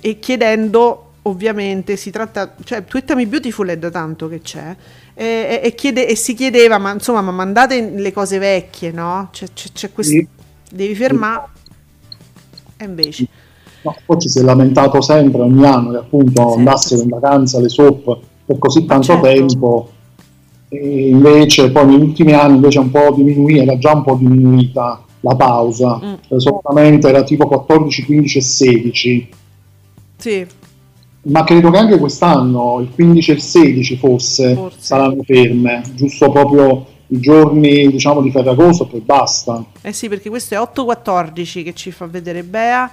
E 0.00 0.18
chiedendo, 0.18 1.12
ovviamente, 1.22 1.96
si 1.96 2.10
tratta, 2.10 2.54
cioè 2.64 2.84
Twittami 2.84 3.26
Beautiful 3.26 3.68
è 3.68 3.78
da 3.78 3.90
tanto 3.90 4.28
che 4.28 4.40
c'è, 4.40 4.76
e, 5.14 5.60
e, 5.62 5.74
chiede, 5.74 6.06
e 6.06 6.16
si 6.16 6.34
chiedeva, 6.34 6.78
ma 6.78 6.92
insomma, 6.92 7.20
ma 7.22 7.30
mandate 7.30 7.90
le 7.90 8.12
cose 8.12 8.38
vecchie, 8.38 8.90
no? 8.90 9.28
C'è, 9.32 9.46
c'è, 9.54 9.68
c'è 9.72 9.92
questo, 9.92 10.12
sì. 10.12 10.28
Devi 10.76 10.94
fermare. 10.94 11.44
E 12.76 12.84
invece... 12.84 13.26
No, 13.82 13.96
poi 14.04 14.20
ci 14.20 14.28
si 14.28 14.40
è 14.40 14.42
lamentato 14.42 15.00
sempre 15.00 15.42
ogni 15.42 15.64
anno 15.64 15.90
che 15.92 15.98
appunto 15.98 16.50
sì. 16.50 16.58
andassero 16.58 17.02
in 17.02 17.08
vacanza 17.08 17.60
le 17.60 17.68
soap 17.68 18.18
per 18.44 18.58
così 18.58 18.84
tanto 18.84 19.06
certo. 19.06 19.22
tempo 19.22 19.90
e 20.68 21.08
invece 21.10 21.70
poi 21.70 21.86
negli 21.86 22.02
ultimi 22.02 22.32
anni 22.32 22.56
invece 22.56 22.80
un 22.80 22.90
po' 22.90 23.12
diminuita, 23.14 23.62
era 23.62 23.78
già 23.78 23.92
un 23.92 24.02
po' 24.02 24.16
diminuita 24.16 25.04
la 25.20 25.34
pausa, 25.34 26.00
mm. 26.02 26.36
Solitamente 26.36 27.08
era 27.08 27.22
tipo 27.22 27.46
14, 27.46 28.04
15 28.04 28.38
e 28.38 28.40
16. 28.40 29.28
Sì. 30.16 30.46
Ma 31.22 31.42
credo 31.44 31.70
che 31.70 31.78
anche 31.78 31.98
quest'anno 31.98 32.78
il 32.80 32.90
15 32.94 33.30
e 33.30 33.34
il 33.34 33.40
16 33.40 33.96
forse, 33.96 34.54
forse. 34.54 34.76
saranno 34.80 35.22
ferme, 35.24 35.82
giusto 35.94 36.30
proprio 36.30 36.86
i 37.08 37.20
giorni 37.20 37.90
diciamo 37.90 38.20
di 38.20 38.30
Ferragosto 38.30 38.84
e 38.84 38.88
poi 38.88 39.00
basta. 39.00 39.64
Eh 39.82 39.92
sì, 39.92 40.08
perché 40.08 40.28
questo 40.28 40.54
è 40.54 40.58
8-14 40.58 41.64
che 41.64 41.72
ci 41.74 41.90
fa 41.90 42.06
vedere 42.06 42.42
Bea 42.42 42.90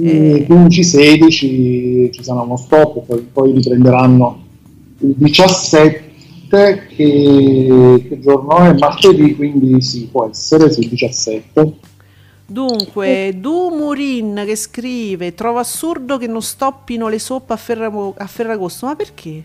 15-16 0.00 2.12
ci 2.12 2.22
sarà 2.22 2.40
uno 2.40 2.56
stop, 2.56 3.04
poi, 3.04 3.26
poi 3.32 3.52
riprenderanno 3.52 4.44
il 5.00 5.14
17 5.16 6.06
che, 6.48 8.04
che, 8.08 8.20
giorno 8.20 8.56
è? 8.58 8.74
Martedì, 8.78 9.34
quindi 9.34 9.82
sì, 9.82 10.08
può 10.10 10.28
essere 10.28 10.72
sì, 10.72 10.80
il 10.80 10.88
17. 10.88 11.72
Dunque, 12.46 13.34
Du 13.36 13.68
Murin 13.68 14.44
che 14.46 14.56
scrive: 14.56 15.34
Trovo 15.34 15.58
assurdo 15.58 16.16
che 16.16 16.26
non 16.26 16.40
stoppino 16.40 17.08
le 17.08 17.18
soppe 17.18 17.52
a, 17.52 17.56
Ferrago- 17.56 18.14
a 18.16 18.26
Ferragosto. 18.26 18.86
Ma 18.86 18.96
perché? 18.96 19.44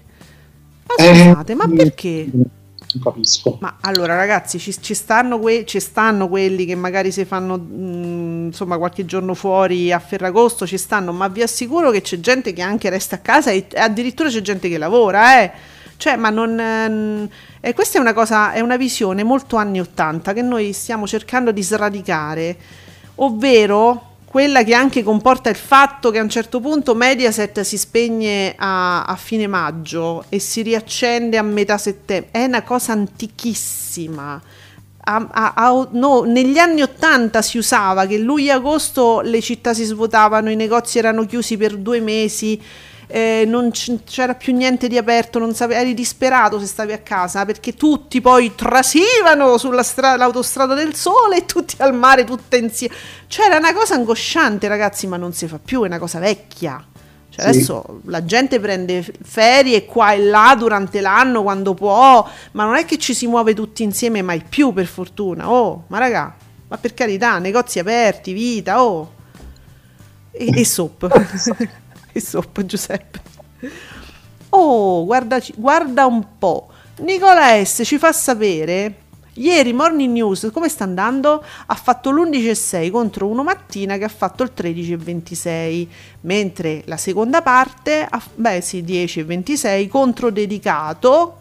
Ma 0.88 1.04
eh, 1.04 1.16
scusate, 1.16 1.52
eh, 1.52 1.56
ma 1.56 1.68
perché? 1.68 2.30
Capisco. 3.00 3.58
Ma 3.60 3.78
allora 3.82 4.16
ragazzi, 4.16 4.60
ci, 4.60 4.76
ci, 4.82 4.94
stanno, 4.94 5.40
que- 5.40 5.66
ci 5.66 5.80
stanno, 5.80 6.28
quelli 6.28 6.66
che 6.66 6.76
magari 6.76 7.12
si 7.12 7.26
fanno 7.26 7.58
mh, 7.58 7.74
mm, 7.74 8.46
insomma 8.48 8.78
qualche 8.78 9.06
giorno 9.06 9.34
fuori 9.34 9.92
a 9.92 10.00
Ferragosto, 10.00 10.68
ci 10.68 10.78
stanno, 10.78 11.12
ma 11.12 11.28
vi 11.28 11.42
assicuro 11.42 11.92
che 11.92 12.02
c'è 12.02 12.20
gente 12.20 12.54
che 12.54 12.62
anche 12.62 12.90
resta 12.90 13.16
a 13.16 13.20
casa 13.20 13.52
e 13.52 13.68
addirittura 13.76 14.30
c'è 14.30 14.42
gente 14.42 14.70
che 14.70 14.78
lavora, 14.78 15.42
eh. 15.42 15.52
Cioè, 15.98 16.16
ma 16.18 16.30
non... 16.30 16.60
ehm, 16.60 17.30
E 17.62 17.74
questa 17.74 17.98
è 17.98 18.02
una 18.02 18.14
cosa, 18.14 18.52
è 18.52 18.60
una 18.60 18.78
visione 18.78 19.24
molto 19.24 19.56
anni 19.56 19.80
80 19.80 20.34
che 20.34 20.42
noi 20.42 20.74
stiamo 20.74 21.08
cercando 21.08 21.52
di 21.52 21.64
sradicare, 21.64 22.58
ovvero 23.16 24.13
quella 24.34 24.64
che 24.64 24.74
anche 24.74 25.04
comporta 25.04 25.52
il 25.52 25.56
fatto 25.56 26.10
che 26.10 26.18
a 26.18 26.24
un 26.24 26.30
certo 26.30 26.60
punto 26.60 26.96
Mediaset 26.96 27.62
si 27.62 27.78
spegne 27.78 28.56
a, 28.58 29.04
a 29.04 29.16
fine 29.16 29.46
maggio 29.46 30.26
e 30.30 30.40
si 30.40 30.64
riaccende 30.64 31.38
a 31.38 31.44
metà 31.44 31.78
settembre. 31.78 32.32
È 32.32 32.44
una 32.46 32.64
cosa 32.64 32.94
antichissima. 32.94 34.42
A- 35.02 35.28
a- 35.30 35.88
no, 35.92 36.24
negli 36.24 36.58
anni 36.58 36.82
80 36.82 37.44
si 37.44 37.60
usava 37.60 38.08
che 38.08 38.18
luglio 38.18 38.54
e 38.54 38.56
agosto 38.56 39.22
le 39.22 39.40
città 39.40 39.76
si 39.76 39.84
svuotavano, 39.84 40.50
i 40.50 40.56
negozi 40.56 40.98
erano 40.98 41.28
chiusi 41.28 41.56
per 41.56 41.78
due 41.78 42.00
mesi, 42.00 42.60
eh, 43.08 43.44
non 43.48 43.72
c'era 44.06 44.34
più 44.36 44.54
niente 44.56 44.88
di 44.88 44.98
aperto, 44.98 45.40
non 45.40 45.54
sape- 45.54 45.76
eri 45.76 45.94
disperato 45.94 46.60
se 46.60 46.66
stavi 46.66 46.94
a 46.94 47.00
casa 47.00 47.46
perché 47.46 47.74
tutti 47.74 48.22
poi 48.22 48.54
trasivano 48.56 49.58
sulla 49.58 49.84
stra- 49.84 50.16
l'autostrada 50.16 50.74
del 50.74 50.96
sole 50.96 51.38
e 51.38 51.46
tutti 51.48 51.76
al 51.80 51.94
mare, 51.94 52.24
tutte 52.24 52.58
insieme. 52.58 52.94
C'era 53.28 53.58
una 53.58 53.74
cosa 53.74 53.96
angosciante, 53.96 54.68
ragazzi, 54.68 55.08
ma 55.08 55.18
non 55.18 55.34
si 55.34 55.48
fa 55.48 55.60
più, 55.64 55.84
è 55.84 55.88
una 55.88 56.00
cosa 56.00 56.20
vecchia. 56.20 56.84
Cioè 57.30 57.46
Sì. 57.46 57.50
adesso 57.50 58.02
la 58.06 58.24
gente 58.26 58.60
prende 58.60 59.04
ferie 59.24 59.86
qua 59.86 60.12
e 60.14 60.20
là 60.20 60.56
durante 60.56 61.02
l'anno 61.02 61.42
quando 61.42 61.74
può, 61.74 62.24
ma 62.52 62.64
non 62.66 62.76
è 62.76 62.86
che 62.86 63.00
ci 63.00 63.16
si 63.16 63.26
muove 63.26 63.56
tutti 63.56 63.82
insieme 63.82 64.22
mai 64.22 64.44
più 64.48 64.72
per 64.72 64.86
fortuna. 64.86 65.50
Oh, 65.50 65.86
ma 65.88 65.98
raga, 65.98 66.36
ma 66.68 66.78
per 66.78 66.94
carità, 66.94 67.40
negozi 67.40 67.80
aperti, 67.80 68.34
vita, 68.34 68.84
oh. 68.84 69.12
E, 70.32 70.60
e 70.60 70.64
sop. 70.66 71.08
e 72.14 72.22
sop, 72.22 72.64
Giuseppe. 72.64 73.22
Oh, 74.50 75.04
guarda, 75.04 75.42
guarda 75.56 76.06
un 76.06 76.24
po'. 76.38 76.70
Nicola 77.00 77.64
S 77.66 77.82
ci 77.84 77.98
fa 77.98 78.14
sapere 78.14 79.02
Ieri 79.36 79.74
Morning 79.74 80.14
News 80.14 80.50
come 80.54 80.70
sta 80.70 80.84
andando? 80.84 81.44
Ha 81.66 81.74
fatto 81.74 82.12
l'11,6 82.12 82.92
contro 82.92 83.28
uno 83.28 83.44
mattina 83.44 83.98
che 83.98 84.04
ha 84.04 84.10
fatto 84.10 84.44
il 84.44 84.52
13,26, 84.56 85.88
mentre 86.22 86.84
la 86.86 86.98
seconda 86.98 87.42
parte, 87.42 88.06
ha, 88.08 88.22
beh 88.36 88.62
sì, 88.62 88.84
10,26 88.84 89.88
contro 89.88 90.30
dedicato 90.30 91.38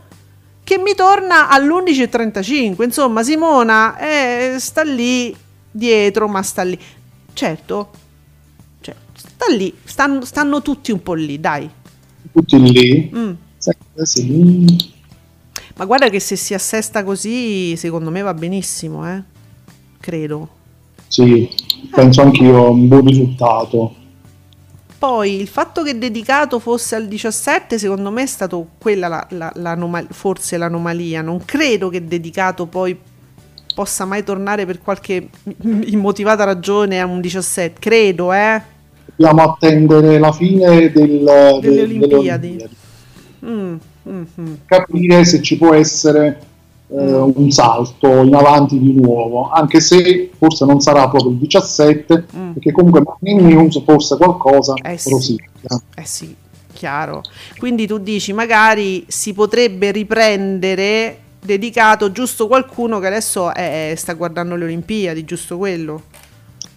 che 0.64 0.79
mi 0.79 0.95
torna 0.95 1.51
all'11,35. 1.51 2.83
Insomma, 2.83 3.23
Simona 3.23 3.99
eh, 3.99 4.57
sta 4.59 4.83
lì 4.83 5.37
dietro, 5.70 6.29
ma 6.29 6.43
sta 6.43 6.62
lì. 6.62 6.79
Certo, 7.35 7.91
sta 9.43 9.55
lì, 9.55 9.74
stanno, 9.84 10.24
stanno 10.24 10.62
tutti 10.62 10.93
un 10.93 11.03
po' 11.03 11.14
lì, 11.14 11.40
dai. 11.40 11.68
Tutti 12.32 12.61
lì. 12.61 13.11
Mm. 13.14 13.32
Sì, 13.59 13.72
sì. 14.03 14.90
Ma 15.76 15.84
guarda 15.84 16.09
che 16.09 16.20
se 16.20 16.36
si 16.36 16.55
assesta 16.55 17.03
così, 17.03 17.76
secondo 17.76 18.11
me 18.11 18.22
va 18.22 18.34
benissimo, 18.34 19.09
eh? 19.09 19.22
Credo. 19.99 20.49
Sì, 21.09 21.49
penso 21.90 22.22
anch'io 22.22 22.66
a 22.66 22.68
un 22.70 22.88
buon 22.88 23.07
risultato. 23.07 23.95
Poi 24.99 25.40
il 25.40 25.49
fatto 25.49 25.82
che 25.82 25.99
dedicato 25.99 26.59
fosse 26.61 26.95
al 26.95 27.09
17, 27.09 27.78
secondo 27.78 28.11
me 28.11 28.22
è 28.22 28.26
stato 28.26 28.68
quella 28.78 29.09
la- 29.09 29.26
la- 29.30 29.53
l'anoma- 29.57 30.07
forse 30.11 30.57
l'anomalia. 30.57 31.22
Non 31.22 31.45
credo 31.45 31.88
che 31.88 32.07
dedicato 32.07 32.66
poi 32.66 32.97
possa 33.74 34.05
mai 34.05 34.22
tornare 34.22 34.64
per 34.64 34.80
qualche 34.80 35.28
immotivata 35.62 36.45
ragione 36.45 37.01
a 37.01 37.07
un 37.07 37.20
17. 37.20 37.80
Credo, 37.80 38.32
eh. 38.32 38.62
Dobbiamo 39.17 39.43
attendere 39.53 40.19
la 40.19 40.33
fine 40.33 40.91
del- 40.91 41.25
de- 41.25 41.59
Delle 41.61 41.83
Olimpiadi. 41.83 42.65
Mm, 43.45 43.75
mm, 44.09 44.23
mm. 44.41 44.53
capire 44.67 45.25
se 45.25 45.43
ci 45.43 45.57
può 45.59 45.75
essere 45.75 46.41
eh, 46.95 46.95
un 47.15 47.51
salto 47.51 48.23
in 48.23 48.35
avanti 48.35 48.79
di 48.79 48.93
nuovo, 48.93 49.49
anche 49.51 49.81
se 49.81 50.31
forse 50.37 50.65
non 50.67 50.81
sarà 50.81 51.09
proprio 51.09 51.31
il 51.33 51.39
17, 51.39 52.27
Mm. 52.37 52.51
perché 52.53 52.71
comunque 52.73 53.03
in 53.23 53.39
news 53.47 53.83
forse 53.83 54.17
qualcosa 54.17 54.75
Eh 54.75 54.99
sì. 54.99 55.11
rosicchia. 55.11 55.81
Eh 55.97 56.05
sì, 56.05 56.35
chiaro. 56.73 57.23
Quindi 57.59 57.87
tu 57.87 57.99
dici 57.99 58.33
magari 58.35 59.05
si 59.09 59.33
potrebbe 59.33 59.91
riprendere 59.91 61.17
dedicato 61.43 62.13
giusto 62.13 62.47
qualcuno 62.47 62.99
che 63.01 63.07
adesso 63.07 63.53
è- 63.55 63.95
sta 63.97 64.13
guardando 64.13 64.55
le 64.57 64.65
Olimpiadi, 64.65 65.25
giusto 65.25 65.57
quello. 65.57 66.03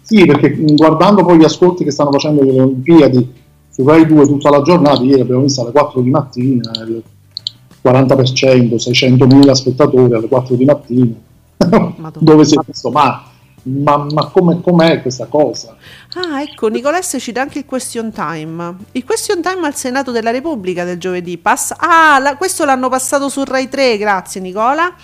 Sì, 0.06 0.24
perché 0.24 0.54
guardando 0.56 1.24
poi 1.24 1.36
gli 1.36 1.44
ascolti 1.44 1.82
che 1.82 1.90
stanno 1.90 2.12
facendo 2.12 2.44
le 2.44 2.60
Olimpiadi 2.60 3.32
su 3.68 3.84
Rai 3.84 4.06
2 4.06 4.26
tutta 4.26 4.50
la 4.50 4.62
giornata, 4.62 5.02
ieri 5.02 5.20
abbiamo 5.20 5.42
visto 5.42 5.62
alle 5.62 5.72
4 5.72 6.00
di 6.00 6.10
mattina, 6.10 6.70
il 6.86 7.02
40%, 7.84 8.74
600.000 8.76 9.50
spettatori 9.50 10.14
alle 10.14 10.28
4 10.28 10.54
di 10.54 10.64
mattina, 10.64 11.12
dove 12.20 12.44
si 12.44 12.54
è 12.54 12.60
visto, 12.64 12.90
ma, 12.90 13.24
ma, 13.64 14.06
ma 14.08 14.26
come, 14.26 14.60
com'è 14.60 15.02
questa 15.02 15.26
cosa? 15.26 15.76
Ah, 16.14 16.40
ecco, 16.40 16.68
Nicolesse 16.68 17.18
ci 17.18 17.32
dà 17.32 17.40
anche 17.40 17.58
il 17.58 17.64
question 17.64 18.12
time. 18.12 18.76
Il 18.92 19.04
question 19.04 19.42
time 19.42 19.66
al 19.66 19.74
Senato 19.74 20.12
della 20.12 20.30
Repubblica 20.30 20.84
del 20.84 20.98
giovedì. 20.98 21.36
Passa... 21.36 21.76
Ah, 21.78 22.20
la- 22.20 22.36
questo 22.36 22.64
l'hanno 22.64 22.88
passato 22.88 23.28
su 23.28 23.42
Rai 23.44 23.68
3, 23.68 23.98
grazie 23.98 24.40
Nicola. 24.40 24.94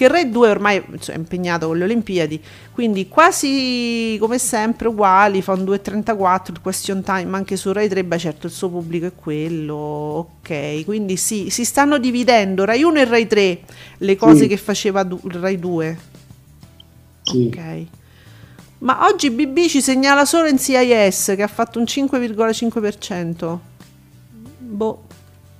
Che 0.00 0.08
Rai 0.08 0.30
2 0.30 0.48
ormai 0.48 0.82
cioè, 0.98 1.14
è 1.14 1.18
impegnato 1.18 1.66
con 1.66 1.76
le 1.76 1.84
Olimpiadi, 1.84 2.42
quindi 2.72 3.06
quasi 3.06 4.16
come 4.18 4.38
sempre 4.38 4.88
uguali, 4.88 5.42
fa 5.42 5.52
un 5.52 5.62
2.34 5.62 6.52
il 6.52 6.60
question 6.62 7.02
time 7.02 7.36
anche 7.36 7.54
su 7.58 7.70
Rai 7.70 7.86
3, 7.86 8.02
beh 8.04 8.18
certo 8.18 8.46
il 8.46 8.52
suo 8.54 8.70
pubblico 8.70 9.04
è 9.04 9.12
quello, 9.14 9.74
ok, 9.74 10.84
quindi 10.86 11.18
sì, 11.18 11.50
si 11.50 11.66
stanno 11.66 11.98
dividendo 11.98 12.64
Rai 12.64 12.82
1 12.82 12.98
e 12.98 13.04
Rai 13.04 13.26
3 13.26 13.60
le 13.98 14.16
cose 14.16 14.44
Sì. 14.44 14.46
che 14.48 14.56
faceva 14.56 15.02
du- 15.02 15.20
Rai 15.22 15.58
2. 15.58 15.98
Sì. 17.20 17.50
Ok. 17.54 17.84
Ma 18.78 19.04
oggi 19.06 19.28
BB 19.30 19.66
ci 19.66 19.82
segnala 19.82 20.24
solo 20.24 20.48
in 20.48 20.56
CIS 20.58 21.34
che 21.36 21.42
ha 21.42 21.46
fatto 21.46 21.78
un 21.78 21.84
5,5%. 21.84 23.60
Boh, 24.60 25.02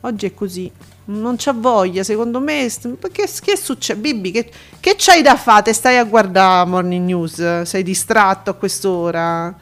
oggi 0.00 0.24
è 0.24 0.32
così. 0.32 0.72
Non 1.06 1.34
c'ha 1.36 1.52
voglia, 1.52 2.04
secondo 2.04 2.40
me. 2.40 2.68
st- 2.68 3.10
Che, 3.10 3.28
che 3.42 3.56
succede? 3.56 4.00
Bibi, 4.00 4.30
che, 4.30 4.50
che 4.78 4.94
c'hai 4.96 5.22
da 5.22 5.36
fare? 5.36 5.72
Stai 5.72 5.96
a 5.96 6.04
guardare 6.04 6.68
Morning 6.68 7.04
News? 7.06 7.62
Sei 7.62 7.82
distratto 7.82 8.50
a 8.50 8.54
quest'ora? 8.54 9.54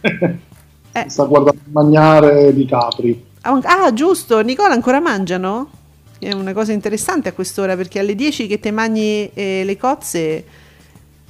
Eh. 0.94 1.08
Sta 1.08 1.24
guardando 1.24 1.58
il 1.64 1.72
magnare 1.72 2.52
di 2.52 2.66
Capri. 2.66 3.24
Ah, 3.40 3.58
ah, 3.62 3.92
giusto, 3.94 4.42
Nicola 4.42 4.74
ancora 4.74 5.00
mangiano? 5.00 5.70
È 6.18 6.30
una 6.32 6.52
cosa 6.52 6.72
interessante 6.72 7.30
a 7.30 7.32
quest'ora 7.32 7.76
perché 7.76 7.98
alle 7.98 8.14
10 8.14 8.46
che 8.46 8.60
te 8.60 8.70
mangi 8.70 9.30
eh, 9.32 9.62
le 9.64 9.76
cozze, 9.78 10.44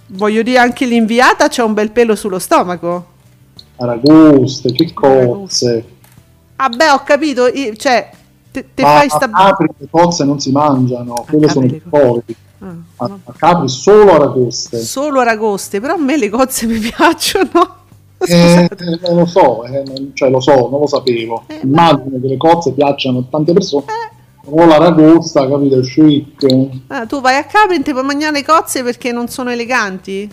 voglio 0.09 0.43
dire 0.43 0.59
anche 0.59 0.85
l'inviata 0.85 1.47
c'ha 1.49 1.63
un 1.65 1.75
bel 1.75 1.93
pelo 1.93 2.17
sullo 2.17 2.41
stomaco. 2.41 3.07
Aragoste, 3.77 4.73
che 4.73 4.93
cozze. 4.93 5.85
Ah 6.57 6.69
beh, 6.69 6.91
ho 6.91 7.03
capito, 7.05 7.45
cioè, 7.77 8.11
te, 8.53 8.67
te 8.75 8.83
fai 8.83 9.07
a 9.07 9.11
sta... 9.11 9.29
Capri 9.29 9.67
le 9.79 9.89
cozze 9.91 10.25
non 10.25 10.39
si 10.39 10.53
mangiano, 10.53 11.25
quelle 11.29 11.49
sono 11.49 11.67
i 11.67 11.81
poveri. 11.89 12.37
Ah, 12.61 12.75
A, 12.99 13.07
no. 13.09 13.19
a 13.25 13.33
Capri 13.37 13.69
solo 13.69 14.15
aragoste. 14.15 14.79
Solo 14.79 15.19
aragoste, 15.19 15.81
però 15.81 15.95
a 15.95 15.99
me 15.99 16.17
le 16.17 16.29
cozze 16.31 16.67
mi 16.67 16.79
piacciono. 16.81 17.81
Eh, 18.25 18.71
eh, 19.03 19.15
lo 19.15 19.27
so, 19.27 19.65
eh, 19.65 20.11
cioè 20.15 20.31
lo 20.31 20.39
so, 20.41 20.69
non 20.71 20.79
lo 20.79 20.87
sapevo. 20.87 21.43
Eh, 21.49 21.61
Immagino 21.65 22.21
che 22.21 22.29
le 22.29 22.37
cozze 22.37 22.71
piacciono 22.73 23.19
a 23.19 23.25
tante 23.29 23.53
persone. 23.53 23.85
Eh, 23.87 24.11
O 24.45 24.65
l'aragosta, 24.65 25.49
capito? 25.49 25.81
Chic. 25.81 26.47
ah, 26.89 27.07
tu 27.07 27.21
vai 27.21 27.37
a 27.37 27.45
Capri 27.45 27.77
e 27.77 27.83
ti 27.83 27.91
puoi 27.93 28.05
mangiare 28.05 28.33
le 28.33 28.45
cozze 28.45 28.83
perché 28.85 29.11
non 29.13 29.27
sono 29.29 29.51
eleganti? 29.51 30.31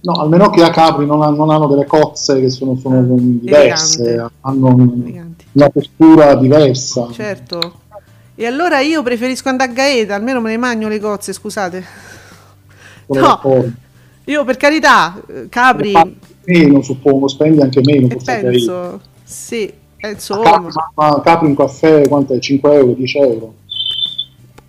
No, 0.00 0.12
almeno 0.12 0.48
che 0.50 0.62
a 0.62 0.70
Capri 0.70 1.06
non, 1.06 1.22
ha- 1.22 1.30
non 1.30 1.50
hanno 1.50 1.66
delle 1.66 1.84
cozze 1.86 2.40
che 2.40 2.50
sono, 2.50 2.76
sono 2.76 3.00
Ah, 3.00 3.04
diverse, 3.08 4.02
elegante. 4.02 4.34
hanno 4.42 4.68
Eleganti. 5.02 5.46
una 5.52 5.68
postura 5.70 6.34
diversa. 6.36 7.08
Certo. 7.10 7.80
E 8.36 8.46
allora 8.46 8.78
io 8.80 9.02
preferisco 9.02 9.48
andare 9.48 9.70
a 9.70 9.74
Gaeta, 9.74 10.14
almeno 10.14 10.40
me 10.40 10.50
le 10.50 10.56
mangio 10.56 10.86
le 10.86 11.00
cozze, 11.00 11.32
scusate. 11.32 11.84
Sono 13.08 13.40
No. 13.42 13.72
Io 14.26 14.44
per 14.44 14.56
carità, 14.56 15.20
eh, 15.26 15.48
Capri, 15.48 15.92
Meno, 16.44 16.80
suppongo, 16.82 17.26
spendi 17.28 17.60
anche 17.60 17.80
meno. 17.82 18.08
penso, 18.24 19.00
sì, 19.24 19.72
eh, 19.96 20.10
insomma, 20.10 20.42
Capri, 20.94 21.22
Capri 21.24 21.46
un 21.48 21.56
caffè, 21.56 22.06
quanto 22.06 22.34
è? 22.34 22.38
5 22.38 22.74
euro, 22.74 22.92
10 22.92 23.18
euro? 23.18 23.54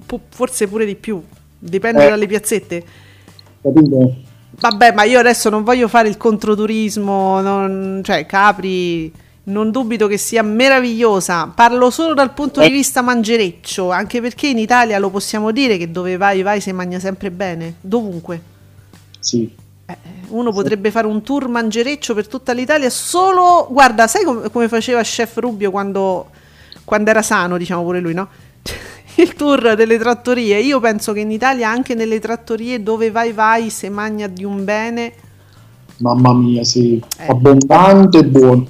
pu- 0.06 0.20
forse 0.30 0.68
pure 0.68 0.86
di 0.86 0.96
più, 0.96 1.22
dipende 1.60 2.06
Eh. 2.06 2.10
dalle 2.10 2.26
piazzette. 2.26 2.84
Capito? 3.62 4.16
Vabbè, 4.60 4.94
ma 4.94 5.04
io 5.04 5.20
adesso 5.20 5.50
non 5.50 5.64
voglio 5.64 5.88
fare 5.88 6.10
il 6.10 6.18
controturismo, 6.18 7.40
non- 7.42 8.02
cioè 8.04 8.26
Capri 8.26 9.12
non 9.44 9.72
dubito 9.72 10.06
che 10.08 10.18
sia 10.18 10.44
meravigliosa, 10.44 11.52
parlo 11.56 11.90
solo 11.90 12.14
dal 12.14 12.34
punto 12.34 12.60
di 12.60 12.68
Eh. 12.68 12.70
vista 12.70 13.02
mangereccio, 13.02 13.90
anche 13.90 14.22
perché 14.22 14.48
in 14.48 14.60
Italia 14.60 15.00
lo 15.00 15.10
possiamo 15.10 15.52
dire 15.52 15.78
che 15.78 15.90
dove 15.90 16.18
vai 16.18 16.44
vai 16.44 16.62
si 16.62 16.72
mangia 16.72 17.00
sempre 17.00 17.32
bene, 17.32 17.76
dovunque. 17.82 18.42
Sì. 19.20 19.52
Eh, 19.88 19.98
uno 20.28 20.52
potrebbe 20.52 20.92
fare 20.92 21.08
un 21.08 21.24
tour 21.24 21.48
mangereccio 21.48 22.14
per 22.14 22.28
tutta 22.28 22.52
l'Italia 22.54 22.92
solo, 22.92 23.68
guarda, 23.72 24.08
sai 24.08 24.24
com- 24.24 24.52
come 24.52 24.68
faceva 24.68 25.02
Chef 25.02 25.38
Rubio 25.38 25.72
quando, 25.72 26.30
quando 26.84 27.10
era 27.10 27.24
sano, 27.24 27.58
diciamo 27.58 27.82
pure 27.84 28.00
lui, 28.00 28.14
no? 28.14 28.28
Il 29.22 29.34
tour 29.34 29.76
delle 29.76 29.98
trattorie. 29.98 30.60
Io 30.60 30.80
penso 30.80 31.14
che 31.14 31.20
in 31.20 31.32
Italia 31.32 31.70
anche 31.70 31.94
nelle 31.96 32.20
trattorie 32.20 32.82
dove 32.82 33.12
vai 33.12 33.34
vai 33.34 33.70
se 33.70 33.90
magna 33.90 34.28
di 34.28 34.44
un 34.44 34.64
bene. 34.64 35.14
Mamma 35.98 36.34
mia, 36.34 36.64
sì, 36.64 37.02
eh. 37.18 37.28
abbondante 37.28 38.20
e 38.20 38.26
buono. 38.26 38.68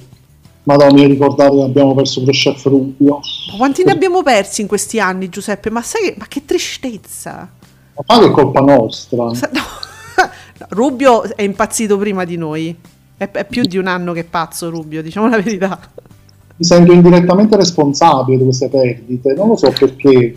Madonna, 0.63 0.93
mi 0.93 1.05
ricordate 1.05 1.55
che 1.55 1.63
abbiamo 1.63 1.95
perso 1.95 2.19
pure 2.19 2.31
Chef 2.31 2.63
Rubio. 2.65 3.19
Ma 3.51 3.57
quanti 3.57 3.83
ne 3.83 3.91
abbiamo 3.91 4.21
persi 4.21 4.61
in 4.61 4.67
questi 4.67 4.99
anni, 4.99 5.29
Giuseppe? 5.29 5.69
Ma 5.69 5.81
sai 5.81 6.01
che, 6.03 6.15
ma 6.17 6.25
che 6.27 6.45
tristezza! 6.45 7.49
Ma 7.95 8.03
fa 8.05 8.19
che 8.19 8.25
è 8.27 8.31
colpa 8.31 8.59
nostra. 8.59 9.23
No. 9.25 9.33
Rubio 10.69 11.23
è 11.23 11.41
impazzito 11.41 11.97
prima 11.97 12.23
di 12.23 12.37
noi. 12.37 12.75
È, 13.17 13.29
è 13.29 13.45
più 13.45 13.63
di 13.63 13.77
un 13.77 13.87
anno 13.87 14.13
che 14.13 14.21
è 14.21 14.25
pazzo 14.25 14.69
Rubio, 14.69 15.01
diciamo 15.01 15.27
la 15.27 15.41
verità 15.41 15.79
mi 16.59 16.65
sento 16.65 16.91
indirettamente 16.91 17.55
responsabile 17.55 18.37
di 18.37 18.43
queste 18.43 18.67
perdite, 18.67 19.33
non 19.33 19.47
lo 19.47 19.55
so 19.55 19.71
perché. 19.71 20.35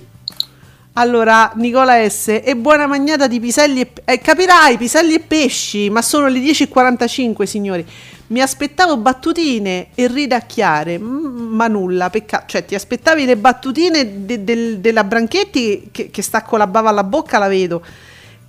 Allora, 0.92 1.50
Nicola 1.56 2.08
S. 2.08 2.40
E 2.44 2.54
buona 2.54 2.86
magnata 2.86 3.26
di 3.26 3.40
piselli 3.40 3.80
e... 3.80 3.90
Eh, 4.04 4.18
capirai, 4.18 4.76
piselli 4.76 5.14
e 5.14 5.20
pesci, 5.20 5.90
ma 5.90 6.00
sono 6.00 6.28
le 6.28 6.38
10.45, 6.38 7.42
signori. 7.42 7.84
Mi 8.28 8.40
aspettavo 8.40 8.96
battutine 8.98 9.88
e 9.96 10.06
ridacchiare, 10.06 10.96
ma 10.96 11.66
nulla, 11.66 12.08
peccato. 12.08 12.44
Cioè, 12.46 12.64
ti 12.66 12.76
aspettavi 12.76 13.24
le 13.24 13.36
battutine 13.36 14.24
de- 14.24 14.44
de- 14.44 14.80
della 14.80 15.02
Branchetti 15.02 15.88
che-, 15.90 16.10
che, 16.10 16.22
sta 16.22 16.42
con 16.42 16.58
la 16.58 16.68
bava 16.68 16.90
alla 16.90 17.04
bocca, 17.04 17.38
la 17.38 17.48
vedo. 17.48 17.82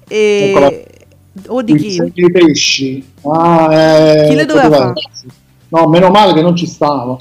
E... 0.08 0.86
O 1.48 1.64
di 1.64 1.76
chi? 1.76 2.00
I 2.14 2.32
pesci. 2.32 3.04
Ah, 3.24 3.74
eh, 3.74 4.28
chi 4.30 4.36
le 4.36 4.46
doveva 4.46 4.70
fare? 4.70 4.94
No, 5.70 5.88
meno 5.88 6.12
male 6.12 6.34
che 6.34 6.42
non 6.44 6.56
ci 6.56 6.68
stava. 6.68 7.18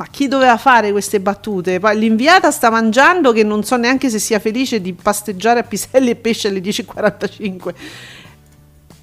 Ma 0.00 0.06
chi 0.06 0.28
doveva 0.28 0.56
fare 0.56 0.92
queste 0.92 1.20
battute? 1.20 1.78
L'inviata 1.92 2.50
sta 2.50 2.70
mangiando 2.70 3.32
che 3.32 3.44
non 3.44 3.64
so 3.64 3.76
neanche 3.76 4.08
se 4.08 4.18
sia 4.18 4.38
felice 4.38 4.80
di 4.80 4.94
pasteggiare 4.94 5.60
a 5.60 5.62
piselli 5.62 6.08
e 6.08 6.16
pesce 6.16 6.48
alle 6.48 6.60
10.45. 6.60 7.74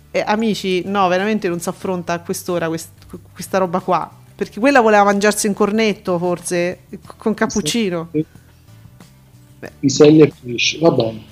Eh, 0.09 0.23
amici, 0.25 0.81
no, 0.85 1.07
veramente 1.07 1.49
non 1.49 1.59
si 1.59 1.69
affronta 1.69 2.13
a 2.13 2.19
quest'ora 2.21 2.67
quest- 2.67 3.05
questa 3.31 3.59
roba 3.59 3.79
qua. 3.79 4.09
Perché 4.33 4.59
quella 4.59 4.81
voleva 4.81 5.03
mangiarsi 5.03 5.45
in 5.45 5.53
cornetto, 5.53 6.17
forse, 6.17 6.79
con 7.17 7.35
cappuccino. 7.35 8.09
Piselli 9.79 10.21
e 10.21 10.33
pesce, 10.41 10.79
va 10.79 10.89
bene. 10.89 11.25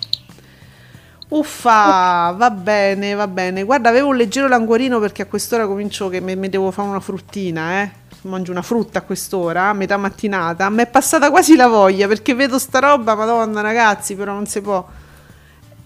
Uffa, 1.30 2.36
va 2.38 2.52
bene, 2.52 3.16
va 3.16 3.28
bene. 3.28 3.64
Guarda, 3.64 3.90
avevo 3.90 4.10
un 4.10 4.16
leggero 4.16 4.48
languorino 4.48 5.00
perché 5.00 5.24
a 5.24 5.26
quest'ora 5.26 5.66
comincio 5.66 6.08
che 6.10 6.22
mi 6.22 6.50
devo 6.50 6.70
fare 6.70 6.88
una 6.88 7.00
fruttina, 7.00 7.82
eh 7.82 8.04
mangio 8.28 8.52
una 8.52 8.62
frutta 8.62 9.00
a 9.00 9.02
quest'ora, 9.02 9.70
a 9.70 9.74
metà 9.74 9.98
mattinata, 9.98 10.70
mi 10.70 10.84
è 10.84 10.88
passata 10.88 11.30
quasi 11.30 11.56
la 11.56 11.68
voglia 11.68 12.08
perché 12.08 12.34
vedo 12.34 12.60
sta 12.60 12.80
roba, 12.80 13.16
madonna 13.16 13.62
ragazzi, 13.62 14.16
però 14.16 14.34
non 14.34 14.46
si 14.46 14.62
può. 14.62 14.86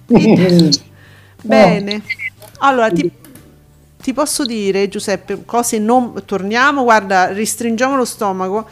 Bene, 1.42 2.04
allora 2.60 2.90
ti, 2.90 3.12
ti, 4.02 4.14
posso 4.14 4.46
dire 4.46 4.90
Giuseppe, 4.90 5.44
cose 5.46 5.80
non... 5.80 6.24
Torniamo, 6.26 6.84
guarda, 6.84 7.32
ristringiamo 7.32 7.96
lo 7.96 8.06
stomaco, 8.06 8.68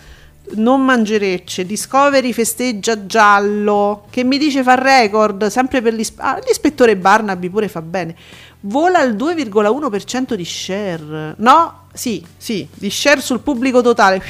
non 0.55 0.83
mangerecce, 0.83 1.65
Discovery 1.65 2.33
festeggia 2.33 3.05
giallo, 3.05 4.05
che 4.09 4.23
mi 4.23 4.37
dice 4.37 4.63
fa 4.63 4.75
record, 4.75 5.47
sempre 5.47 5.81
per 5.81 5.93
l'isp- 5.93 6.19
ah, 6.19 6.39
l'ispettore 6.45 6.97
Barnaby 6.97 7.49
pure 7.49 7.67
fa 7.67 7.81
bene 7.81 8.15
vola 8.61 8.99
al 8.99 9.15
2,1% 9.15 10.33
di 10.33 10.45
share. 10.45 11.35
No, 11.37 11.86
sì, 11.97 12.23
sì, 12.37 12.67
di 12.73 12.89
share 12.89 13.21
sul 13.21 13.39
pubblico 13.41 13.81
totale, 13.81 14.21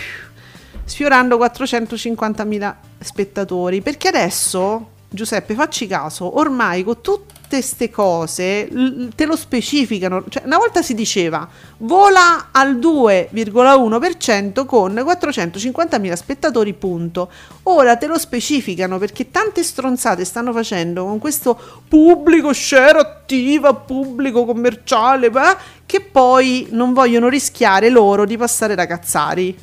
sfiorando 0.85 1.37
450.000 1.37 2.75
spettatori. 2.99 3.81
Perché 3.81 4.07
adesso, 4.07 4.91
Giuseppe, 5.09 5.53
facci 5.53 5.85
caso, 5.85 6.39
ormai 6.39 6.83
con 6.83 7.01
tutti 7.01 7.36
queste 7.49 7.89
cose 7.89 8.67
te 9.15 9.25
lo 9.25 9.35
specificano. 9.35 10.23
Cioè, 10.27 10.43
una 10.45 10.57
volta 10.57 10.81
si 10.81 10.93
diceva 10.93 11.47
vola 11.79 12.49
al 12.51 12.77
2,1% 12.77 14.65
con 14.65 14.93
450.000 14.93 16.13
spettatori, 16.13 16.73
punto. 16.73 17.29
Ora 17.63 17.95
te 17.97 18.07
lo 18.07 18.17
specificano 18.17 18.97
perché 18.97 19.31
tante 19.31 19.63
stronzate 19.63 20.25
stanno 20.25 20.51
facendo 20.53 21.05
con 21.05 21.19
questo 21.19 21.59
pubblico 21.87 22.53
share 22.53 22.99
attiva, 22.99 23.73
pubblico 23.73 24.45
commerciale, 24.45 25.29
beh, 25.29 25.57
che 25.85 26.01
poi 26.01 26.67
non 26.71 26.93
vogliono 26.93 27.29
rischiare 27.29 27.89
loro 27.89 28.25
di 28.25 28.37
passare 28.37 28.75
da 28.75 28.85
cazzari. 28.85 29.57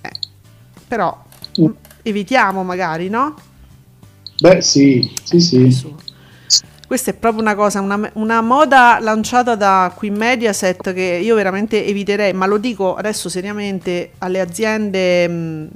Eh, 0.00 0.10
però 0.86 1.24
mm. 1.60 1.70
evitiamo 2.02 2.62
magari, 2.62 3.08
no? 3.08 3.34
Beh, 4.40 4.60
sì, 4.60 5.12
sì, 5.24 5.40
sì. 5.40 6.06
Questa 6.88 7.10
è 7.10 7.14
proprio 7.14 7.42
una 7.42 7.54
cosa, 7.54 7.82
una, 7.82 8.10
una, 8.14 8.40
moda 8.40 8.96
lanciata 8.98 9.54
da 9.54 9.92
qui 9.94 10.08
Mediaset 10.08 10.94
che 10.94 11.20
io 11.22 11.34
veramente 11.34 11.84
eviterei, 11.84 12.32
ma 12.32 12.46
lo 12.46 12.56
dico 12.56 12.94
adesso 12.94 13.28
seriamente 13.28 14.12
alle 14.20 14.40
aziende 14.40 15.28
mh, 15.28 15.68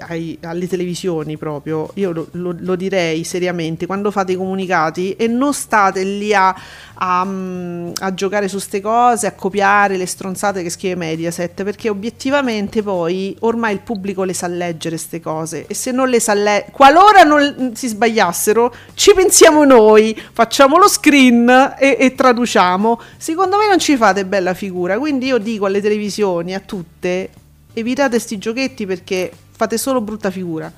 ai, 0.00 0.38
alle 0.42 0.66
televisioni 0.68 1.36
proprio, 1.36 1.90
io 1.94 2.12
lo, 2.12 2.28
lo, 2.32 2.54
lo, 2.58 2.76
direi 2.76 3.24
seriamente, 3.24 3.86
quando 3.86 4.10
fate 4.10 4.32
i 4.32 4.36
comunicati 4.36 5.14
e 5.16 5.26
non 5.26 5.54
state 5.54 6.02
lì 6.02 6.34
a, 6.34 6.54
a, 6.94 7.24
mm, 7.24 7.90
a 8.00 8.14
giocare 8.14 8.48
su 8.48 8.56
queste 8.56 8.80
cose, 8.80 9.26
a 9.26 9.32
copiare 9.32 9.96
le 9.96 10.06
stronzate 10.06 10.62
che 10.62 10.70
scrive 10.70 10.96
Mediaset, 10.96 11.62
perché 11.64 11.88
obiettivamente 11.88 12.82
poi 12.82 13.36
ormai 13.40 13.74
il 13.74 13.80
pubblico 13.80 14.24
le 14.24 14.34
sa 14.34 14.46
leggere 14.46 14.96
queste 14.96 15.20
cose 15.20 15.66
e 15.66 15.74
se 15.74 15.90
non 15.90 16.08
le 16.08 16.20
sa 16.20 16.34
leggere, 16.34 16.70
qualora 16.72 17.22
non 17.22 17.72
si 17.74 17.88
sbagliassero, 17.88 18.74
ci 18.94 19.12
pensiamo 19.14 19.64
noi, 19.64 20.18
facciamo 20.32 20.78
lo 20.78 20.88
screen 20.88 21.74
e, 21.78 21.96
e 21.98 22.14
traduciamo. 22.14 23.00
Secondo 23.16 23.56
me 23.58 23.68
non 23.68 23.78
ci 23.78 23.96
fate 23.96 24.24
bella 24.24 24.54
figura, 24.54 24.98
quindi 24.98 25.26
io 25.26 25.38
dico 25.38 25.66
alle 25.66 25.80
televisioni, 25.80 26.54
a 26.54 26.60
tutte, 26.60 27.30
evitate 27.78 28.18
sti 28.18 28.38
giochetti 28.38 28.86
perché 28.86 29.30
fate 29.56 29.78
solo 29.78 30.02
brutta 30.02 30.30
figura. 30.30 30.70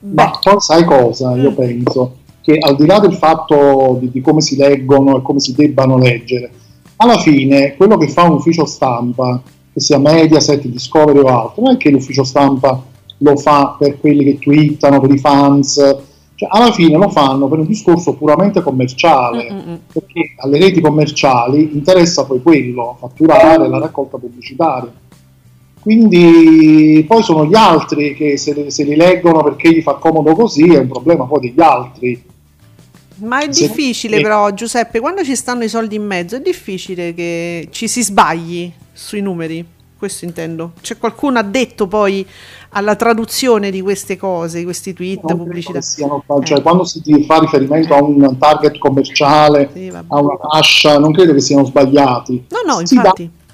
Ma 0.00 0.30
poi 0.38 0.60
sai 0.60 0.84
cosa? 0.84 1.34
Io 1.34 1.50
mm. 1.50 1.54
penso 1.54 2.16
che 2.42 2.58
al 2.60 2.76
di 2.76 2.86
là 2.86 3.00
del 3.00 3.14
fatto 3.14 3.96
di, 3.98 4.10
di, 4.10 4.20
come 4.20 4.40
si 4.42 4.56
leggono 4.56 5.16
e 5.16 5.22
come 5.22 5.40
si 5.40 5.54
debbano 5.54 5.96
leggere, 5.96 6.50
alla 6.96 7.18
fine 7.18 7.74
quello 7.76 7.96
che 7.96 8.08
fa 8.08 8.24
un 8.24 8.34
ufficio 8.34 8.66
stampa, 8.66 9.40
che 9.72 9.80
sia 9.80 9.98
Mediaset, 9.98 10.64
Discovery 10.66 11.18
o 11.18 11.26
altro, 11.26 11.62
non 11.62 11.74
è 11.74 11.76
che 11.78 11.90
l'ufficio 11.90 12.22
stampa 12.22 12.80
lo 13.18 13.36
fa 13.36 13.76
per 13.78 13.98
quelli 13.98 14.24
che 14.24 14.38
twittano, 14.38 15.00
per 15.00 15.10
i 15.10 15.18
fans, 15.18 15.74
cioè 16.34 16.48
alla 16.52 16.70
fine 16.70 16.98
lo 16.98 17.08
fanno 17.08 17.48
per 17.48 17.60
un 17.60 17.66
discorso 17.66 18.14
puramente 18.14 18.60
commerciale, 18.60 19.50
Mm-mm. 19.50 19.80
perché 19.90 20.34
alle 20.36 20.58
reti 20.58 20.80
commerciali 20.82 21.70
interessa 21.72 22.26
poi 22.26 22.42
quello, 22.42 22.96
fatturare 23.00 23.66
la 23.68 23.78
raccolta 23.78 24.18
pubblicitaria 24.18 24.92
quindi 25.86 27.04
poi 27.06 27.22
sono 27.22 27.46
gli 27.46 27.54
altri 27.54 28.16
che 28.16 28.36
se, 28.36 28.72
se, 28.72 28.82
li 28.82 28.96
leggono 28.96 29.44
perché 29.44 29.72
gli 29.72 29.82
fa 29.82 29.94
comodo 29.94 30.34
così 30.34 30.64
è 30.74 30.78
un 30.78 30.88
problema 30.88 31.26
poi 31.26 31.38
degli 31.42 31.60
altri. 31.60 32.24
Ma 33.18 33.44
è 33.44 33.52
se 33.52 33.68
difficile 33.68 34.20
però 34.20 34.50
Giuseppe, 34.50 34.98
quando 34.98 35.22
ci 35.22 35.36
stanno 35.36 35.62
i 35.62 35.68
soldi 35.68 35.94
in 35.94 36.04
mezzo 36.04 36.34
è 36.34 36.40
difficile 36.40 37.14
che 37.14 37.68
ci 37.70 37.86
si 37.86 38.02
sbagli 38.02 38.68
sui 38.92 39.20
numeri, 39.20 39.64
questo 39.96 40.24
intendo. 40.24 40.72
C'è 40.80 40.98
qualcuno 40.98 41.38
ha 41.38 41.44
detto 41.44 41.86
poi 41.86 42.26
alla 42.70 42.96
traduzione 42.96 43.70
di 43.70 43.80
queste 43.80 44.16
cose, 44.16 44.58
di 44.58 44.64
questi 44.64 44.92
tweet, 44.92 45.22
non 45.22 45.38
pubblicità. 45.38 45.80
Siano, 45.80 46.20
cioè, 46.42 46.58
eh. 46.58 46.62
Quando 46.62 46.82
si 46.82 47.00
fa 47.28 47.38
riferimento 47.38 47.94
a 47.94 48.02
un 48.02 48.36
target 48.40 48.76
commerciale, 48.78 49.70
sì, 49.72 49.86
a 49.88 50.18
una 50.20 50.36
fascia, 50.50 50.98
non 50.98 51.12
credo 51.12 51.32
che 51.32 51.40
siano 51.40 51.64
sbagliati. 51.64 52.46
No, 52.48 52.74
no, 52.74 52.80
infatti. 52.80 53.30
Da, 53.32 53.44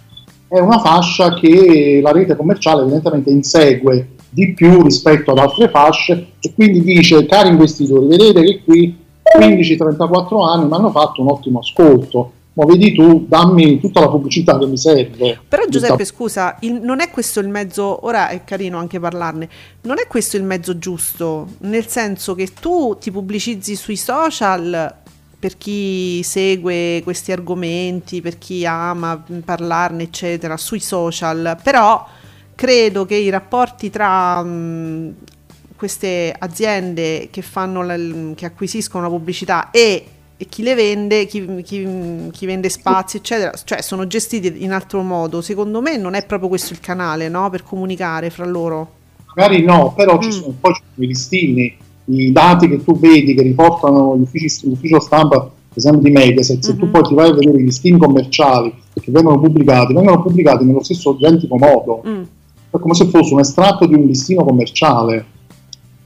è 0.52 0.60
una 0.60 0.78
fascia 0.80 1.32
che 1.32 2.00
la 2.02 2.12
rete 2.12 2.36
commerciale 2.36 2.82
evidentemente 2.82 3.30
insegue 3.30 4.16
di 4.28 4.52
più 4.52 4.82
rispetto 4.82 5.30
ad 5.30 5.38
altre 5.38 5.70
fasce 5.70 6.32
e 6.40 6.52
quindi 6.54 6.82
dice 6.82 7.24
cari 7.24 7.48
investitori 7.48 8.06
vedete 8.06 8.42
che 8.42 8.62
qui 8.62 8.98
15-34 9.38 10.46
anni 10.46 10.66
mi 10.66 10.74
hanno 10.74 10.90
fatto 10.90 11.22
un 11.22 11.28
ottimo 11.28 11.60
ascolto 11.60 12.32
ma 12.54 12.66
vedi 12.66 12.92
tu, 12.92 13.24
dammi 13.26 13.80
tutta 13.80 14.00
la 14.00 14.10
pubblicità 14.10 14.58
che 14.58 14.66
mi 14.66 14.76
serve. 14.76 15.40
Però 15.48 15.64
Giuseppe, 15.66 16.04
scusa, 16.04 16.58
il, 16.60 16.80
non 16.82 17.00
è 17.00 17.08
questo 17.08 17.40
il 17.40 17.48
mezzo, 17.48 18.04
ora 18.04 18.28
è 18.28 18.44
carino 18.44 18.76
anche 18.76 19.00
parlarne, 19.00 19.48
non 19.84 19.98
è 19.98 20.06
questo 20.06 20.36
il 20.36 20.42
mezzo 20.42 20.76
giusto, 20.76 21.46
nel 21.60 21.86
senso 21.86 22.34
che 22.34 22.48
tu 22.60 22.98
ti 23.00 23.10
pubblicizzi 23.10 23.74
sui 23.74 23.96
social 23.96 25.00
per 25.42 25.58
chi 25.58 26.22
segue 26.22 27.00
questi 27.02 27.32
argomenti, 27.32 28.20
per 28.20 28.38
chi 28.38 28.64
ama 28.64 29.20
parlarne, 29.44 30.04
eccetera, 30.04 30.56
sui 30.56 30.78
social, 30.78 31.58
però 31.60 32.06
credo 32.54 33.04
che 33.06 33.16
i 33.16 33.28
rapporti 33.28 33.90
tra 33.90 34.40
mh, 34.40 35.14
queste 35.74 36.32
aziende 36.38 37.26
che, 37.32 37.42
fanno 37.42 37.82
la, 37.82 37.96
che 38.36 38.46
acquisiscono 38.46 39.02
la 39.02 39.08
pubblicità 39.10 39.70
e, 39.72 40.06
e 40.36 40.46
chi 40.46 40.62
le 40.62 40.74
vende, 40.76 41.26
chi, 41.26 41.44
chi, 41.64 42.28
chi, 42.30 42.46
vende 42.46 42.68
spazi, 42.68 43.16
eccetera, 43.16 43.50
cioè 43.64 43.82
sono 43.82 44.06
gestiti 44.06 44.62
in 44.62 44.70
altro 44.70 45.02
modo. 45.02 45.40
Secondo 45.42 45.80
me 45.80 45.96
non 45.96 46.14
è 46.14 46.24
proprio 46.24 46.48
questo 46.48 46.72
il 46.72 46.78
canale 46.78 47.28
no? 47.28 47.50
per 47.50 47.64
comunicare 47.64 48.30
fra 48.30 48.46
loro. 48.46 48.92
magari 49.34 49.62
no, 49.64 49.92
però 49.94 50.20
ci 50.20 50.28
Mm. 50.28 50.30
sono, 50.30 50.56
poi 50.60 50.74
ci 50.74 50.82
sono 50.94 51.04
i 51.04 51.08
listini, 51.08 51.76
i 52.06 52.32
dati 52.32 52.68
che 52.68 52.82
tu 52.82 52.98
vedi 52.98 53.34
che 53.34 53.42
riportano 53.42 54.16
gli 54.16 54.22
uffici- 54.22 54.68
l'ufficio 54.68 55.00
stampa, 55.00 55.38
per 55.40 55.50
esempio 55.78 56.02
di 56.02 56.10
Mediaset, 56.10 56.62
se 56.62 56.76
tu 56.76 56.84
Mhm. 56.86 56.90
poi 56.90 57.02
ti 57.02 57.14
vai 57.14 57.30
a 57.30 57.34
vedere 57.34 57.58
i 57.58 57.64
listini 57.64 57.98
commerciali 57.98 58.72
che 58.94 59.10
vengono 59.10 59.38
pubblicati, 59.40 59.94
vengono 59.94 60.20
pubblicati 60.22 60.64
nello 60.64 60.82
stesso 60.82 61.16
identico 61.18 61.56
modo, 61.56 62.02
Mm. 62.06 62.22
è 62.70 62.78
come 62.78 62.94
se 62.94 63.06
fosse 63.06 63.32
un 63.34 63.40
estratto 63.40 63.86
di 63.86 63.94
un 63.94 64.04
listino 64.06 64.44
commerciale. 64.44 65.26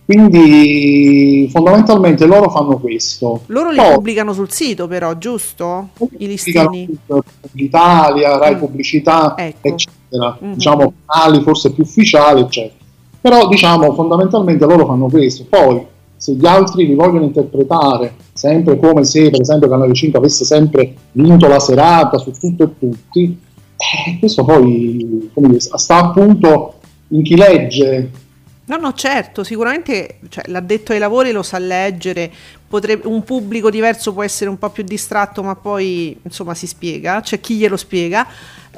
Quindi 0.05 1.49
fondamentalmente 1.51 2.26
loro 2.26 2.49
fanno 2.49 2.78
questo. 2.78 3.42
Loro 3.47 3.70
li 3.70 3.76
Poi- 3.76 3.94
pubblicano 3.94 4.32
sul 4.32 4.51
sito 4.53 4.86
però, 4.86 5.16
giusto? 5.18 5.88
I 6.18 6.26
listini. 6.28 6.88
Italia, 7.55 8.38
Rai 8.38 8.55
Mm. 8.55 8.59
Pubblicità, 8.59 9.34
Ecco. 9.36 9.68
eccetera. 9.68 10.38
Mhm. 10.40 10.53
Diciamo 10.55 10.92
canali 11.07 11.40
forse 11.42 11.72
più 11.72 11.82
ufficiali, 11.82 12.40
eccetera. 12.42 12.84
Però 13.20 13.48
diciamo 13.48 13.92
fondamentalmente 13.94 14.64
loro 14.66 14.86
fanno 14.86 15.06
questo. 15.08 15.44
Poi 15.48 15.84
se 16.16 16.32
gli 16.32 16.46
altri 16.46 16.86
li 16.86 16.94
vogliono 16.94 17.24
interpretare 17.24 18.14
sempre 18.32 18.78
come 18.78 19.04
se 19.04 19.30
per 19.30 19.40
esempio 19.40 19.68
Canale 19.68 19.94
5 19.94 20.18
avesse 20.18 20.44
sempre 20.44 20.94
vinto 21.12 21.46
la 21.46 21.60
serata 21.60 22.18
su 22.18 22.30
tutto 22.32 22.64
e 22.64 22.78
tutti, 22.78 23.38
eh, 23.76 24.18
questo 24.18 24.44
poi 24.44 25.30
dire, 25.34 25.60
sta 25.60 25.96
appunto 25.96 26.74
in 27.08 27.22
chi 27.22 27.36
legge 27.36 28.10
No, 28.68 28.76
no, 28.78 28.92
certo, 28.94 29.44
sicuramente 29.44 30.18
cioè, 30.28 30.44
l'addetto 30.48 30.90
ai 30.90 30.98
lavori 30.98 31.30
lo 31.30 31.44
sa 31.44 31.56
leggere, 31.58 32.28
potrebbe- 32.66 33.06
un 33.06 33.22
pubblico 33.22 33.70
diverso 33.70 34.12
può 34.12 34.24
essere 34.24 34.50
un 34.50 34.58
po' 34.58 34.70
più 34.70 34.82
distratto, 34.82 35.40
ma 35.44 35.54
poi 35.54 36.18
insomma 36.20 36.52
si 36.52 36.66
spiega, 36.66 37.20
c'è 37.20 37.38
chi 37.38 37.54
glielo 37.54 37.76
spiega. 37.76 38.26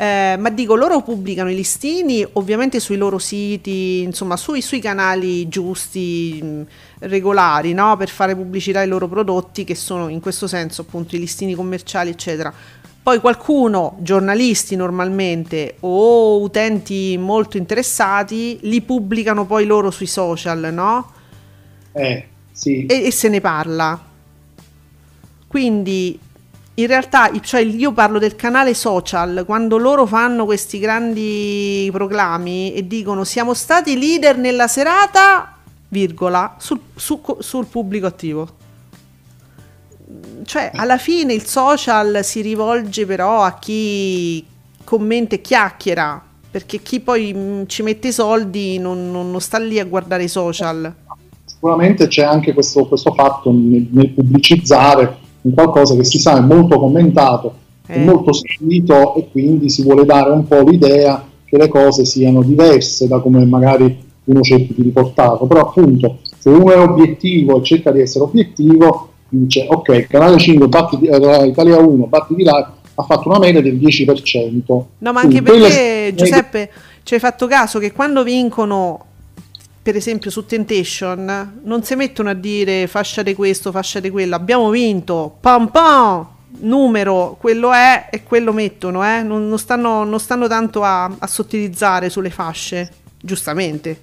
Eh, 0.00 0.36
ma 0.38 0.48
dico, 0.50 0.76
loro 0.76 1.02
pubblicano 1.02 1.50
i 1.50 1.56
listini 1.56 2.24
ovviamente 2.34 2.78
sui 2.78 2.96
loro 2.96 3.18
siti, 3.18 4.02
insomma 4.02 4.36
sui, 4.36 4.62
sui 4.62 4.78
canali 4.78 5.48
giusti, 5.48 6.38
mh, 6.40 6.66
regolari, 7.08 7.72
no? 7.72 7.96
per 7.96 8.08
fare 8.08 8.36
pubblicità 8.36 8.78
ai 8.78 8.86
loro 8.86 9.08
prodotti, 9.08 9.64
che 9.64 9.74
sono 9.74 10.06
in 10.06 10.20
questo 10.20 10.46
senso 10.46 10.82
appunto 10.82 11.16
i 11.16 11.18
listini 11.18 11.54
commerciali, 11.54 12.10
eccetera. 12.10 12.54
Poi 13.02 13.18
qualcuno, 13.18 13.96
giornalisti 13.98 14.76
normalmente 14.76 15.78
o 15.80 16.40
utenti 16.42 17.16
molto 17.18 17.56
interessati, 17.56 18.58
li 18.62 18.80
pubblicano 18.82 19.46
poi 19.46 19.66
loro 19.66 19.90
sui 19.90 20.06
social, 20.06 20.68
no? 20.72 21.10
eh, 21.92 22.28
sì, 22.52 22.86
E, 22.86 23.06
e 23.06 23.10
se 23.10 23.28
ne 23.28 23.40
parla. 23.40 24.00
Quindi 25.48 26.20
in 26.78 26.86
realtà, 26.86 27.30
cioè 27.40 27.60
io 27.60 27.92
parlo 27.92 28.20
del 28.20 28.36
canale 28.36 28.72
social, 28.72 29.42
quando 29.44 29.78
loro 29.78 30.06
fanno 30.06 30.44
questi 30.44 30.78
grandi 30.78 31.88
proclami 31.92 32.72
e 32.72 32.86
dicono 32.86 33.24
siamo 33.24 33.52
stati 33.52 33.98
leader 33.98 34.36
nella 34.38 34.68
serata, 34.68 35.56
virgola, 35.88 36.54
sul, 36.58 36.78
su- 36.94 37.20
sul 37.40 37.66
pubblico 37.66 38.06
attivo. 38.06 38.48
Cioè, 40.44 40.70
alla 40.74 40.98
fine 40.98 41.34
il 41.34 41.44
social 41.44 42.20
si 42.22 42.42
rivolge 42.42 43.04
però 43.06 43.42
a 43.42 43.58
chi 43.58 44.46
commenta 44.84 45.34
e 45.34 45.40
chiacchiera, 45.40 46.22
perché 46.48 46.80
chi 46.80 47.00
poi 47.00 47.34
mh, 47.34 47.66
ci 47.66 47.82
mette 47.82 48.08
i 48.08 48.12
soldi 48.12 48.78
non, 48.78 49.10
non- 49.10 49.32
non 49.32 49.40
sta 49.40 49.58
lì 49.58 49.80
a 49.80 49.84
guardare 49.84 50.22
i 50.22 50.28
social. 50.28 50.94
sicuramente 51.44 52.06
c'è 52.06 52.22
anche 52.22 52.54
questo, 52.54 52.86
questo 52.86 53.12
fatto 53.14 53.50
nel, 53.50 53.88
nel 53.90 54.10
pubblicizzare 54.10 55.26
un 55.42 55.52
qualcosa 55.52 55.94
che 55.96 56.04
si 56.04 56.18
sa 56.18 56.38
è 56.38 56.40
molto 56.40 56.78
commentato, 56.78 57.54
è 57.86 57.96
Eh. 57.96 58.04
molto 58.04 58.32
seguito 58.32 59.14
e 59.16 59.28
quindi 59.30 59.68
si 59.70 59.82
vuole 59.82 60.04
dare 60.04 60.30
un 60.30 60.46
po' 60.46 60.60
l'idea 60.62 61.24
che 61.44 61.56
le 61.56 61.68
cose 61.68 62.04
siano 62.04 62.42
diverse 62.42 63.08
da 63.08 63.18
come 63.20 63.44
magari 63.46 64.06
uno 64.24 64.40
cerca 64.42 64.74
di 64.76 64.82
riportarlo, 64.82 65.46
però 65.46 65.60
appunto 65.62 66.18
se 66.38 66.50
uno 66.50 66.70
è 66.72 66.78
obiettivo 66.78 67.58
e 67.58 67.64
cerca 67.64 67.90
di 67.90 68.00
essere 68.00 68.24
obiettivo 68.24 69.08
dice 69.30 69.66
ok, 69.68 70.06
Canale 70.06 70.38
5 70.38 70.68
batti 70.68 70.98
di, 70.98 71.06
eh, 71.06 71.46
Italia 71.46 71.78
1 71.78 72.06
batti 72.06 72.34
di 72.34 72.44
là 72.44 72.72
ha 72.94 73.02
fatto 73.04 73.28
una 73.28 73.38
media 73.38 73.62
del 73.62 73.76
10%. 73.76 74.86
No, 74.98 75.12
ma 75.12 75.20
anche 75.20 75.40
Quindi 75.40 75.60
perché 75.62 76.12
Giuseppe 76.14 76.70
ci 77.04 77.14
hai 77.14 77.20
fatto 77.20 77.46
caso 77.46 77.78
che 77.78 77.92
quando 77.92 78.22
vincono, 78.22 79.04
per 79.88 79.96
esempio 79.96 80.30
su 80.30 80.44
Temptation, 80.44 81.60
non 81.64 81.82
si 81.82 81.94
mettono 81.94 82.28
a 82.28 82.34
dire 82.34 82.86
fascia 82.88 83.22
di 83.22 83.32
questo, 83.34 83.72
fascia 83.72 84.00
di 84.00 84.10
quello, 84.10 84.34
abbiamo 84.34 84.68
vinto, 84.68 85.38
pam 85.40 85.68
pam, 85.68 86.26
numero, 86.58 87.38
quello 87.40 87.72
è 87.72 88.10
e 88.10 88.22
quello 88.22 88.52
mettono, 88.52 89.02
eh? 89.02 89.22
non, 89.22 89.48
non 89.48 89.58
stanno, 89.58 90.04
non 90.04 90.20
stanno 90.20 90.46
tanto 90.46 90.82
a, 90.82 91.04
a 91.04 91.26
sottilizzare 91.26 92.10
sulle 92.10 92.28
fasce, 92.28 92.90
giustamente. 93.18 93.98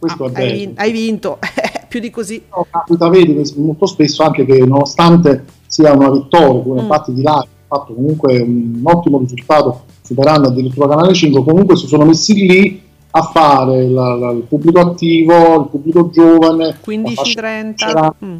Ah, 0.00 0.16
hai, 0.32 0.52
vin- 0.52 0.72
hai 0.76 0.92
vinto, 0.92 1.38
più 1.88 2.00
di 2.00 2.08
così. 2.08 2.44
No, 2.48 2.66
capita, 2.70 3.10
vedi 3.10 3.38
molto 3.56 3.84
spesso 3.84 4.22
anche 4.22 4.46
che 4.46 4.64
nonostante 4.64 5.44
sia 5.66 5.92
una 5.92 6.10
vittoria, 6.10 6.62
come 6.62 6.80
Mm. 6.80 6.84
infatti 6.84 7.12
di 7.12 7.20
là 7.20 7.34
ha 7.34 7.46
fatto 7.68 7.92
comunque 7.92 8.40
un 8.40 8.80
ottimo 8.84 9.18
risultato, 9.18 9.82
superando 10.00 10.48
addirittura 10.48 10.88
Canale 10.88 11.12
5, 11.12 11.44
comunque 11.44 11.76
si 11.76 11.86
sono 11.86 12.06
messi 12.06 12.32
lì 12.46 12.90
a 13.14 13.22
fare 13.22 13.88
la- 13.88 14.14
la- 14.14 14.30
il 14.32 14.44
pubblico 14.48 14.80
attivo, 14.80 15.60
il 15.60 15.68
pubblico 15.70 16.10
giovane, 16.10 16.64
la 16.66 16.72
fascia 17.14 17.40
15-30. 17.40 17.74
c'era. 17.74 18.14
mm. 18.24 18.36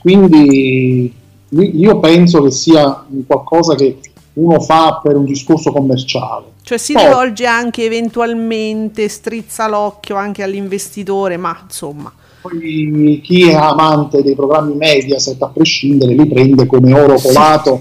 quindi 0.00 1.12
io 1.50 2.00
penso 2.00 2.42
che 2.42 2.50
sia 2.50 3.04
qualcosa 3.26 3.74
che 3.74 3.98
uno 4.34 4.58
fa 4.60 5.00
per 5.02 5.16
un 5.16 5.24
discorso 5.24 5.70
commerciale. 5.70 6.46
Cioè 6.62 6.78
si 6.78 6.92
Poi- 6.94 7.04
rivolge 7.04 7.46
anche 7.46 7.84
eventualmente, 7.84 9.08
strizza 9.08 9.68
l'occhio 9.68 10.16
anche 10.16 10.42
all'investitore, 10.42 11.36
ma 11.36 11.56
insomma. 11.62 12.12
Poi 12.40 13.20
chi 13.22 13.48
è 13.48 13.54
amante 13.54 14.22
dei 14.22 14.34
programmi 14.34 14.74
Mediaset, 14.74 15.40
a 15.40 15.46
prescindere, 15.48 16.14
li 16.14 16.26
prende 16.26 16.66
come 16.66 16.92
oro 16.92 17.14
colato, 17.14 17.78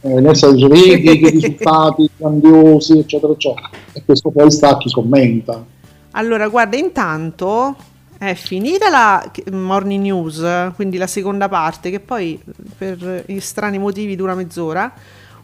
eh, 0.00 0.20
nel 0.20 0.36
senso 0.36 0.68
vedi 0.68 1.18
che 1.18 1.30
risultati 1.30 2.08
grandiosi, 2.16 2.98
eccetera, 2.98 3.32
eccetera. 3.32 3.70
E 3.92 4.02
questo 4.04 4.30
poi 4.30 4.50
sta 4.50 4.70
a 4.70 4.76
chi 4.78 4.90
commenta. 4.90 5.64
Allora, 6.12 6.48
guarda, 6.48 6.76
intanto 6.76 7.76
è 8.18 8.34
finita 8.34 8.88
la 8.88 9.30
morning 9.52 10.02
news, 10.02 10.72
quindi 10.74 10.96
la 10.96 11.06
seconda 11.06 11.48
parte, 11.48 11.90
che 11.90 12.00
poi 12.00 12.40
per 12.76 13.24
strani 13.38 13.78
motivi 13.78 14.16
dura 14.16 14.34
mezz'ora. 14.34 14.92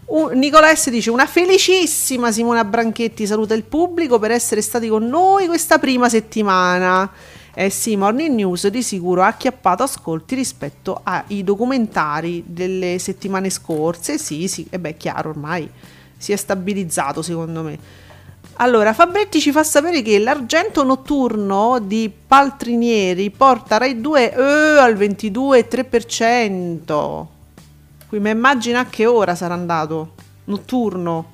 Un- 0.07 0.33
Nicola 0.35 0.75
S 0.75 0.91
dice 0.91 1.11
una 1.11 1.27
felicissima 1.27 2.31
Simona 2.31 2.65
Branchetti 2.65 3.27
saluta 3.27 3.55
il 3.55 3.63
pubblico 3.63 4.19
per 4.19 4.33
essere 4.33 4.61
stati 4.61 4.89
con 4.89 5.07
noi 5.07 5.47
questa 5.47 5.79
prima 5.79 6.09
settimana. 6.09 7.11
Eh 7.57 7.71
sì, 7.71 7.97
Morning 7.97 8.35
News 8.35 8.67
di 8.67 8.83
sicuro 8.83 9.23
ha 9.23 9.29
acchiappato 9.29 9.85
ascolti 9.85 10.35
rispetto 10.35 10.99
ai 11.05 11.45
documentari 11.45 12.43
delle 12.45 12.99
settimane 12.99 13.49
scorse. 13.49 14.19
Sì, 14.19 14.49
sì, 14.49 14.67
e 14.69 14.81
beh, 14.81 14.97
chiaro, 14.97 15.29
ormai 15.31 15.71
si 16.17 16.33
è 16.33 16.37
stabilizzato 16.37 17.23
secondo 17.23 17.63
me. 17.63 17.79
Allora, 18.55 18.93
Fabretti 18.93 19.41
ci 19.41 19.53
fa 19.53 19.63
sapere 19.63 20.03
che 20.03 20.19
l'argento 20.19 20.83
notturno 20.83 21.79
di 21.81 22.11
Paltrinieri 22.27 23.31
porta 23.31 23.77
Rai 23.79 24.01
2 24.01 24.33
eh, 24.33 24.43
al 24.79 24.97
22,3%. 24.97 27.27
Qui 28.09 28.19
mi 28.19 28.31
immagina 28.31 28.81
a 28.81 28.87
che 28.87 29.07
ora 29.07 29.37
sarà 29.37 29.55
andato. 29.55 30.15
Notturno. 30.45 31.27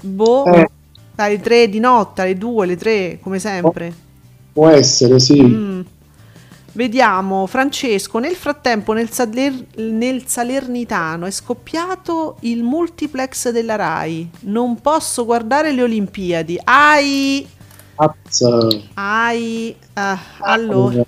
Boh, 0.00 0.46
Eh. 0.46 0.68
alle 1.14 1.40
3 1.40 1.68
di 1.68 1.78
notte, 1.78 2.22
alle 2.22 2.36
2, 2.36 2.64
alle 2.64 2.76
3, 2.76 3.20
come 3.20 3.38
sempre. 3.38 4.02
Può 4.54 4.68
essere, 4.68 5.18
sì. 5.18 5.42
Mm. 5.42 5.80
Vediamo, 6.70 7.46
Francesco, 7.46 8.18
nel 8.18 8.36
frattempo 8.36 8.92
nel, 8.92 9.10
Saler- 9.10 9.76
nel 9.76 10.26
Salernitano 10.26 11.26
è 11.26 11.30
scoppiato 11.32 12.36
il 12.40 12.62
multiplex 12.62 13.50
della 13.50 13.74
RAI. 13.74 14.30
Non 14.40 14.80
posso 14.80 15.24
guardare 15.24 15.72
le 15.72 15.82
Olimpiadi. 15.82 16.58
Ai! 16.62 17.46
Azza. 17.96 18.68
Ai! 18.94 19.74
Ah, 19.92 20.18
allora, 20.38 21.04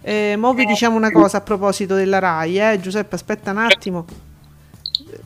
eh, 0.00 0.36
mo 0.36 0.54
vi 0.54 0.64
diciamo 0.64 0.96
una 0.96 1.10
cosa 1.10 1.38
a 1.38 1.40
proposito 1.40 1.96
della 1.96 2.20
RAI, 2.20 2.58
eh. 2.58 2.80
Giuseppe, 2.80 3.16
aspetta 3.16 3.50
un 3.50 3.58
attimo. 3.58 4.04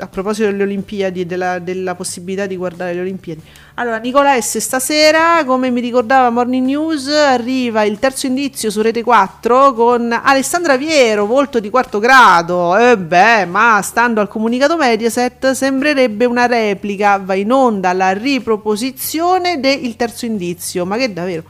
A 0.00 0.06
proposito 0.06 0.46
delle 0.48 0.62
Olimpiadi 0.62 1.22
e 1.22 1.26
della, 1.26 1.58
della 1.58 1.96
possibilità 1.96 2.46
di 2.46 2.56
guardare 2.56 2.94
le 2.94 3.00
Olimpiadi. 3.00 3.42
Allora, 3.74 3.96
Nicola 3.98 4.40
S. 4.40 4.58
stasera, 4.58 5.42
come 5.44 5.70
mi 5.70 5.80
ricordava 5.80 6.30
Morning 6.30 6.64
News, 6.66 7.08
arriva 7.08 7.82
il 7.82 7.98
terzo 7.98 8.26
indizio 8.26 8.70
su 8.70 8.80
Rete 8.80 9.02
4 9.02 9.72
con 9.74 10.16
Alessandra 10.22 10.76
Viero, 10.76 11.26
volto 11.26 11.58
di 11.58 11.68
quarto 11.68 11.98
grado. 11.98 12.76
E 12.76 12.96
beh, 12.96 13.46
ma 13.46 13.80
stando 13.82 14.20
al 14.20 14.28
comunicato 14.28 14.76
Mediaset, 14.76 15.50
sembrerebbe 15.50 16.26
una 16.26 16.46
replica. 16.46 17.18
Va 17.18 17.34
in 17.34 17.50
onda 17.50 17.92
la 17.92 18.12
riproposizione 18.12 19.58
del 19.58 19.96
terzo 19.96 20.26
indizio. 20.26 20.86
Ma 20.86 20.96
che 20.96 21.12
davvero? 21.12 21.42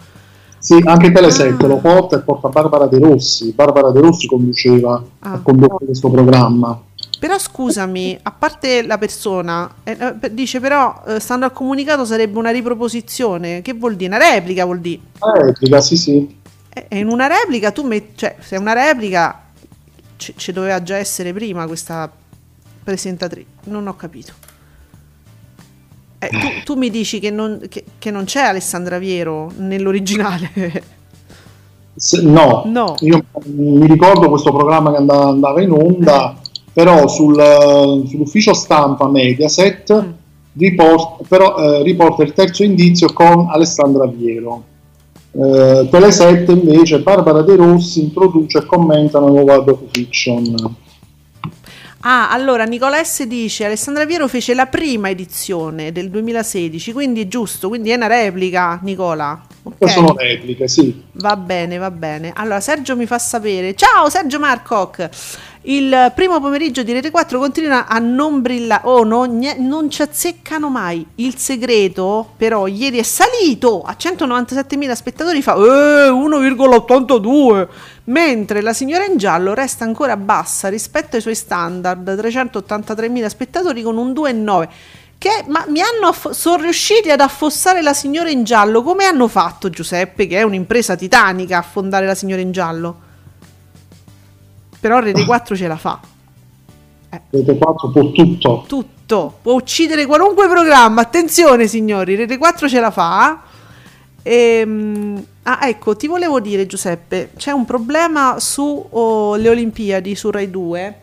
Sì, 0.58 0.80
anche 0.86 1.12
Teleset 1.12 1.62
Ah. 1.62 1.66
lo 1.66 1.76
porta 1.76 2.16
e 2.16 2.20
porta 2.20 2.48
Barbara 2.48 2.86
De 2.86 2.98
Rossi. 2.98 3.52
Barbara 3.54 3.90
De 3.90 4.00
Rossi 4.00 4.26
conduceva, 4.26 5.02
Ah. 5.20 5.32
ha 5.32 5.40
condotto 5.42 5.84
questo 5.84 6.08
programma. 6.10 6.80
Però 7.18 7.36
scusami, 7.36 8.18
a 8.22 8.30
parte 8.30 8.86
la 8.86 8.96
persona, 8.96 9.74
eh, 9.82 9.96
eh 10.20 10.34
dice 10.34 10.60
però 10.60 11.02
eh, 11.06 11.18
stando 11.18 11.46
al 11.46 11.52
comunicato 11.52 12.04
sarebbe 12.04 12.38
una 12.38 12.50
riproposizione. 12.50 13.60
Che 13.60 13.72
vuol 13.72 13.96
dire? 13.96 14.14
Una 14.14 14.30
replica 14.30 14.64
vuol 14.64 14.80
dire? 14.80 15.00
Una 15.20 15.46
replica, 15.46 15.80
sì, 15.80 15.96
sì. 15.96 16.36
E 16.68 16.86
eh, 16.88 16.98
in 16.98 17.08
una 17.08 17.26
replica 17.26 17.72
tu 17.72 17.82
metti, 17.82 18.16
cioè, 18.16 18.36
se 18.38 18.56
è 18.56 18.58
una 18.58 18.72
replica 18.72 19.42
ci, 20.16 20.34
ci 20.36 20.52
doveva 20.52 20.82
già 20.82 20.96
essere 20.96 21.32
prima 21.32 21.66
questa 21.66 22.10
presentatrice. 22.84 23.46
Non 23.64 23.86
ho 23.86 23.96
capito. 23.96 24.32
Eh, 26.20 26.28
tu, 26.28 26.48
tu, 26.64 26.74
mi 26.74 26.90
dici 26.90 27.20
che 27.20 27.30
non, 27.30 27.60
che, 27.68 27.84
che 27.98 28.10
non, 28.10 28.24
c'è 28.24 28.42
Alessandra 28.42 28.98
Viero 28.98 29.52
nell'originale? 29.56 30.96
Se, 31.94 32.22
no. 32.22 32.62
no. 32.66 32.94
io 33.00 33.24
mi 33.46 33.86
ricordo 33.86 34.28
questo 34.28 34.52
programma 34.52 34.90
che 34.90 34.96
andava, 34.98 35.28
andava 35.28 35.60
in 35.62 35.70
onda, 35.70 36.36
però 36.78 37.08
sul, 37.08 37.34
sull'ufficio 38.06 38.54
stampa 38.54 39.08
Mediaset 39.08 39.92
mm. 39.92 40.10
riporta, 40.56 41.24
però, 41.26 41.56
eh, 41.56 41.82
riporta 41.82 42.22
il 42.22 42.32
terzo 42.32 42.62
indizio 42.62 43.12
con 43.12 43.48
Alessandra 43.50 44.06
Viero. 44.06 44.62
Eh, 45.32 45.88
Teleset 45.90 46.48
invece 46.50 47.00
Barbara 47.00 47.42
De 47.42 47.56
Rossi 47.56 48.04
introduce 48.04 48.58
e 48.58 48.64
commenta 48.64 49.18
una 49.18 49.30
nuova 49.30 49.58
docufiction. 49.58 50.76
Ah, 52.02 52.30
allora 52.30 52.62
Nicola 52.62 53.02
S 53.02 53.24
dice 53.24 53.64
Alessandra 53.64 54.06
Piero 54.06 54.28
fece 54.28 54.54
la 54.54 54.66
prima 54.66 55.10
edizione 55.10 55.90
del 55.90 56.10
2016, 56.10 56.92
quindi 56.92 57.22
è 57.22 57.26
giusto, 57.26 57.66
quindi 57.66 57.90
è 57.90 57.96
una 57.96 58.06
replica, 58.06 58.78
Nicola. 58.84 59.46
Okay. 59.64 59.88
Sono 59.88 60.14
repliche, 60.16 60.68
sì. 60.68 61.02
Va 61.14 61.34
bene, 61.36 61.76
va 61.76 61.90
bene. 61.90 62.30
Allora 62.34 62.60
Sergio 62.60 62.96
mi 62.96 63.04
fa 63.04 63.18
sapere. 63.18 63.74
Ciao 63.74 64.08
Sergio 64.08 64.38
Marcoc. 64.38 65.08
Il 65.68 66.12
primo 66.14 66.40
pomeriggio 66.40 66.82
di 66.82 66.94
Rete 66.94 67.10
4 67.10 67.38
continua 67.38 67.86
a 67.88 67.98
non 67.98 68.40
brillare, 68.40 68.86
oh, 68.86 69.04
no, 69.04 69.26
non 69.26 69.90
ci 69.90 70.00
azzeccano 70.00 70.70
mai. 70.70 71.06
Il 71.16 71.36
segreto, 71.36 72.32
però, 72.38 72.66
ieri 72.66 72.96
è 72.96 73.02
salito 73.02 73.82
a 73.82 73.94
197.000 73.98 74.92
spettatori, 74.92 75.42
fa 75.42 75.56
eh, 75.56 76.08
1,82, 76.08 77.68
mentre 78.04 78.62
la 78.62 78.72
signora 78.72 79.04
in 79.04 79.18
giallo 79.18 79.52
resta 79.52 79.84
ancora 79.84 80.16
bassa 80.16 80.68
rispetto 80.68 81.16
ai 81.16 81.22
suoi 81.22 81.34
standard, 81.34 82.08
383.000 82.18 83.26
spettatori 83.26 83.82
con 83.82 83.98
un 83.98 84.12
2,9. 84.12 84.68
Che, 85.18 85.44
ma 85.48 85.66
mi 85.68 85.82
hanno 85.82 86.14
sono 86.30 86.62
riusciti 86.62 87.10
ad 87.10 87.20
affossare 87.20 87.82
la 87.82 87.92
signora 87.92 88.30
in 88.30 88.42
giallo. 88.42 88.82
Come 88.82 89.04
hanno 89.04 89.28
fatto 89.28 89.68
Giuseppe, 89.68 90.26
che 90.26 90.38
è 90.38 90.42
un'impresa 90.44 90.96
titanica, 90.96 91.58
affondare 91.58 92.06
la 92.06 92.14
signora 92.14 92.40
in 92.40 92.52
giallo? 92.52 93.06
Però 94.80 94.98
Rete 95.00 95.24
4 95.24 95.56
ce 95.56 95.66
la 95.66 95.76
fa. 95.76 96.00
Eh. 97.10 97.20
Rete 97.30 97.56
4 97.56 97.90
può 97.90 98.10
tutto. 98.12 98.64
Tutto. 98.66 99.38
Può 99.42 99.54
uccidere 99.54 100.06
qualunque 100.06 100.48
programma. 100.48 101.00
Attenzione 101.00 101.66
signori, 101.66 102.14
Rete 102.14 102.38
4 102.38 102.68
ce 102.68 102.80
la 102.80 102.90
fa. 102.90 103.42
Ehm, 104.22 105.24
ah, 105.44 105.60
ecco, 105.62 105.96
ti 105.96 106.06
volevo 106.06 106.40
dire 106.40 106.66
Giuseppe, 106.66 107.30
c'è 107.36 107.50
un 107.50 107.64
problema 107.64 108.38
su 108.38 108.86
oh, 108.90 109.36
le 109.36 109.48
Olimpiadi 109.48 110.14
su 110.14 110.30
Rai 110.30 110.50
2. 110.50 111.00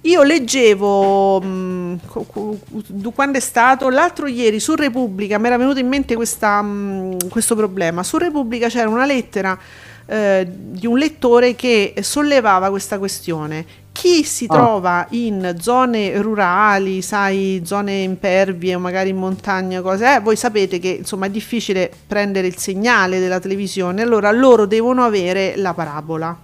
Io 0.00 0.22
leggevo 0.22 1.40
mh, 1.40 1.46
mm, 1.46 3.06
quando 3.14 3.38
è 3.38 3.40
stato 3.40 3.88
l'altro 3.88 4.26
ieri 4.26 4.60
su 4.60 4.74
Repubblica, 4.74 5.38
mi 5.38 5.46
era 5.46 5.56
venuto 5.56 5.78
in 5.78 5.88
mente 5.88 6.14
questa, 6.14 6.60
mh, 6.60 6.66
mm, 6.66 7.28
questo 7.30 7.54
problema. 7.54 8.02
Su 8.02 8.18
Repubblica 8.18 8.68
c'era 8.68 8.88
una 8.88 9.06
lettera 9.06 9.58
eh, 10.06 10.46
di 10.48 10.86
un 10.86 10.98
lettore 10.98 11.54
che 11.54 11.94
sollevava 12.00 12.70
questa 12.70 12.98
questione. 12.98 13.64
Chi 13.92 14.24
si 14.24 14.46
ah. 14.48 14.54
trova 14.54 15.06
in 15.10 15.56
zone 15.60 16.20
rurali, 16.20 17.00
sai, 17.00 17.62
zone 17.64 18.02
impervie 18.02 18.74
o 18.74 18.78
magari 18.78 19.10
in 19.10 19.16
montagna, 19.16 19.80
cose, 19.82 20.16
eh, 20.16 20.20
voi 20.20 20.36
sapete 20.36 20.78
che 20.78 20.88
insomma 20.88 21.26
è 21.26 21.30
difficile 21.30 21.90
prendere 22.06 22.46
il 22.46 22.56
segnale 22.56 23.20
della 23.20 23.38
televisione, 23.38 24.02
allora 24.02 24.30
loro 24.32 24.66
devono 24.66 25.04
avere 25.04 25.54
la 25.56 25.74
parabola 25.74 26.43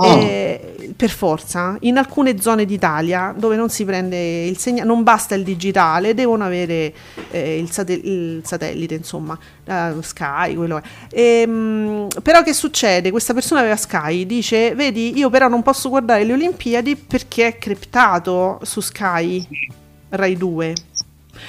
Oh. 0.00 0.16
Eh, 0.16 0.92
per 0.96 1.10
forza, 1.10 1.76
in 1.80 1.96
alcune 1.96 2.40
zone 2.40 2.64
d'Italia 2.64 3.34
dove 3.36 3.56
non 3.56 3.68
si 3.68 3.84
prende 3.84 4.44
il 4.44 4.56
segnale, 4.56 4.86
non 4.86 5.02
basta 5.02 5.34
il 5.34 5.42
digitale, 5.42 6.14
devono 6.14 6.44
avere 6.44 6.92
eh, 7.30 7.58
il, 7.58 7.68
sat- 7.70 7.90
il, 7.90 8.40
satellite, 8.44 8.94
insomma, 8.94 9.36
uh, 9.66 10.00
Sky, 10.00 10.54
quello 10.54 10.76
è. 10.76 10.82
E, 11.10 11.44
um, 11.46 12.06
però 12.22 12.42
che 12.42 12.52
succede? 12.52 13.10
Questa 13.10 13.34
persona 13.34 13.60
aveva 13.60 13.76
Sky, 13.76 14.24
dice, 14.24 14.74
vedi, 14.76 15.18
io 15.18 15.30
però 15.30 15.48
non 15.48 15.62
posso 15.62 15.88
guardare 15.88 16.22
le 16.22 16.32
Olimpiadi 16.32 16.94
perché 16.94 17.48
è 17.48 17.58
criptato 17.58 18.60
su 18.62 18.80
Sky 18.80 19.46
Rai 20.10 20.36
2. 20.36 20.74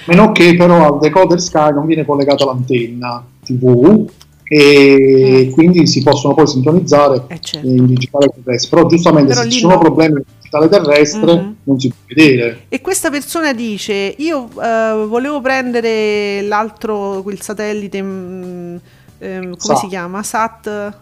Meno 0.05 0.31
che 0.31 0.55
però 0.55 0.93
al 0.93 0.99
decoder 0.99 1.39
Sky 1.39 1.71
non 1.71 1.85
viene 1.85 2.03
collegata 2.03 2.45
l'antenna 2.45 3.23
TV 3.43 4.09
e 4.51 5.45
mm. 5.45 5.51
quindi 5.51 5.85
si 5.85 6.01
possono 6.01 6.33
poi 6.33 6.47
sintonizzare 6.47 7.25
eh 7.27 7.39
certo. 7.39 7.67
in 7.67 7.85
digitale 7.85 8.29
terrestre. 8.33 8.75
Però 8.75 8.89
giustamente 8.89 9.29
Però 9.29 9.43
se 9.43 9.49
ci 9.51 9.59
sono 9.59 9.75
no. 9.75 9.79
problemi 9.79 10.15
in 10.15 10.23
digitale 10.37 10.69
terrestre 10.69 11.35
mm-hmm. 11.35 11.51
non 11.65 11.79
si 11.79 11.89
può 11.89 11.97
vedere. 12.07 12.61
E 12.67 12.81
questa 12.81 13.11
persona 13.11 13.53
dice: 13.53 14.15
Io 14.17 14.49
uh, 14.51 15.07
volevo 15.07 15.39
prendere 15.39 16.41
l'altro, 16.41 17.21
quel 17.21 17.39
satellite, 17.41 18.01
mm, 18.01 18.75
eh, 19.19 19.39
come 19.39 19.55
Sat. 19.59 19.77
si 19.77 19.87
chiama? 19.87 20.23
Sat. 20.23 20.97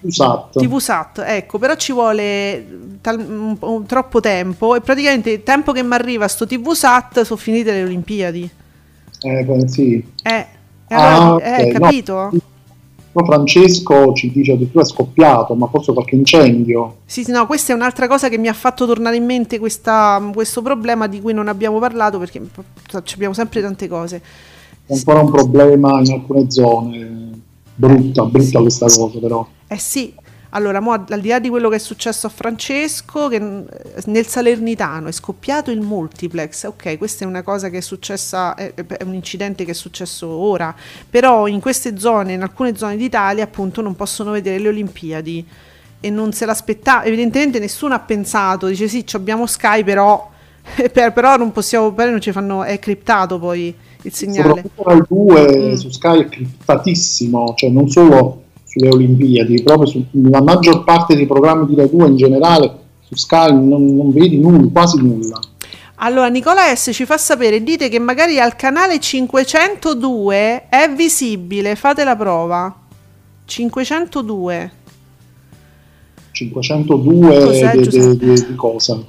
TVSAT. 0.00 0.58
TVSAT, 0.58 1.22
ecco, 1.24 1.58
però 1.58 1.76
ci 1.76 1.92
vuole 1.92 2.98
tal- 3.00 3.20
un, 3.20 3.56
un, 3.58 3.86
troppo 3.86 4.18
tempo 4.18 4.74
e 4.74 4.80
praticamente 4.80 5.30
il 5.30 5.42
tempo 5.44 5.70
che 5.70 5.82
mi 5.84 5.94
arriva 5.94 6.26
sto 6.26 6.44
TVSAT 6.44 7.22
sono 7.22 7.38
finite 7.38 7.70
le 7.70 7.84
Olimpiadi. 7.84 8.50
Eh, 9.20 9.44
beh, 9.44 9.68
sì. 9.68 10.04
Eh, 10.24 10.46
allora, 10.88 11.14
ah, 11.14 11.34
okay. 11.34 11.68
eh, 11.68 11.72
capito? 11.72 12.14
No 12.32 12.40
Francesco 13.22 14.12
ci 14.14 14.32
dice 14.32 14.52
addirittura 14.52 14.82
è 14.82 14.86
scoppiato, 14.86 15.54
ma 15.54 15.68
forse 15.68 15.92
qualche 15.92 16.16
incendio. 16.16 16.96
Sì, 17.04 17.22
sì, 17.22 17.30
no, 17.30 17.46
questa 17.46 17.72
è 17.72 17.76
un'altra 17.76 18.08
cosa 18.08 18.28
che 18.28 18.38
mi 18.38 18.48
ha 18.48 18.52
fatto 18.52 18.86
tornare 18.86 19.16
in 19.16 19.24
mente 19.24 19.58
questa, 19.58 20.20
questo 20.32 20.62
problema 20.62 21.06
di 21.06 21.20
cui 21.20 21.32
non 21.32 21.46
abbiamo 21.46 21.78
parlato 21.78 22.18
perché 22.18 22.42
abbiamo 23.12 23.34
sempre 23.34 23.60
tante 23.60 23.86
cose. 23.86 24.22
È 24.86 24.92
ancora 24.92 25.20
un 25.20 25.30
problema 25.30 26.00
in 26.00 26.12
alcune 26.12 26.50
zone, 26.50 27.30
brutta, 27.74 28.24
brutta 28.24 28.46
sì, 28.46 28.56
questa 28.56 28.86
cosa 28.86 29.18
però. 29.18 29.46
Eh 29.68 29.78
sì, 29.78 30.12
allora, 30.54 30.78
mo, 30.78 30.92
al 30.92 31.20
di 31.20 31.28
là 31.28 31.40
di 31.40 31.48
quello 31.48 31.68
che 31.68 31.76
è 31.76 31.80
successo 31.80 32.28
a 32.28 32.30
Francesco, 32.30 33.26
che 33.26 33.40
nel 33.40 34.26
Salernitano 34.26 35.08
è 35.08 35.12
scoppiato 35.12 35.72
il 35.72 35.80
multiplex, 35.80 36.64
ok, 36.64 36.96
questa 36.96 37.24
è 37.24 37.26
una 37.26 37.42
cosa 37.42 37.68
che 37.70 37.78
è 37.78 37.80
successa, 37.80 38.54
è, 38.54 38.72
è, 38.72 39.02
un 39.02 39.14
incidente 39.14 39.64
che 39.64 39.72
è 39.72 39.74
successo 39.74 40.28
ora, 40.28 40.72
però 41.10 41.48
in 41.48 41.60
queste 41.60 41.98
zone, 41.98 42.34
in 42.34 42.42
alcune 42.42 42.76
zone 42.76 42.96
d'Italia, 42.96 43.42
appunto, 43.42 43.80
non 43.82 43.96
possono 43.96 44.30
vedere 44.30 44.60
le 44.60 44.68
Olimpiadi 44.68 45.46
e 45.98 46.10
non 46.10 46.32
se 46.32 46.46
l'aspettava, 46.46 47.02
evidentemente 47.02 47.58
nessuno 47.58 47.94
ha 47.94 48.00
pensato, 48.00 48.68
dice 48.68 48.86
sì, 48.86 49.04
abbiamo 49.14 49.46
Sky, 49.46 49.82
però, 49.82 50.30
per, 50.92 51.12
però 51.12 51.36
non 51.36 51.50
possiamo, 51.50 51.92
poi 51.92 52.10
non 52.10 52.20
ci 52.20 52.30
fanno, 52.30 52.62
è 52.62 52.78
criptato 52.78 53.40
poi 53.40 53.74
il 54.02 54.14
segnale. 54.14 54.62
Soprattutto 54.76 54.92
il 54.92 55.06
2 55.08 55.72
mm. 55.72 55.72
su 55.74 55.90
Sky 55.90 56.20
è 56.20 56.28
criptatissimo, 56.28 57.54
cioè 57.56 57.70
non 57.70 57.88
solo 57.88 58.43
sulle 58.74 58.88
Olimpiadi, 58.88 59.62
proprio 59.62 59.86
sulla 59.86 60.42
maggior 60.42 60.82
parte 60.82 61.14
dei 61.14 61.26
programmi 61.26 61.66
di 61.66 61.76
Rai 61.76 61.88
2 61.88 62.08
in 62.08 62.16
generale 62.16 62.78
su 63.06 63.14
Sky 63.14 63.52
non, 63.52 63.94
non 63.94 64.10
vedi 64.10 64.38
nulla, 64.38 64.68
quasi 64.72 65.00
nulla. 65.00 65.38
Allora, 65.96 66.28
Nicola 66.28 66.74
S 66.74 66.90
ci 66.92 67.04
fa 67.04 67.16
sapere, 67.16 67.62
dite 67.62 67.88
che 67.88 68.00
magari 68.00 68.40
al 68.40 68.56
canale 68.56 68.98
502 68.98 70.68
è 70.68 70.92
visibile, 70.94 71.76
fate 71.76 72.02
la 72.02 72.16
prova. 72.16 72.74
502. 73.44 74.72
502 76.32 77.80
di 78.48 78.54
cosa? 78.56 79.02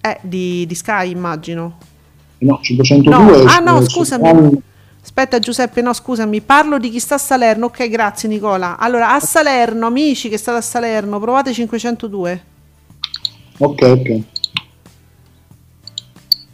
Eh, 0.00 0.18
di, 0.20 0.66
di 0.66 0.74
Sky 0.74 1.10
immagino. 1.10 1.78
No, 2.38 2.58
502 2.60 3.10
no. 3.10 3.44
Ah 3.48 3.60
no, 3.60 3.80
scusami. 3.82 4.62
Aspetta 5.06 5.38
Giuseppe, 5.38 5.82
no 5.82 5.92
scusami, 5.92 6.40
parlo 6.40 6.80
di 6.80 6.90
chi 6.90 6.98
sta 6.98 7.14
a 7.14 7.18
Salerno. 7.18 7.66
Ok, 7.66 7.88
grazie 7.88 8.28
Nicola. 8.28 8.76
Allora, 8.76 9.14
a 9.14 9.20
Salerno, 9.20 9.86
amici 9.86 10.28
che 10.28 10.36
state 10.36 10.58
a 10.58 10.60
Salerno, 10.60 11.20
provate 11.20 11.52
502. 11.52 12.44
Ok, 13.58 13.82
ok. 13.82 14.20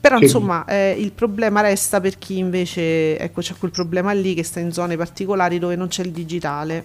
Però 0.03 0.18
che... 0.18 0.24
insomma 0.24 0.66
eh, 0.66 0.94
il 0.98 1.12
problema 1.12 1.62
resta 1.62 1.98
per 2.03 2.18
chi 2.18 2.36
invece, 2.36 3.18
ecco 3.18 3.40
c'è 3.40 3.55
quel 3.59 3.70
problema 3.70 4.12
lì 4.12 4.34
che 4.34 4.44
sta 4.44 4.61
in 4.61 4.70
zone 4.70 4.98
particolari 4.98 5.59
dove 5.59 5.74
non 5.74 5.88
c'è 5.88 6.03
il 6.03 6.11
digitale. 6.11 6.84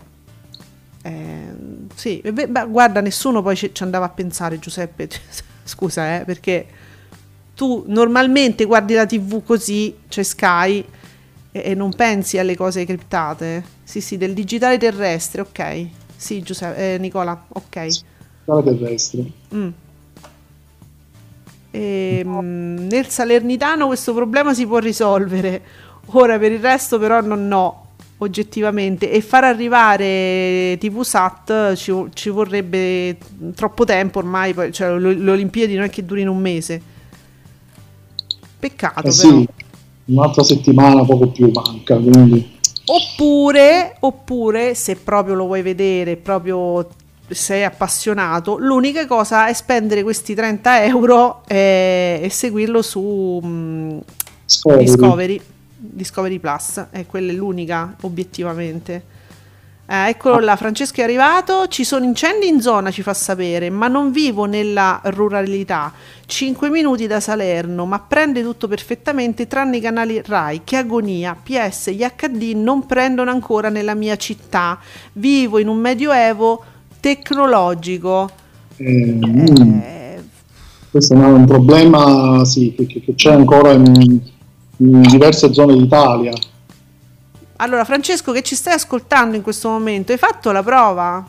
Eh, 1.03 1.53
sì, 1.95 2.21
beh, 2.21 2.65
guarda, 2.69 3.01
nessuno 3.01 3.41
poi 3.41 3.57
ci, 3.57 3.71
ci 3.73 3.83
andava 3.83 4.05
a 4.05 4.09
pensare 4.09 4.57
Giuseppe, 4.57 5.09
scusa 5.65 6.21
eh, 6.21 6.23
perché 6.23 6.65
tu 7.53 7.83
normalmente 7.87 8.63
guardi 8.63 8.93
la 8.93 9.05
tv 9.05 9.43
così, 9.43 9.93
c'è 10.07 10.23
Sky, 10.23 10.85
e, 11.51 11.61
e 11.65 11.75
non 11.75 11.93
pensi 11.93 12.37
alle 12.37 12.55
cose 12.55 12.85
criptate? 12.85 13.63
Sì, 13.83 14.01
sì, 14.01 14.17
del 14.17 14.33
digitale 14.33 14.77
terrestre, 14.77 15.41
ok. 15.41 15.87
Sì, 16.15 16.41
Giuseppe, 16.41 16.95
eh, 16.95 16.97
Nicola, 16.97 17.45
ok. 17.47 17.83
Digitale 17.83 18.63
terrestre. 18.63 19.23
Mm. 19.53 19.69
E, 21.71 22.23
mh, 22.23 22.87
nel 22.89 23.07
Salernitano 23.07 23.87
questo 23.87 24.13
problema 24.13 24.53
si 24.53 24.65
può 24.65 24.79
risolvere. 24.79 25.61
Ora 26.11 26.39
per 26.39 26.51
il 26.53 26.59
resto 26.59 26.97
però 26.97 27.19
non 27.21 27.47
no 27.47 27.87
oggettivamente 28.19 29.11
e 29.11 29.21
far 29.21 29.43
arrivare 29.43 30.75
TV 30.79 31.01
Sat 31.03 31.75
ci, 31.75 31.93
ci 32.13 32.29
vorrebbe 32.29 33.17
troppo 33.53 33.85
tempo 33.85 34.19
ormai 34.19 34.53
poi, 34.53 34.71
cioè, 34.71 34.97
le 34.97 35.31
Olimpiadi 35.31 35.75
non 35.75 35.83
è 35.83 35.89
che 35.89 36.03
durino 36.03 36.31
un 36.31 36.39
mese 36.39 36.81
peccato 38.57 39.07
eh 39.07 39.11
sì, 39.11 39.47
un'altra 40.07 40.43
settimana 40.43 41.05
poco 41.05 41.27
più 41.27 41.49
manca 41.53 41.95
quindi 41.97 42.55
oppure, 42.85 43.95
oppure 43.99 44.75
se 44.75 44.95
proprio 44.95 45.35
lo 45.35 45.45
vuoi 45.45 45.61
vedere 45.61 46.17
proprio 46.17 46.87
sei 47.29 47.63
appassionato 47.63 48.57
l'unica 48.57 49.05
cosa 49.05 49.47
è 49.47 49.53
spendere 49.53 50.03
questi 50.03 50.33
30 50.33 50.83
euro 50.85 51.41
e, 51.47 52.19
e 52.23 52.29
seguirlo 52.29 52.81
su 52.81 53.39
um, 53.41 54.01
Discovery. 54.45 54.85
Discovery 54.85 55.41
Discovery 55.77 56.39
Plus, 56.39 56.85
e 56.91 57.05
quella 57.05 57.31
è 57.31 57.35
l'unica 57.35 57.95
obiettivamente. 58.01 59.15
Eh, 59.89 60.09
eccolo 60.09 60.39
là, 60.39 60.57
Francesco 60.57 60.99
è 60.99 61.03
arrivato, 61.03 61.67
ci 61.67 61.85
sono 61.85 62.03
incendi 62.03 62.47
in 62.47 62.59
zona, 62.59 62.91
ci 62.91 63.01
fa 63.01 63.13
sapere, 63.13 63.69
ma 63.69 63.87
non 63.87 64.11
vivo 64.11 64.43
nella 64.43 64.99
ruralità. 65.05 65.93
5 66.25 66.69
minuti 66.69 67.07
da 67.07 67.21
Salerno, 67.21 67.85
ma 67.85 67.99
prende 67.99 68.41
tutto 68.41 68.67
perfettamente 68.67 69.47
tranne 69.47 69.77
i 69.77 69.79
canali 69.79 70.21
RAI. 70.23 70.61
Che 70.65 70.75
agonia, 70.75 71.37
PS, 71.41 71.91
gli 71.91 72.03
HD 72.03 72.51
non 72.55 72.85
prendono 72.85 73.31
ancora 73.31 73.69
nella 73.69 73.95
mia 73.95 74.17
città. 74.17 74.77
Vivo 75.13 75.57
in 75.57 75.69
un 75.69 75.77
medioevo 75.77 76.63
tecnologico. 76.99 78.29
Eh, 78.75 79.19
eh, 79.21 80.23
questo 80.91 81.13
è 81.13 81.17
un 81.17 81.45
problema 81.45 82.43
sì, 82.43 82.73
che, 82.75 82.85
che 82.85 83.15
c'è 83.15 83.31
ancora 83.31 83.71
in 83.71 84.35
in 84.77 85.01
diverse 85.01 85.53
zone 85.53 85.75
d'Italia. 85.75 86.33
Allora, 87.57 87.83
Francesco, 87.85 88.31
che 88.31 88.43
ci 88.43 88.55
stai 88.55 88.73
ascoltando 88.73 89.35
in 89.35 89.41
questo 89.41 89.69
momento, 89.69 90.11
hai 90.11 90.17
fatto 90.17 90.51
la 90.51 90.63
prova? 90.63 91.25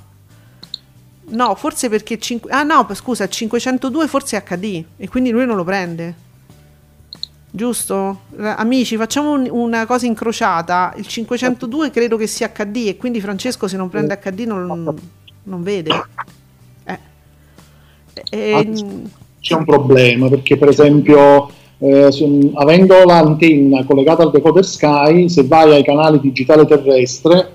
No, 1.31 1.55
forse 1.55 1.89
perché... 1.89 2.19
Cinque... 2.19 2.51
Ah 2.51 2.63
no, 2.63 2.87
scusa, 2.95 3.29
502 3.29 4.09
forse 4.09 4.37
è 4.37 4.43
HD 4.43 4.85
e 4.97 5.09
quindi 5.09 5.31
lui 5.31 5.47
non 5.47 5.57
lo 5.57 5.65
prende. 5.65 6.27
Giusto? 7.51 8.23
Amici, 8.39 8.97
facciamo 8.97 9.33
un, 9.33 9.49
una 9.51 9.87
cosa 9.87 10.07
incrociata. 10.07 10.93
Il 10.97 11.07
502 11.07 11.91
credo 11.91 12.17
che 12.17 12.27
sia 12.27 12.51
HD 12.51 12.89
e 12.89 12.97
quindi 12.97 13.21
Francesco 13.21 13.67
se 13.67 13.77
non 13.77 13.89
prende 13.89 14.19
HD 14.19 14.41
non, 14.41 14.95
non 15.45 15.63
vede. 15.63 15.91
Eh. 16.85 16.99
E, 18.31 18.73
C'è 19.41 19.55
un 19.55 19.65
problema 19.65 20.29
perché 20.29 20.59
per 20.59 20.69
esempio 20.69 21.51
eh, 21.79 22.11
su, 22.11 22.53
avendo 22.55 23.05
l'antenna 23.05 23.85
collegata 23.85 24.23
al 24.23 24.31
decoder 24.31 24.65
Sky, 24.65 25.29
se 25.29 25.45
vai 25.45 25.73
ai 25.73 25.85
canali 25.85 26.19
digitale 26.21 26.67
terrestre, 26.67 27.51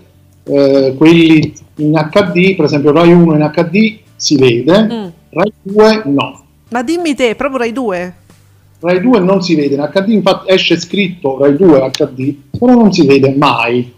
eh, 0.46 0.94
quelli 0.98 1.54
in 1.78 1.92
HD, 1.92 2.56
per 2.56 2.66
esempio 2.66 2.92
Rai 2.92 3.12
1 3.12 3.36
in 3.36 3.52
HD 3.54 4.00
si 4.16 4.38
vede, 4.38 4.84
mm. 4.84 5.08
Rai 5.30 5.54
2 5.62 6.02
no. 6.06 6.44
Ma 6.70 6.84
dimmi 6.84 7.16
te, 7.16 7.36
proprio 7.36 7.60
Rai 7.60 7.74
2? 7.74 8.16
Rai 8.80 9.02
2 9.02 9.20
non 9.20 9.42
si 9.42 9.56
vede 9.56 9.76
in 9.76 9.90
HD, 9.92 10.10
infatti 10.10 10.52
esce 10.52 10.80
scritto 10.80 11.38
Rai 11.38 11.56
2 11.56 11.92
HD, 11.92 12.36
però 12.58 12.74
non 12.74 12.94
si 12.94 13.06
vede 13.06 13.34
mai. 13.36 13.94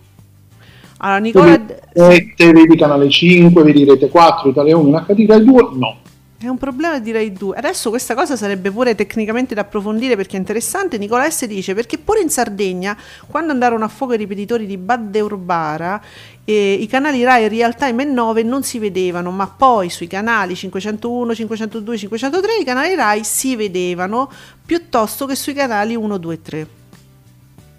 Allora, 0.97 1.19
Nicola... 1.19 1.65
Vedi, 1.93 2.34
vedi 2.51 2.78
canale 2.78 3.09
5, 3.09 3.63
vedi 3.63 3.86
Rete 3.86 4.09
4, 4.09 4.49
Italia 4.49 4.78
1 4.78 4.88
in 4.88 5.05
HD, 5.05 5.26
Rai 5.28 5.43
2 5.43 5.67
no. 5.73 5.97
È 6.45 6.47
un 6.47 6.59
problema 6.59 6.99
direi 6.99 7.33
due. 7.33 7.57
Adesso 7.57 7.89
questa 7.89 8.13
cosa 8.13 8.35
sarebbe 8.35 8.69
pure 8.69 8.93
tecnicamente 8.93 9.55
da 9.55 9.61
approfondire 9.61 10.15
perché 10.15 10.35
è 10.35 10.39
interessante. 10.39 10.99
Nicola 10.99 11.27
S 11.27 11.45
dice 11.47 11.73
perché 11.73 11.97
pure 11.97 12.21
in 12.21 12.29
Sardegna, 12.29 12.95
quando 13.25 13.51
andarono 13.51 13.83
a 13.83 13.87
fuoco 13.87 14.13
i 14.13 14.17
ripetitori 14.17 14.67
di 14.67 14.77
Bad 14.77 15.15
Urbara, 15.15 15.99
eh, 16.43 16.73
i 16.73 16.85
canali 16.85 17.23
Rai 17.23 17.47
Real 17.47 17.75
Time 17.75 18.03
e 18.03 18.05
9 18.05 18.43
non 18.43 18.61
si 18.61 18.77
vedevano, 18.77 19.31
ma 19.31 19.47
poi 19.47 19.89
sui 19.89 20.05
canali 20.05 20.55
501, 20.55 21.33
502, 21.33 21.97
503 21.97 22.57
i 22.57 22.63
canali 22.63 22.93
Rai 22.93 23.23
si 23.23 23.55
vedevano 23.55 24.31
piuttosto 24.63 25.25
che 25.25 25.33
sui 25.33 25.53
canali 25.53 25.95
1, 25.95 26.17
2 26.17 26.41
3 26.43 26.67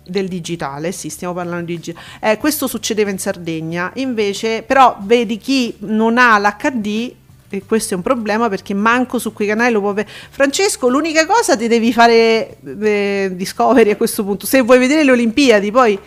del 0.08 0.26
digitale, 0.26 0.90
sì, 0.90 1.08
stiamo 1.08 1.34
parlando 1.34 1.66
di 1.66 1.76
digitale. 1.76 2.04
Eh, 2.20 2.36
questo 2.38 2.66
succedeva 2.66 3.10
in 3.10 3.18
Sardegna, 3.20 3.92
invece, 3.94 4.62
però 4.62 4.96
vedi 5.02 5.38
chi 5.38 5.72
non 5.78 6.18
ha 6.18 6.36
l'HD 6.40 7.14
e 7.56 7.62
questo 7.66 7.94
è 7.94 7.96
un 7.96 8.02
problema 8.02 8.48
perché 8.48 8.74
manco 8.74 9.18
su 9.18 9.32
quei 9.32 9.48
canali 9.48 9.72
lo 9.72 9.80
può 9.80 9.92
vedere. 9.92 10.14
Francesco, 10.30 10.88
l'unica 10.88 11.26
cosa 11.26 11.56
ti 11.56 11.68
devi 11.68 11.92
fare 11.92 12.58
eh, 12.80 13.30
Discovery 13.32 13.90
a 13.90 13.96
questo 13.96 14.24
punto. 14.24 14.46
Se 14.46 14.60
vuoi 14.60 14.78
vedere 14.78 15.04
le 15.04 15.12
Olimpiadi, 15.12 15.70
poi 15.70 15.98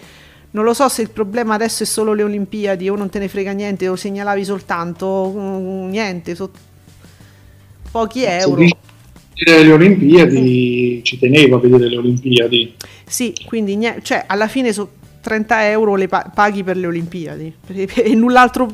non 0.52 0.64
lo 0.64 0.74
so 0.74 0.90
se 0.90 1.02
il 1.02 1.10
problema 1.12 1.54
adesso 1.54 1.84
è 1.84 1.86
solo 1.86 2.14
le 2.14 2.24
Olimpiadi 2.24 2.90
o 2.90 2.96
non 2.96 3.10
te 3.10 3.20
ne 3.20 3.28
frega 3.28 3.52
niente, 3.52 3.86
lo 3.86 3.96
segnalavi 3.96 4.44
soltanto 4.44 5.34
mm, 5.36 5.90
niente, 5.90 6.36
so, 6.36 6.52
pochi 7.92 8.24
euro. 8.24 8.66
Le 9.34 9.72
Olimpiadi 9.72 11.00
mm. 11.00 11.04
ci 11.04 11.20
tenevo 11.20 11.58
a 11.58 11.60
vedere 11.60 11.90
le 11.90 11.98
Olimpiadi. 11.98 12.76
Sì, 13.06 13.34
quindi 13.46 13.78
cioè 14.02 14.26
alla 14.28 14.48
fine 14.48 14.74
so, 14.74 14.90
30 15.22 15.70
euro 15.70 15.96
le 15.96 16.08
paghi 16.08 16.64
per 16.64 16.78
le 16.78 16.88
Olimpiadi. 16.88 17.54
E 17.68 18.16
null'altro 18.16 18.68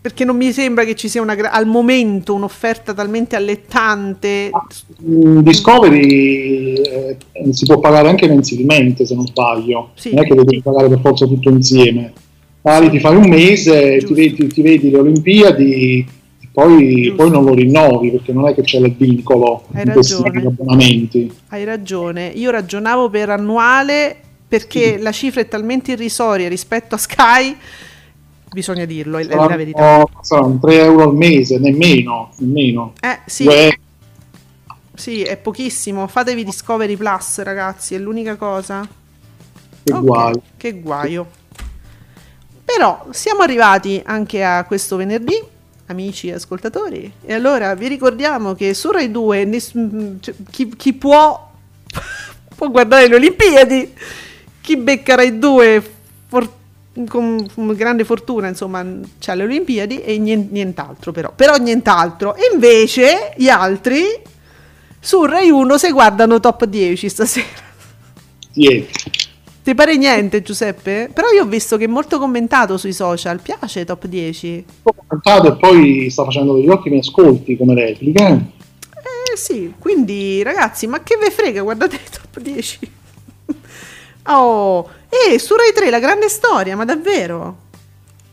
perché 0.00 0.24
non 0.24 0.36
mi 0.36 0.52
sembra 0.52 0.84
che 0.84 0.94
ci 0.94 1.08
sia 1.08 1.22
una, 1.22 1.34
al 1.50 1.66
momento 1.66 2.34
un'offerta 2.34 2.92
talmente 2.92 3.36
allettante. 3.36 4.50
Discovery 4.98 6.74
eh, 6.74 7.16
si 7.50 7.64
può 7.66 7.78
pagare 7.78 8.08
anche 8.08 8.28
mensilmente 8.28 9.06
se 9.06 9.14
non 9.14 9.26
sbaglio. 9.26 9.90
Sì. 9.94 10.12
non 10.14 10.24
è 10.24 10.26
che 10.26 10.34
devi 10.34 10.60
pagare 10.62 10.88
per 10.88 11.00
forza 11.00 11.26
tutto 11.26 11.50
insieme. 11.50 12.12
Pari, 12.60 12.90
ti 12.90 13.00
fai 13.00 13.16
un 13.16 13.28
mese 13.28 13.98
ti 13.98 14.14
vedi, 14.14 14.46
ti 14.46 14.62
vedi, 14.62 14.90
le 14.90 14.98
Olimpiadi 14.98 16.06
poi, 16.52 17.12
poi, 17.16 17.30
non 17.30 17.44
lo 17.44 17.54
rinnovi 17.54 18.10
perché 18.10 18.32
non 18.32 18.46
è 18.46 18.54
che 18.54 18.60
c'è 18.60 18.78
il 18.78 18.94
vincolo 18.94 19.64
hai 19.72 19.86
questi 19.86 20.22
abbonamenti. 20.22 21.32
Hai 21.48 21.64
ragione. 21.64 22.26
Io 22.34 22.50
ragionavo 22.50 23.08
per 23.08 23.30
annuale 23.30 24.16
perché 24.52 24.98
la 24.98 25.12
cifra 25.12 25.40
è 25.40 25.48
talmente 25.48 25.92
irrisoria 25.92 26.46
rispetto 26.46 26.94
a 26.94 26.98
Sky, 26.98 27.56
bisogna 28.50 28.84
dirlo, 28.84 29.16
è, 29.16 29.24
la 29.24 29.56
verità. 29.56 30.04
Saranno 30.20 30.58
3 30.60 30.78
euro 30.78 31.04
al 31.04 31.16
mese, 31.16 31.58
nemmeno. 31.58 32.30
nemmeno. 32.36 32.92
Eh, 33.00 33.20
sì. 33.24 33.44
Beh. 33.44 33.78
Sì, 34.92 35.22
è 35.22 35.38
pochissimo. 35.38 36.06
Fatevi 36.06 36.44
Discovery 36.44 36.96
Plus, 36.98 37.40
ragazzi, 37.40 37.94
è 37.94 37.98
l'unica 37.98 38.36
cosa. 38.36 38.86
Che 39.84 39.90
okay. 39.90 40.04
guaio. 40.04 40.42
Che 40.58 40.80
guaio. 40.80 41.30
Però 42.62 43.06
siamo 43.08 43.40
arrivati 43.40 44.02
anche 44.04 44.44
a 44.44 44.64
questo 44.64 44.96
venerdì, 44.96 45.42
amici 45.86 46.28
e 46.28 46.34
ascoltatori. 46.34 47.10
E 47.24 47.32
allora 47.32 47.74
vi 47.74 47.88
ricordiamo 47.88 48.54
che 48.54 48.74
su 48.74 48.90
Rai 48.90 49.10
2 49.10 49.44
ness- 49.46 49.72
cioè, 50.20 50.34
chi, 50.50 50.76
chi 50.76 50.92
può, 50.92 51.52
può 52.54 52.68
guardare 52.68 53.08
le 53.08 53.14
Olimpiadi 53.14 53.94
chi 54.62 54.76
becca 54.76 55.16
Rai 55.16 55.38
2 55.38 55.90
for- 56.28 56.50
con 57.08 57.46
grande 57.74 58.04
fortuna, 58.04 58.48
insomma, 58.48 58.84
c'ha 59.18 59.34
le 59.34 59.44
Olimpiadi 59.44 60.02
e 60.02 60.18
nient'altro 60.18 61.10
però. 61.12 61.32
Però 61.34 61.56
nient'altro. 61.56 62.34
E 62.34 62.50
invece 62.52 63.32
gli 63.36 63.48
altri 63.48 64.04
su 65.00 65.24
Rai 65.24 65.50
1 65.50 65.78
si 65.78 65.90
guardano 65.90 66.38
top 66.38 66.64
10 66.64 67.08
stasera. 67.08 67.46
10. 68.52 69.10
Ti 69.64 69.74
pare 69.74 69.96
niente, 69.96 70.42
Giuseppe? 70.42 71.08
Però 71.12 71.28
io 71.30 71.44
ho 71.44 71.46
visto 71.46 71.76
che 71.76 71.84
è 71.84 71.88
molto 71.88 72.18
commentato 72.18 72.76
sui 72.76 72.92
social. 72.92 73.40
Piace 73.40 73.84
top 73.84 74.06
10? 74.06 74.64
Ho 74.82 74.92
commentato 74.92 75.52
e 75.52 75.56
poi 75.56 76.10
sta 76.10 76.24
facendo 76.24 76.54
degli 76.54 76.68
ottimi 76.68 76.98
ascolti 76.98 77.56
come 77.56 77.74
replica. 77.74 78.28
Eh 78.34 79.36
sì, 79.36 79.72
quindi 79.78 80.42
ragazzi, 80.42 80.86
ma 80.86 81.02
che 81.02 81.16
ve 81.16 81.30
frega? 81.30 81.62
Guardate 81.62 81.98
top 82.10 82.40
10. 82.40 82.78
Oh, 84.24 84.88
e 85.08 85.38
su 85.38 85.54
Rai 85.56 85.72
3 85.74 85.90
la 85.90 85.98
grande 85.98 86.28
storia, 86.28 86.76
ma 86.76 86.84
davvero? 86.84 87.56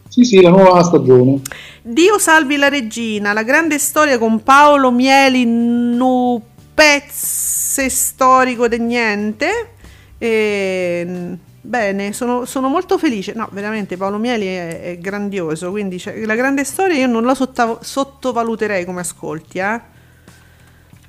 Sì, 0.08 0.24
sì, 0.24 0.42
la 0.42 0.50
nuova 0.50 0.84
stagione. 0.84 1.42
Dio 1.82 2.18
salvi 2.20 2.58
la 2.58 2.68
regina, 2.68 3.34
la 3.34 3.44
grande 3.44 3.80
storia 3.80 4.18
con 4.18 4.44
Paolo 4.44 4.92
Mieli, 4.92 5.46
nu 5.46 6.42
pezze 6.74 7.90
storico 7.90 8.68
del 8.68 8.82
niente. 8.82 9.72
E, 10.18 11.38
bene, 11.62 12.14
sono, 12.14 12.46
sono, 12.46 12.70
molto 12.70 12.98
felice. 12.98 13.34
No, 13.34 13.48
veramente 13.52 13.98
Paolo 13.98 14.18
Mieli 14.18 14.46
è, 14.46 14.82
è 14.82 14.98
grandioso. 14.98 15.72
Quindi 15.72 16.00
cioè, 16.00 16.26
la 16.26 16.36
grande 16.36 16.64
storia 16.64 16.98
io 16.98 17.08
non 17.08 17.24
la 17.24 17.36
sottav- 17.36 17.82
sottovaluterei 17.82 18.86
come 18.86 19.02
ascolti. 19.02 19.60
Eh? 19.60 19.82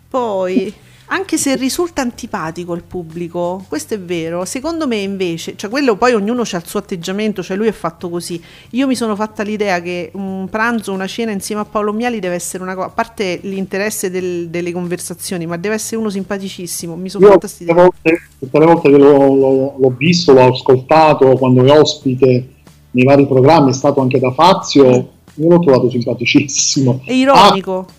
Poi 0.08 0.74
anche 1.12 1.38
se 1.38 1.56
risulta 1.56 2.02
antipatico 2.02 2.72
al 2.72 2.82
pubblico, 2.82 3.64
questo 3.68 3.94
è 3.94 4.00
vero. 4.00 4.44
Secondo 4.44 4.86
me 4.86 4.96
invece, 4.96 5.56
cioè 5.56 5.68
quello 5.68 5.96
poi 5.96 6.14
ognuno 6.14 6.42
ha 6.42 6.56
il 6.56 6.66
suo 6.66 6.78
atteggiamento, 6.78 7.42
cioè 7.42 7.56
lui 7.56 7.66
è 7.66 7.72
fatto 7.72 8.08
così. 8.08 8.40
Io 8.70 8.86
mi 8.86 8.94
sono 8.94 9.16
fatta 9.16 9.42
l'idea 9.42 9.80
che 9.82 10.10
un 10.14 10.48
pranzo, 10.48 10.92
una 10.92 11.08
cena 11.08 11.32
insieme 11.32 11.62
a 11.62 11.64
Paolo 11.64 11.92
Miali 11.92 12.20
deve 12.20 12.36
essere 12.36 12.62
una 12.62 12.74
cosa, 12.74 12.86
a 12.86 12.90
parte 12.90 13.40
l'interesse 13.42 14.08
del, 14.08 14.48
delle 14.50 14.70
conversazioni, 14.70 15.46
ma 15.46 15.56
deve 15.56 15.74
essere 15.74 15.96
uno 15.96 16.10
simpaticissimo. 16.10 16.94
Mi 16.94 17.08
sono 17.08 17.26
Io 17.26 17.32
fatta 17.32 17.48
tutte 17.48 17.64
le 17.64 17.72
volte, 17.74 18.22
tutte 18.38 18.58
le 18.58 18.64
volte 18.66 18.90
che 18.90 18.96
l'ho, 18.96 19.34
l'ho- 19.34 19.74
l'ho 19.78 19.94
visto, 19.98 20.32
l'ho 20.32 20.52
ascoltato, 20.52 21.36
quando 21.38 21.64
è 21.64 21.76
ospite 21.76 22.48
nei 22.92 23.04
vari 23.04 23.26
programmi, 23.26 23.70
è 23.70 23.74
stato 23.74 24.00
anche 24.00 24.20
da 24.20 24.30
Fazio, 24.30 24.84
io 24.84 25.48
l'ho 25.48 25.58
trovato 25.58 25.90
simpaticissimo. 25.90 27.00
È 27.04 27.12
ironico. 27.12 27.98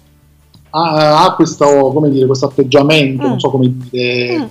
Ha, 0.74 1.24
ha 1.26 1.36
questo, 1.36 1.92
come 1.94 2.10
dire, 2.10 2.26
questo 2.26 2.46
atteggiamento, 2.48 3.26
Mm. 3.26 3.30
non 3.30 3.40
so 3.40 3.50
come 3.50 3.72
dire, 3.90 4.50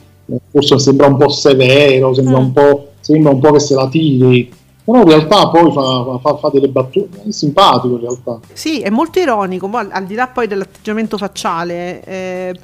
forse 0.51 0.79
sembra 0.79 1.07
un 1.07 1.17
po' 1.17 1.29
severo, 1.31 2.13
sembra, 2.15 2.39
Mm. 2.39 2.43
un 2.45 2.53
po', 2.53 2.89
sembra 3.01 3.33
un 3.33 3.41
po' 3.41 3.53
che 3.53 3.61
se 3.61 3.75
la 3.75 3.89
tiri, 3.89 4.53
però 4.85 4.99
in 5.01 5.09
realtà 5.09 5.49
poi 5.49 5.73
fa, 5.73 6.19
fa- 6.21 6.37
fa 6.37 6.51
delle 6.53 6.69
battute, 6.69 7.23
è 7.27 7.31
simpatico 7.31 7.95
in 7.95 8.01
realtà. 8.01 8.39
Sì, 8.53 8.81
è 8.81 8.91
molto 8.91 9.19
ironico, 9.19 9.67
ma 9.67 9.87
al, 9.91 10.05
di 10.05 10.15
là 10.15 10.27
poi 10.29 10.47
dell'atteggiamento 10.47 11.17
facciale, 11.17 12.03
eh, 12.05 12.55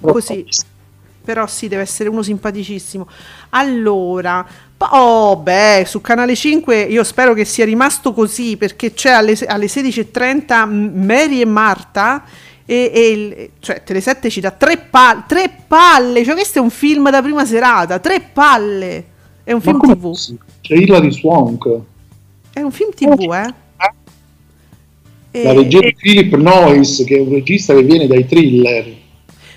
così. 0.00 0.44
Però 1.24 1.46
sì, 1.46 1.68
deve 1.68 1.80
essere 1.82 2.10
uno 2.10 2.22
simpaticissimo. 2.22 3.06
Allora, 3.50 4.44
oh, 4.76 5.36
beh, 5.36 5.84
su 5.86 6.00
Canale 6.02 6.34
5 6.34 6.82
io 6.82 7.02
spero 7.02 7.32
che 7.32 7.46
sia 7.46 7.64
rimasto 7.64 8.12
così 8.12 8.58
perché 8.58 8.92
c'è 8.92 9.10
alle, 9.12 9.34
alle 9.46 9.66
16.30 9.66 10.66
M- 10.66 10.90
Mary 11.06 11.40
e 11.40 11.46
Marta 11.46 12.24
e, 12.66 12.90
e 12.94 13.08
il- 13.10 13.50
cioè 13.60 13.82
Tele7 13.86 14.30
ci 14.30 14.40
dà 14.40 14.50
tre, 14.50 14.78
pal- 14.78 15.24
tre 15.26 15.50
palle, 15.66 16.24
cioè 16.24 16.34
questo 16.34 16.58
è 16.58 16.62
un 16.62 16.70
film 16.70 17.10
da 17.10 17.20
prima 17.22 17.44
serata, 17.44 17.98
tre 17.98 18.20
palle. 18.32 19.04
È 19.44 19.52
un 19.52 19.60
film 19.60 19.78
TV. 19.80 20.12
C'è 20.62 20.74
Hilary 20.74 21.12
Swank, 21.12 21.68
È 22.52 22.60
un 22.60 22.70
film 22.72 22.90
TV, 22.94 23.20
eh. 23.20 23.54
la 23.76 25.50
E- 25.50 25.52
regia 25.52 25.80
di 25.80 25.94
Philip 25.98 26.34
Noyce, 26.36 27.04
che 27.04 27.16
è 27.16 27.20
un 27.20 27.30
regista 27.30 27.74
che 27.74 27.82
viene 27.82 28.06
dai 28.06 28.26
thriller. 28.26 29.02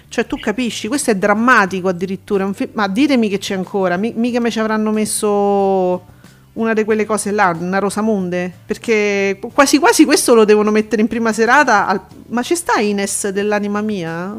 Cioè, 0.09 0.25
tu 0.25 0.37
capisci, 0.39 0.87
questo 0.87 1.11
è 1.11 1.15
drammatico 1.15 1.87
addirittura. 1.89 2.43
è 2.43 2.47
un 2.47 2.53
fi- 2.53 2.69
ma 2.73 2.87
ditemi 2.87 3.29
che 3.29 3.37
c'è 3.37 3.53
ancora. 3.55 3.97
mi- 3.97 4.13
mica 4.15 4.39
me 4.39 4.49
ci 4.49 4.59
avranno 4.59 4.91
messo 4.91 6.15
una 6.57 6.73
di 6.73 6.83
quelle 6.83 7.05
cose 7.05 7.31
là, 7.31 7.55
una 7.59 7.79
Rosamunde. 7.79 8.51
Perché 8.65 9.39
quasi 9.53 9.79
quasi 9.79 10.05
questo 10.05 10.33
lo 10.33 10.45
devono 10.45 10.71
mettere 10.71 11.01
in 11.01 11.07
prima 11.07 11.33
serata. 11.33 11.87
al- 11.87 12.01
Ma 12.27 12.41
ci 12.43 12.55
sta 12.55 12.79
Ines 12.79 13.29
dell'anima 13.29 13.81
mia? 13.81 14.35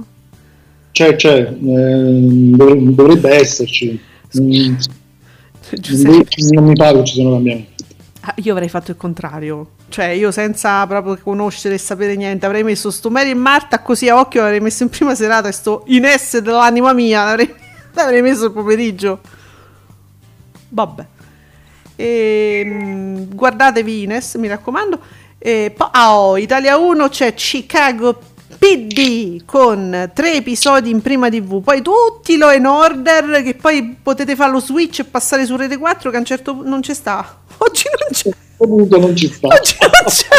C'è, 0.93 1.17
c'è, 1.17 1.53
dov- 1.53 2.79
dovrebbe 2.91 3.31
esserci. 3.35 4.01
Mm, 4.41 4.75
non 6.53 6.65
mi 6.65 6.75
pare 6.75 6.99
che 6.99 7.05
ci 7.05 7.15
siano 7.15 7.33
cambiamenti. 7.33 7.85
Ah, 8.23 8.35
io 8.37 8.53
avrei 8.53 8.69
fatto 8.69 8.91
il 8.91 8.97
contrario. 8.97 9.71
Cioè, 9.89 10.07
io 10.07 10.31
senza 10.31 10.87
proprio 10.87 11.17
conoscere 11.23 11.77
e 11.77 11.79
sapere 11.79 12.15
niente, 12.15 12.45
avrei 12.45 12.63
messo 12.63 12.91
sto 12.91 13.11
Mary 13.11 13.31
e 13.31 13.35
Marta 13.35 13.81
così 13.81 14.09
a 14.09 14.19
occhio, 14.19 14.43
l'avrei 14.43 14.61
messo 14.61 14.83
in 14.83 14.91
prima 14.91 15.15
serata 15.15 15.49
e 15.49 15.53
sto 15.53 15.85
Ines 15.87 16.39
dell'anima 16.39 16.93
mia, 16.93 17.25
l'avrei, 17.25 17.55
l'avrei 17.95 18.21
messo 18.21 18.47
il 18.47 18.53
pomeriggio. 18.53 19.21
Vabbè. 20.71 21.07
Ehm, 22.01 23.35
guardatevi 23.35 24.03
Ines, 24.05 24.35
mi 24.35 24.47
raccomando. 24.47 25.01
E 25.39 25.73
poi, 25.77 25.89
ah, 25.91 26.17
oh, 26.17 26.37
Italia 26.37 26.77
1 26.77 27.09
c'è 27.09 27.35
Chicago 27.35 28.21
PD 28.57 29.45
con 29.45 30.11
tre 30.15 30.35
episodi 30.35 30.91
in 30.91 31.03
prima 31.03 31.29
TV, 31.29 31.63
poi 31.63 31.83
tutti 31.83 32.37
lo 32.37 32.51
in 32.51 32.67
order 32.67 33.43
che 33.43 33.55
poi 33.55 33.97
potete 34.01 34.35
fare 34.35 34.51
lo 34.53 34.61
switch 34.61 35.01
e 35.01 35.05
passare 35.05 35.45
su 35.45 35.57
Rete 35.57 35.77
4 35.77 36.11
che 36.11 36.17
a 36.17 36.19
un 36.21 36.25
certo 36.25 36.55
punto 36.55 36.69
non 36.69 36.81
c'è 36.81 36.95
sta. 36.95 37.41
Oggi 37.59 37.85
non 37.99 38.09
c'è. 38.11 38.31
Comunque 38.57 38.99
non 38.99 39.17
ci 39.17 39.29
sta. 39.29 39.49
Oggi 39.49 39.77
non 39.81 40.05
c'è. 40.07 40.27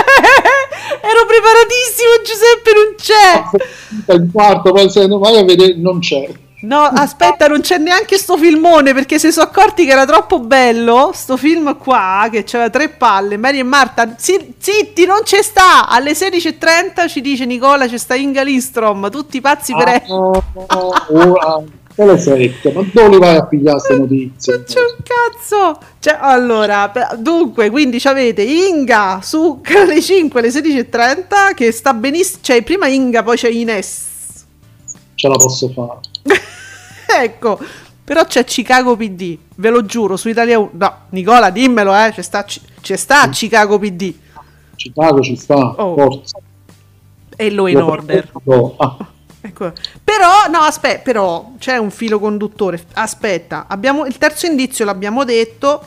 Ero 1.02 1.26
preparatissimo, 1.26 2.12
Giuseppe 2.26 2.72
non 2.74 2.96
c'è. 2.98 4.16
Il 4.16 4.30
quarto, 4.32 4.72
poi 4.72 4.90
se 4.90 5.08
non 5.08 5.20
vai 5.20 5.38
a 5.38 5.44
vedere, 5.44 5.76
non 5.76 6.00
c'è. 6.00 6.30
No, 6.62 6.82
aspetta, 6.82 7.48
non 7.48 7.62
c'è 7.62 7.78
neanche 7.78 8.18
sto 8.18 8.36
filmone 8.36 8.94
perché 8.94 9.18
si 9.18 9.32
sono 9.32 9.46
accorti 9.46 9.86
che 9.86 9.92
era 9.92 10.06
troppo 10.06 10.40
bello. 10.40 11.12
Sto 11.14 11.38
film 11.38 11.78
qua 11.78 12.28
che 12.30 12.44
c'aveva 12.44 12.70
tre 12.70 12.90
palle. 12.90 13.38
Mary 13.38 13.60
e 13.60 13.64
Marta, 13.64 14.16
zi- 14.18 14.56
zitti, 14.58 15.06
non 15.06 15.22
c'è 15.24 15.42
sta. 15.42 15.88
Alle 15.88 16.12
16.30 16.12 17.08
ci 17.08 17.22
dice 17.22 17.46
Nicola, 17.46 17.88
c'è 17.88 17.98
sta 17.98 18.16
Inga 18.16 18.42
Lindstrom. 18.42 19.10
Tutti 19.10 19.40
pazzi 19.40 19.74
per 19.74 19.88
Ah, 19.88 19.92
lei. 19.92 20.02
no, 20.10 20.44
ora, 21.12 21.64
sono 21.96 22.18
sette, 22.18 22.72
ma 22.74 22.82
dove 22.92 23.18
vai 23.18 23.36
a 23.38 23.46
pigliare 23.46 23.78
queste 23.78 23.96
notizie? 23.98 24.54
Non 24.56 24.64
c'è 24.66 24.80
un 24.80 24.98
cazzo. 25.04 25.80
Cioè, 26.00 26.18
allora, 26.20 26.92
dunque, 27.18 27.70
quindi 27.70 28.02
avete 28.04 28.42
Inga 28.42 29.22
su 29.24 29.60
Canale 29.62 30.02
5 30.02 30.40
alle 30.42 30.50
16.30 30.50 31.54
che 31.56 31.72
sta 31.72 31.94
benissimo. 31.94 32.40
Cioè, 32.42 32.62
prima 32.64 32.88
Inga, 32.88 33.24
poi 33.24 33.38
c'è 33.38 33.48
Ines. 33.48 34.08
Ce 35.16 35.28
la 35.28 35.36
posso 35.36 35.70
fare. 35.70 36.00
ecco, 37.22 37.60
però 38.04 38.26
c'è 38.26 38.44
Chicago 38.44 38.96
PD, 38.96 39.38
ve 39.56 39.70
lo 39.70 39.86
giuro, 39.86 40.18
su 40.18 40.30
Italia 40.30 40.60
1. 40.60 40.70
No, 40.74 40.96
Nicola, 41.10 41.50
dimmelo, 41.50 41.96
eh, 41.96 42.12
c'è 42.14 42.22
sta, 42.22 42.44
c'è 42.82 42.96
sta 42.96 43.30
Chicago 43.30 43.78
PD 43.80 44.14
Chicago 44.76 45.20
ci 45.22 45.36
sta, 45.36 45.56
Oh. 45.56 45.94
forza. 45.96 46.40
e 47.36 47.52
lo 47.52 47.68
in 47.68 47.82
order. 47.82 48.32
Ah, 48.78 48.98
Ecco. 49.42 49.72
Però, 50.04 50.48
no, 50.52 50.60
aspetta, 50.60 51.00
però 51.02 51.52
c'è 51.58 51.78
un 51.78 51.92
filo 51.92 52.20
conduttore. 52.20 52.82
Aspetta, 52.94 53.66
abbiamo, 53.70 54.06
il 54.06 54.18
terzo 54.18 54.46
indizio 54.46 54.84
l'abbiamo 54.84 55.24
detto 55.24 55.82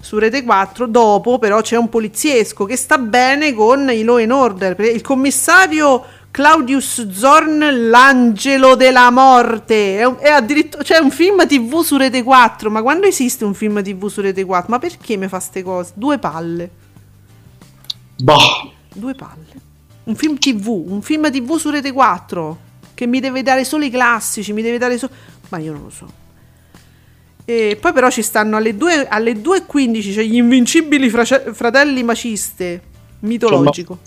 su 0.00 0.18
Rete 0.18 0.42
4. 0.42 0.86
Dopo, 0.86 1.38
però, 1.38 1.60
c'è 1.62 1.76
un 1.76 1.88
poliziesco 1.88 2.64
che 2.66 2.76
sta 2.76 2.98
bene 2.98 3.54
con 3.54 3.90
i 3.90 4.02
law 4.02 4.18
in 4.18 4.32
order. 4.32 4.78
Il 4.80 5.00
commissario 5.02 6.04
Claudius 6.32 7.10
Zorn, 7.10 7.90
l'angelo 7.90 8.74
della 8.74 9.10
morte. 9.10 10.00
È, 10.00 10.16
è 10.16 10.30
addirittura 10.30 10.82
c'è 10.82 10.96
un 10.96 11.10
film 11.10 11.46
TV 11.46 11.82
su 11.82 11.98
Rete 11.98 12.22
4. 12.22 12.70
Ma 12.70 12.80
quando 12.80 13.06
esiste 13.06 13.44
un 13.44 13.52
film 13.52 13.82
TV 13.82 14.08
su 14.08 14.22
Rete 14.22 14.42
4? 14.42 14.70
Ma 14.70 14.78
perché 14.78 15.16
mi 15.18 15.28
fa 15.28 15.38
ste 15.40 15.62
cose? 15.62 15.92
Due 15.94 16.18
palle. 16.18 16.70
bah, 18.16 18.36
Due 18.94 19.14
palle. 19.14 19.70
Un 20.04 20.16
film 20.16 20.38
TV, 20.38 20.68
un 20.68 21.02
film 21.02 21.30
TV 21.30 21.56
su 21.58 21.68
Rete 21.68 21.92
4 21.92 22.58
che 22.94 23.06
mi 23.06 23.20
deve 23.20 23.42
dare 23.42 23.64
solo 23.64 23.84
i 23.84 23.90
classici, 23.90 24.54
mi 24.54 24.62
deve 24.62 24.78
dare 24.78 24.96
solo... 24.96 25.12
Ma 25.50 25.58
io 25.58 25.72
non 25.72 25.82
lo 25.82 25.90
so. 25.90 26.10
E 27.44 27.76
poi 27.78 27.92
però 27.92 28.08
ci 28.10 28.22
stanno 28.22 28.56
alle 28.56 28.74
2 28.74 29.06
alle 29.06 29.32
2.15, 29.32 30.12
cioè 30.14 30.24
gli 30.24 30.36
invincibili 30.36 31.10
frace- 31.10 31.52
fratelli 31.52 32.02
maciste, 32.02 32.80
mitologico. 33.22 33.98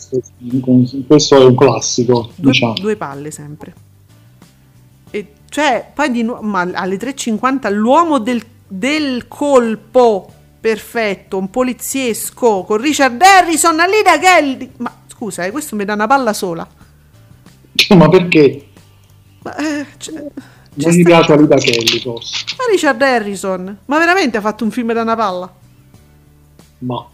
Questo 1.08 1.36
è 1.38 1.44
un 1.44 1.56
classico, 1.56 2.32
Due, 2.36 2.52
diciamo. 2.52 2.74
due 2.74 2.96
palle 2.96 3.32
sempre. 3.32 3.74
E 5.12 5.34
cioè, 5.50 5.92
poi 5.94 6.12
di 6.12 6.24
nuovo, 6.24 6.42
ma 6.42 6.62
alle 6.74 6.98
3.50 6.98 7.74
l'uomo 7.74 8.20
del, 8.20 8.42
del 8.68 9.28
colpo 9.28 10.32
perfetto, 10.60 11.38
un 11.38 11.50
poliziesco 11.50 12.64
con 12.64 12.78
Richard 12.78 13.22
Harrison, 13.22 13.80
Alida 13.80 14.18
Kelly. 14.20 14.72
Ma 14.78 14.94
scusa, 15.08 15.46
eh, 15.46 15.52
questo 15.52 15.76
mi 15.76 15.86
dà 15.86 15.94
una 15.94 16.08
palla 16.08 16.34
sola. 16.34 16.68
Ma 17.96 18.10
perché? 18.10 18.68
Ma, 19.44 19.56
eh, 19.58 19.86
cioè, 19.98 20.26
Non 20.74 20.92
gli 20.92 21.04
piace 21.04 21.32
Alida 21.34 21.56
Kelly, 21.56 22.00
forse. 22.02 22.46
ma 22.58 22.64
Richard 22.72 23.02
Harrison, 23.02 23.78
ma 23.86 23.98
veramente 24.00 24.38
ha 24.38 24.42
fatto 24.42 24.64
un 24.64 24.72
film 24.72 24.92
da 24.92 25.04
una 25.04 25.16
palla? 25.16 25.54
Ma 26.80 27.08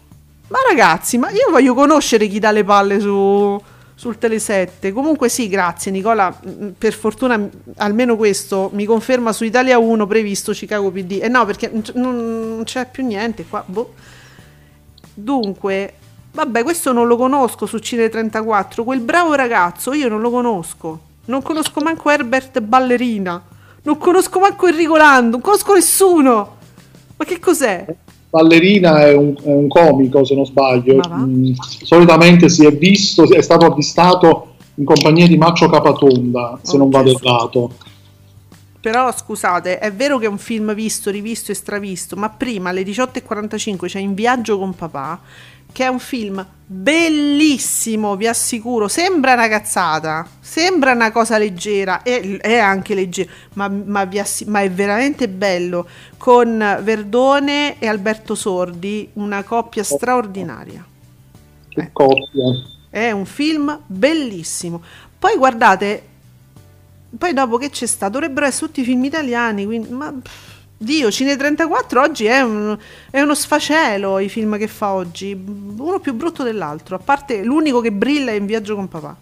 Ma 0.52 0.58
ragazzi, 0.68 1.16
ma 1.16 1.30
io 1.30 1.50
voglio 1.50 1.72
conoscere 1.72 2.26
chi 2.26 2.38
dà 2.38 2.50
le 2.50 2.62
palle 2.62 3.00
su, 3.00 3.58
sul 3.94 4.18
Tele7. 4.20 4.92
Comunque 4.92 5.30
sì, 5.30 5.48
grazie 5.48 5.90
Nicola, 5.90 6.30
mm, 6.46 6.68
per 6.76 6.92
fortuna 6.92 7.38
mm, 7.38 7.46
almeno 7.76 8.16
questo 8.16 8.68
mi 8.74 8.84
conferma 8.84 9.32
su 9.32 9.44
Italia 9.44 9.78
1 9.78 10.06
previsto 10.06 10.52
Chicago 10.52 10.90
PD. 10.90 11.20
E 11.22 11.28
no, 11.28 11.46
perché 11.46 11.72
non 11.94 12.60
c'è 12.64 12.86
più 12.90 13.02
niente 13.02 13.46
qua. 13.48 13.64
boh. 13.64 13.94
Dunque, 15.14 15.94
vabbè, 16.32 16.62
questo 16.62 16.92
non 16.92 17.06
lo 17.06 17.16
conosco 17.16 17.64
su 17.64 17.78
Cine 17.78 18.10
34. 18.10 18.84
Quel 18.84 19.00
bravo 19.00 19.32
ragazzo 19.32 19.94
io 19.94 20.08
non 20.08 20.20
lo 20.20 20.30
conosco. 20.30 21.00
Non 21.24 21.40
conosco 21.40 21.80
manco 21.80 22.10
Herbert 22.10 22.60
Ballerina. 22.60 23.42
Non 23.84 23.96
conosco 23.96 24.38
manco 24.38 24.66
Enrico 24.66 24.96
Lando. 24.96 25.30
Non 25.30 25.40
conosco 25.40 25.72
nessuno. 25.72 26.56
Ma 27.16 27.24
che 27.24 27.38
cos'è? 27.38 27.86
Ballerina 28.32 29.04
è 29.04 29.14
un, 29.14 29.34
è 29.42 29.52
un 29.52 29.68
comico, 29.68 30.24
se 30.24 30.34
non 30.34 30.46
sbaglio. 30.46 30.98
Mm, 31.06 31.52
solitamente 31.82 32.48
si 32.48 32.64
è 32.64 32.74
visto, 32.74 33.30
è 33.30 33.42
stato 33.42 33.66
avvistato 33.66 34.54
in 34.76 34.86
compagnia 34.86 35.26
di 35.26 35.36
Maccio 35.36 35.68
Capatonda, 35.68 36.58
se 36.62 36.76
Oh, 36.76 36.78
non 36.78 36.88
vado 36.88 37.10
errato. 37.10 37.72
Però 38.82 39.16
scusate, 39.16 39.78
è 39.78 39.92
vero 39.92 40.18
che 40.18 40.26
è 40.26 40.28
un 40.28 40.38
film 40.38 40.74
visto, 40.74 41.08
rivisto 41.08 41.52
e 41.52 41.54
stravisto, 41.54 42.16
ma 42.16 42.28
prima 42.30 42.70
alle 42.70 42.82
18.45 42.82 43.86
c'è 43.86 44.00
In 44.00 44.12
viaggio 44.12 44.58
con 44.58 44.74
papà, 44.74 45.20
che 45.70 45.84
è 45.84 45.86
un 45.86 46.00
film 46.00 46.44
bellissimo, 46.66 48.16
vi 48.16 48.26
assicuro. 48.26 48.88
Sembra 48.88 49.34
una 49.34 49.46
cazzata, 49.46 50.26
sembra 50.40 50.90
una 50.90 51.12
cosa 51.12 51.38
leggera, 51.38 52.02
è, 52.02 52.38
è 52.38 52.58
anche 52.58 52.96
leggera, 52.96 53.30
ma, 53.52 53.68
ma, 53.68 54.00
assi- 54.18 54.46
ma, 54.46 54.62
è 54.62 54.70
veramente 54.72 55.28
bello. 55.28 55.86
Con 56.16 56.80
Verdone 56.82 57.78
e 57.78 57.86
Alberto 57.86 58.34
Sordi, 58.34 59.10
una 59.12 59.44
coppia 59.44 59.84
straordinaria. 59.84 60.84
Che 61.68 61.80
eh. 61.80 61.90
coppia! 61.92 62.50
È 62.90 63.12
un 63.12 63.26
film 63.26 63.78
bellissimo. 63.86 64.82
Poi 65.16 65.36
guardate, 65.36 66.10
poi 67.16 67.32
dopo 67.32 67.56
che 67.56 67.70
c'è 67.70 67.86
stato, 67.86 68.12
dovrebbero 68.12 68.46
essere 68.46 68.66
tutti 68.66 68.84
film 68.84 69.04
italiani, 69.04 69.64
quindi, 69.64 69.90
ma 69.90 70.14
Dio, 70.82 71.10
Cine 71.10 71.36
34 71.36 72.00
oggi 72.00 72.24
è, 72.24 72.40
un, 72.40 72.76
è, 73.10 73.20
uno 73.20 73.34
sfacelo 73.34 74.18
i 74.18 74.28
film 74.28 74.58
che 74.58 74.66
fa 74.66 74.92
oggi, 74.92 75.32
uno 75.32 76.00
più 76.00 76.14
brutto 76.14 76.42
dell'altro, 76.42 76.96
a 76.96 76.98
parte 76.98 77.42
l'unico 77.44 77.80
che 77.80 77.92
brilla 77.92 78.32
è 78.32 78.34
In 78.34 78.46
viaggio 78.46 78.74
con 78.74 78.88
papà. 78.88 79.16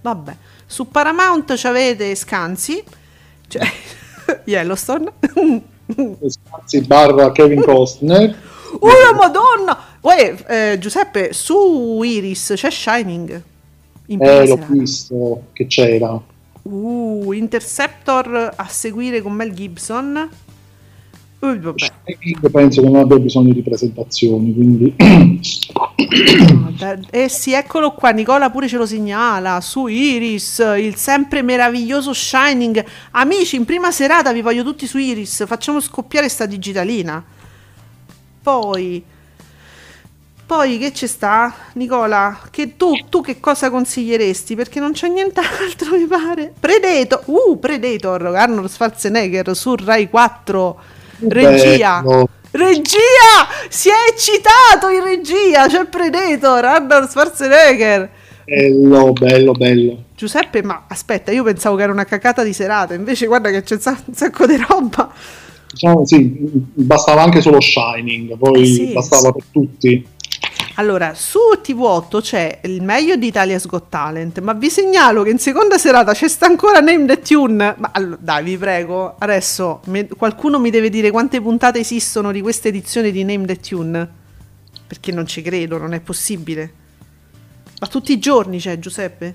Vabbè, 0.00 0.36
su 0.66 0.88
Paramount 0.88 1.60
avete 1.62 2.14
Scanzi, 2.16 2.82
cioè 3.46 3.62
Yellowstone. 4.44 5.12
Scanzi 6.26 6.80
barra 6.80 7.30
Kevin 7.32 7.62
Costner. 7.62 8.50
Oh 8.72 8.88
la 8.88 9.12
madonna! 9.12 9.78
Uè, 10.00 10.34
eh, 10.48 10.78
Giuseppe, 10.78 11.34
su 11.34 12.00
Iris 12.02 12.54
c'è 12.56 12.70
Shining. 12.70 13.42
eh, 14.06 14.46
l'ho 14.46 14.58
visto 14.70 15.42
che 15.52 15.66
c'era. 15.66 16.18
Uh, 16.62 17.32
Interceptor 17.32 18.52
a 18.54 18.66
seguire 18.68 19.20
con 19.20 19.32
Mel 19.32 19.52
Gibson. 19.52 20.28
Uh, 21.40 21.58
vabbè. 21.58 21.90
penso 22.50 22.82
che 22.82 22.88
non 22.88 22.96
abbia 23.00 23.18
bisogno 23.18 23.52
di 23.52 23.62
presentazioni, 23.62 24.54
quindi... 24.54 24.94
eh 27.10 27.28
sì, 27.28 27.52
eccolo 27.52 27.92
qua, 27.92 28.10
Nicola 28.10 28.50
pure 28.50 28.68
ce 28.68 28.76
lo 28.76 28.86
segnala, 28.86 29.60
su 29.60 29.88
Iris, 29.88 30.62
il 30.78 30.94
sempre 30.94 31.42
meraviglioso 31.42 32.12
Shining. 32.12 32.84
Amici, 33.12 33.56
in 33.56 33.64
prima 33.64 33.90
serata 33.90 34.32
vi 34.32 34.40
voglio 34.40 34.62
tutti 34.62 34.86
su 34.86 34.98
Iris, 34.98 35.44
facciamo 35.46 35.80
scoppiare 35.80 36.28
sta 36.28 36.46
digitalina. 36.46 37.24
Poi... 38.42 39.04
Poi 40.46 40.78
che 40.78 40.92
ci 40.92 41.06
sta, 41.06 41.54
Nicola? 41.74 42.38
Che 42.50 42.76
tu, 42.76 42.92
tu, 43.08 43.20
che 43.22 43.40
cosa 43.40 43.70
consiglieresti? 43.70 44.54
Perché 44.54 44.80
non 44.80 44.92
c'è 44.92 45.08
nient'altro, 45.08 45.96
mi 45.96 46.06
pare. 46.06 46.52
Predator, 46.58 47.22
uh, 47.26 47.58
Predator, 47.58 48.26
Arnold 48.26 48.68
Schwarzenegger 48.68 49.56
su 49.56 49.74
Rai 49.76 50.08
4 50.10 50.80
Regia. 51.28 52.00
Bello. 52.00 52.28
Regia! 52.50 53.48
Si 53.70 53.88
è 53.88 54.12
eccitato 54.12 54.88
in 54.90 55.02
regia, 55.02 55.66
c'è 55.68 55.86
Predator, 55.86 56.64
Arnold 56.64 57.08
Schwarzenegger. 57.08 58.10
Bello, 58.44 59.12
bello, 59.12 59.52
bello. 59.52 60.04
Giuseppe, 60.14 60.62
ma 60.62 60.84
aspetta, 60.88 61.32
io 61.32 61.44
pensavo 61.44 61.76
che 61.76 61.82
era 61.82 61.92
una 61.92 62.04
cacata 62.04 62.42
di 62.42 62.52
serata, 62.52 62.92
invece 62.92 63.26
guarda 63.26 63.50
che 63.50 63.62
c'è 63.62 63.78
un 63.82 64.14
sacco 64.14 64.46
di 64.46 64.56
roba. 64.56 65.10
Diciamo, 65.72 66.04
sì, 66.04 66.36
bastava 66.74 67.22
anche 67.22 67.40
solo 67.40 67.58
Shining, 67.58 68.36
poi 68.36 68.60
eh 68.60 68.66
sì, 68.66 68.92
bastava 68.92 69.28
sì. 69.28 69.32
per 69.32 69.44
tutti. 69.50 70.06
Allora, 70.76 71.12
su 71.14 71.38
TV8 71.62 72.20
c'è 72.22 72.60
il 72.64 72.82
meglio 72.82 73.16
di 73.16 73.26
Italia's 73.26 73.66
Got 73.66 73.90
Talent, 73.90 74.40
ma 74.40 74.54
vi 74.54 74.70
segnalo 74.70 75.22
che 75.22 75.28
in 75.28 75.38
seconda 75.38 75.76
serata 75.76 76.14
c'è 76.14 76.28
sta 76.28 76.46
ancora 76.46 76.80
Name 76.80 77.04
the 77.04 77.20
Tune. 77.20 77.74
Ma 77.76 77.90
allora, 77.92 78.16
dai, 78.18 78.44
vi 78.44 78.56
prego, 78.56 79.16
adesso 79.18 79.82
me, 79.86 80.06
qualcuno 80.08 80.58
mi 80.58 80.70
deve 80.70 80.88
dire 80.88 81.10
quante 81.10 81.42
puntate 81.42 81.80
esistono 81.80 82.32
di 82.32 82.40
questa 82.40 82.68
edizione 82.68 83.10
di 83.10 83.22
Name 83.22 83.44
the 83.44 83.60
Tune? 83.60 84.08
Perché 84.86 85.12
non 85.12 85.26
ci 85.26 85.42
credo, 85.42 85.76
non 85.76 85.92
è 85.92 86.00
possibile. 86.00 86.72
Ma 87.78 87.86
tutti 87.86 88.12
i 88.12 88.18
giorni 88.18 88.58
c'è, 88.58 88.78
Giuseppe? 88.78 89.34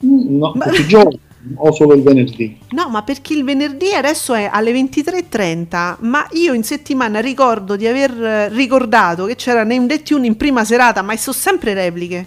No, 0.00 0.52
ma... 0.56 0.66
tutti 0.66 0.80
i 0.82 0.86
giorni 0.86 1.20
o 1.54 1.72
solo 1.72 1.94
il 1.94 2.02
venerdì? 2.02 2.58
No, 2.70 2.88
ma 2.88 3.02
perché 3.02 3.34
il 3.34 3.44
venerdì 3.44 3.92
adesso 3.92 4.34
è 4.34 4.48
alle 4.50 4.72
23.30, 4.72 5.96
ma 6.00 6.26
io 6.32 6.52
in 6.52 6.62
settimana 6.62 7.20
ricordo 7.20 7.76
di 7.76 7.86
aver 7.86 8.50
ricordato 8.52 9.24
che 9.26 9.36
c'era 9.36 9.64
Name 9.64 9.86
the 9.86 10.02
Tune 10.02 10.26
in 10.26 10.36
prima 10.36 10.64
serata, 10.64 11.02
ma 11.02 11.16
sono 11.16 11.36
sempre 11.36 11.74
repliche. 11.74 12.26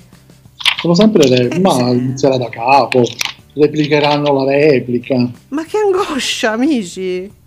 Sono 0.80 0.96
sempre 0.96 1.28
repliche, 1.28 1.56
eh, 1.56 1.60
ma 1.60 1.90
inizierà 1.92 2.38
da 2.38 2.50
capo, 2.50 3.04
replicheranno 3.54 4.34
la 4.34 4.52
replica. 4.52 5.30
Ma 5.50 5.64
che 5.64 5.78
angoscia, 5.78 6.52
amici! 6.52 7.42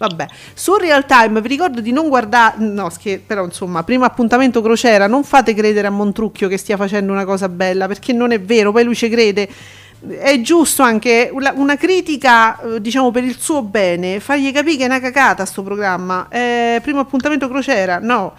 Vabbè, 0.00 0.26
su 0.54 0.76
Real 0.76 1.04
Time 1.04 1.42
vi 1.42 1.48
ricordo 1.48 1.82
di 1.82 1.92
non 1.92 2.08
guardare, 2.08 2.56
no, 2.64 2.88
scher- 2.88 3.20
però 3.20 3.44
insomma, 3.44 3.82
primo 3.84 4.06
appuntamento 4.06 4.62
crociera, 4.62 5.06
non 5.06 5.24
fate 5.24 5.52
credere 5.52 5.88
a 5.88 5.90
Montrucchio 5.90 6.48
che 6.48 6.56
stia 6.56 6.78
facendo 6.78 7.12
una 7.12 7.26
cosa 7.26 7.50
bella, 7.50 7.86
perché 7.86 8.14
non 8.14 8.32
è 8.32 8.40
vero, 8.40 8.72
poi 8.72 8.84
lui 8.84 8.94
ci 8.94 9.10
crede 9.10 9.46
è 10.08 10.40
giusto 10.40 10.82
anche 10.82 11.30
una, 11.32 11.76
critica, 11.76 12.58
eh, 12.60 12.80
diciamo, 12.80 13.10
per 13.10 13.24
il 13.24 13.36
suo 13.38 13.62
bene, 13.62 14.18
fargli 14.20 14.50
capire 14.52 14.76
che 14.76 14.82
è 14.84 14.86
una 14.86 15.00
cacata 15.00 15.44
sto 15.44 15.62
programma. 15.62 16.28
Eh, 16.30 16.80
primo 16.82 17.00
appuntamento 17.00 17.48
crociera, 17.48 17.98
no. 17.98 18.34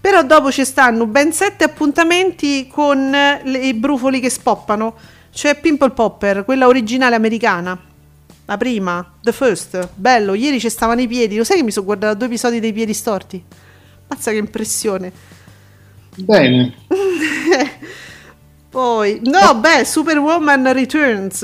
Però 0.00 0.22
dopo 0.22 0.52
ci 0.52 0.64
stanno 0.64 1.06
ben 1.06 1.32
sette 1.32 1.64
appuntamenti 1.64 2.68
con 2.68 3.10
le, 3.10 3.58
i 3.58 3.74
brufoli 3.74 4.20
che 4.20 4.30
spoppano. 4.30 4.94
C'è 5.32 5.58
Pimple 5.58 5.90
Popper, 5.90 6.44
quella 6.44 6.66
originale 6.66 7.16
americana. 7.16 7.78
La 8.44 8.56
prima, 8.56 9.14
The 9.20 9.32
First, 9.32 9.90
bello. 9.94 10.34
Ieri 10.34 10.60
ci 10.60 10.70
stavano 10.70 11.00
i 11.00 11.08
piedi. 11.08 11.36
Lo 11.36 11.44
sai 11.44 11.58
che 11.58 11.62
mi 11.62 11.70
sono 11.70 11.86
guardato 11.86 12.16
due 12.16 12.26
episodi 12.26 12.60
dei 12.60 12.72
piedi 12.72 12.94
storti? 12.94 13.42
Mazza 14.08 14.30
che 14.30 14.36
impressione. 14.36 15.12
Bene. 16.16 16.74
Poi, 18.78 19.20
no, 19.24 19.58
beh, 19.58 19.84
Superwoman 19.84 20.72
Returns. 20.72 21.42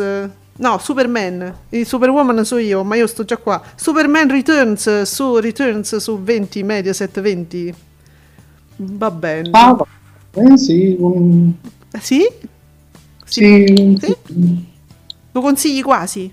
No, 0.59 0.79
Superman. 0.79 1.53
Il 1.71 1.85
Superwoman 1.85 2.45
so 2.45 2.59
io, 2.59 2.85
ma 2.85 2.95
io 2.95 3.09
sto 3.09 3.25
già 3.25 3.39
qua. 3.39 3.61
Superman 3.75 4.31
Returns 4.31 5.03
su 5.03 5.39
Returns 5.39 5.97
su 5.97 6.23
20 6.23 6.63
Mediaset 6.63 7.21
20. 7.21 7.75
Va 8.77 9.11
bene. 9.11 9.49
Ah, 9.51 9.77
eh, 10.31 10.57
sì. 10.57 10.95
Un... 10.97 11.55
Sì? 12.01 12.25
Sì. 13.25 13.97
sì? 14.01 14.17
Lo 15.33 15.41
consigli 15.41 15.83
quasi? 15.83 16.33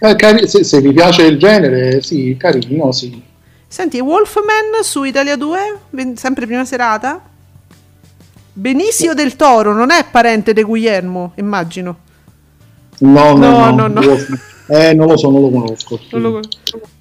Eh, 0.00 0.16
cari- 0.16 0.46
se, 0.46 0.64
se, 0.64 0.82
vi 0.82 0.92
piace 0.92 1.22
il 1.22 1.38
genere, 1.38 2.02
sì, 2.02 2.36
carino, 2.38 2.92
sì. 2.92 3.22
Senti, 3.66 4.00
Wolfman 4.00 4.82
su 4.82 5.02
Italia 5.04 5.36
2, 5.36 5.78
sempre 6.14 6.44
prima 6.44 6.66
serata? 6.66 7.34
Benicio 8.58 9.12
del 9.12 9.36
Toro 9.36 9.74
non 9.74 9.90
è 9.90 10.06
parente 10.10 10.54
di 10.54 10.62
Guillermo, 10.62 11.32
immagino. 11.36 11.98
No, 13.00 13.36
no, 13.36 13.70
no. 13.70 13.86
no, 13.86 14.00
no. 14.00 14.00
Eh, 14.68 14.94
non 14.94 15.08
lo 15.08 15.18
so, 15.18 15.30
non 15.30 15.42
lo 15.42 15.50
conosco. 15.50 16.00
Non 16.12 16.22
lo 16.22 16.40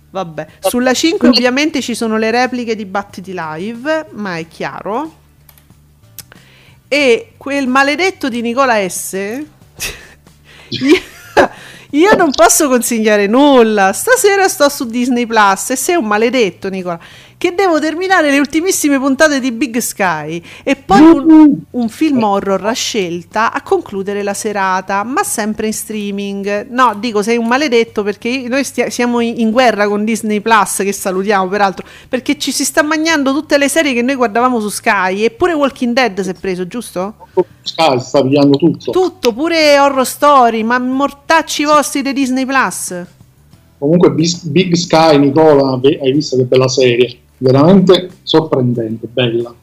Vabbè, 0.10 0.48
sulla 0.60 0.94
5 0.94 1.30
ovviamente 1.30 1.82
ci 1.82 1.96
sono 1.96 2.18
le 2.18 2.30
repliche 2.30 2.76
di 2.76 2.84
battiti 2.84 3.34
live, 3.34 4.08
ma 4.12 4.36
è 4.36 4.46
chiaro. 4.50 5.14
E 6.90 7.32
quel 7.38 7.68
maledetto 7.68 8.28
di 8.28 8.42
Nicola 8.42 8.76
S. 8.88 9.14
io, 10.70 11.00
io 11.92 12.16
non 12.18 12.32
posso 12.32 12.68
consigliare 12.68 13.28
nulla. 13.28 13.94
Stasera 13.94 14.50
sto 14.50 14.68
su 14.68 14.86
Disney 14.88 15.26
Plus 15.26 15.70
e 15.70 15.78
sei 15.78 15.96
un 15.96 16.06
maledetto, 16.06 16.68
Nicola 16.68 17.00
che 17.38 17.54
devo 17.54 17.80
terminare 17.80 18.32
le 18.32 18.40
ultimissime 18.40 18.98
puntate 18.98 19.40
di 19.40 19.52
Big 19.52 19.78
Sky 19.78 20.42
e 20.64 20.76
poi 20.76 21.02
un, 21.02 21.56
un, 21.70 21.90
film 21.90 22.24
horror 22.24 22.66
a 22.66 22.72
scelta 22.72 23.52
a 23.52 23.62
concludere 23.62 24.24
la 24.24 24.34
serata, 24.34 25.04
ma 25.04 25.24
sempre 25.24 25.68
in 25.68 25.74
streaming. 25.74 26.68
No, 26.70 26.96
dico, 26.98 27.22
sei 27.22 27.38
un 27.38 27.48
maledetto 27.48 28.04
perché 28.04 28.48
noi 28.48 28.64
stia- 28.64 28.90
siamo 28.90 29.20
in, 29.20 29.52
guerra 29.52 29.88
con 29.88 30.06
Disney 30.06 30.40
Plus, 30.40 30.78
che 30.78 30.94
salutiamo 30.94 31.48
peraltro, 31.48 31.86
perché 32.08 32.38
ci 32.38 32.52
si 32.52 32.64
sta 32.64 32.84
mangiando 32.84 33.34
tutte 33.34 33.58
le 33.58 33.68
serie 33.68 33.94
che 33.94 34.02
noi 34.02 34.16
guardavamo 34.16 34.60
su 34.60 34.70
Sky, 34.70 35.24
eppure 35.24 35.54
Walking 35.54 35.94
Dead 35.94 36.20
si 36.22 36.30
è 36.30 36.34
preso, 36.34 36.68
giusto? 36.68 37.16
Sky 37.62 38.00
sta 38.00 38.22
pigliando 38.22 38.58
tutto. 38.58 38.92
Tutto, 38.92 39.34
pure 39.34 39.78
Horror 39.78 40.06
Story, 40.06 40.64
ma 40.64 40.80
mortacci 40.80 41.66
vostri 41.66 42.02
di 42.02 42.14
Disney 42.14 42.46
Plus. 42.46 42.96
Comunque 43.78 44.12
Big 44.12 44.74
Sky, 44.74 45.18
Nicola, 45.18 45.80
hai 45.84 46.12
visto 46.12 46.38
che 46.38 46.44
bella 46.44 46.68
serie 46.68 47.20
veramente 47.38 48.10
sorprendente, 48.24 49.08
bella. 49.08 49.54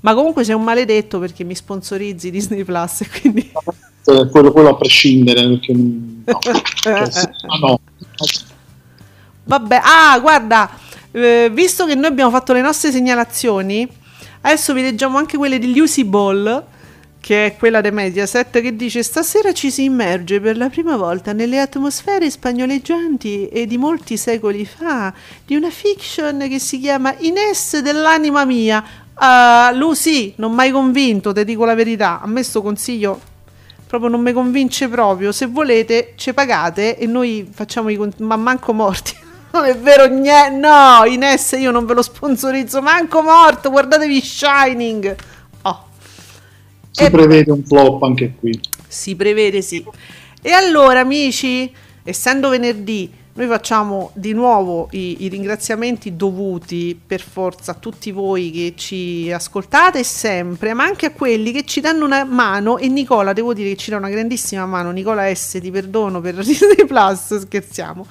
Ma 0.00 0.14
comunque 0.14 0.44
sei 0.44 0.54
un 0.54 0.62
maledetto 0.62 1.18
perché 1.18 1.42
mi 1.44 1.54
sponsorizzi 1.54 2.30
Disney 2.30 2.64
Plus 2.64 3.02
quindi... 3.20 3.50
quello, 4.30 4.52
quello, 4.52 4.68
a 4.68 4.76
prescindere 4.76 5.48
perché 5.48 5.72
no. 5.72 6.38
cioè, 6.80 7.06
sì, 7.10 7.26
no. 7.60 7.80
Vabbè, 9.44 9.80
ah 9.82 10.18
guarda, 10.20 10.70
eh, 11.10 11.50
visto 11.52 11.86
che 11.86 11.94
noi 11.94 12.06
abbiamo 12.06 12.30
fatto 12.30 12.52
le 12.52 12.60
nostre 12.60 12.92
segnalazioni, 12.92 13.88
adesso 14.42 14.72
vi 14.72 14.82
leggiamo 14.82 15.18
anche 15.18 15.36
quelle 15.36 15.58
di 15.58 15.74
Lucy 15.74 16.04
Ball 16.04 16.64
che 17.26 17.46
è 17.46 17.56
quella 17.56 17.80
di 17.80 17.90
Mediaset, 17.90 18.60
che 18.60 18.76
dice 18.76 19.02
stasera 19.02 19.52
ci 19.52 19.68
si 19.72 19.82
immerge 19.82 20.40
per 20.40 20.56
la 20.56 20.68
prima 20.68 20.96
volta 20.96 21.32
nelle 21.32 21.58
atmosfere 21.58 22.30
spagnoleggianti 22.30 23.48
e 23.48 23.66
di 23.66 23.76
molti 23.78 24.16
secoli 24.16 24.64
fa 24.64 25.12
di 25.44 25.56
una 25.56 25.70
fiction 25.70 26.46
che 26.48 26.60
si 26.60 26.78
chiama 26.78 27.12
Ines 27.18 27.80
dell'anima 27.80 28.44
mia. 28.44 28.80
Uh, 29.18 29.76
Lucy, 29.76 30.34
non 30.36 30.52
mai 30.52 30.70
convinto, 30.70 31.32
ti 31.32 31.44
dico 31.44 31.64
la 31.64 31.74
verità. 31.74 32.20
A 32.20 32.28
me 32.28 32.44
sto 32.44 32.62
consiglio 32.62 33.20
proprio 33.88 34.08
non 34.08 34.20
mi 34.20 34.32
convince 34.32 34.86
proprio. 34.86 35.32
Se 35.32 35.46
volete, 35.46 36.12
ci 36.14 36.32
pagate 36.32 36.96
e 36.96 37.06
noi 37.06 37.50
facciamo 37.52 37.88
i 37.88 37.96
conti, 37.96 38.22
ma 38.22 38.36
manco 38.36 38.72
morti. 38.72 39.14
Non 39.50 39.64
è 39.64 39.76
vero 39.76 40.06
niente. 40.06 40.56
No, 40.58 41.04
Ines 41.06 41.56
io 41.58 41.72
non 41.72 41.86
ve 41.86 41.94
lo 41.94 42.02
sponsorizzo, 42.02 42.82
manco 42.82 43.20
morto. 43.20 43.70
Guardatevi 43.70 44.20
Shining. 44.20 45.16
Si 46.96 47.04
e 47.04 47.10
prevede 47.10 47.52
un 47.52 47.62
flop 47.62 48.02
anche 48.04 48.32
qui. 48.40 48.58
Si 48.88 49.14
prevede, 49.16 49.60
sì. 49.60 49.84
E 50.40 50.50
allora, 50.52 51.00
amici, 51.00 51.70
essendo 52.02 52.48
venerdì, 52.48 53.12
noi 53.34 53.46
facciamo 53.48 54.12
di 54.14 54.32
nuovo 54.32 54.88
i, 54.92 55.24
i, 55.24 55.28
ringraziamenti 55.28 56.16
dovuti 56.16 56.98
per 57.06 57.20
forza 57.20 57.72
a 57.72 57.74
tutti 57.74 58.12
voi 58.12 58.50
che 58.50 58.72
ci 58.76 59.30
ascoltate 59.30 60.02
sempre, 60.04 60.72
ma 60.72 60.84
anche 60.84 61.04
a 61.04 61.10
quelli 61.10 61.52
che 61.52 61.66
ci 61.66 61.80
danno 61.80 62.06
una 62.06 62.24
mano. 62.24 62.78
E 62.78 62.88
Nicola, 62.88 63.34
devo 63.34 63.52
dire 63.52 63.68
che 63.68 63.76
ci 63.76 63.90
dà 63.90 63.98
una 63.98 64.08
grandissima 64.08 64.64
mano. 64.64 64.90
Nicola 64.90 65.34
S, 65.34 65.58
ti 65.60 65.70
perdono 65.70 66.22
per 66.22 66.36
Disney 66.42 66.86
Plus, 66.86 67.40
scherziamo 67.40 68.06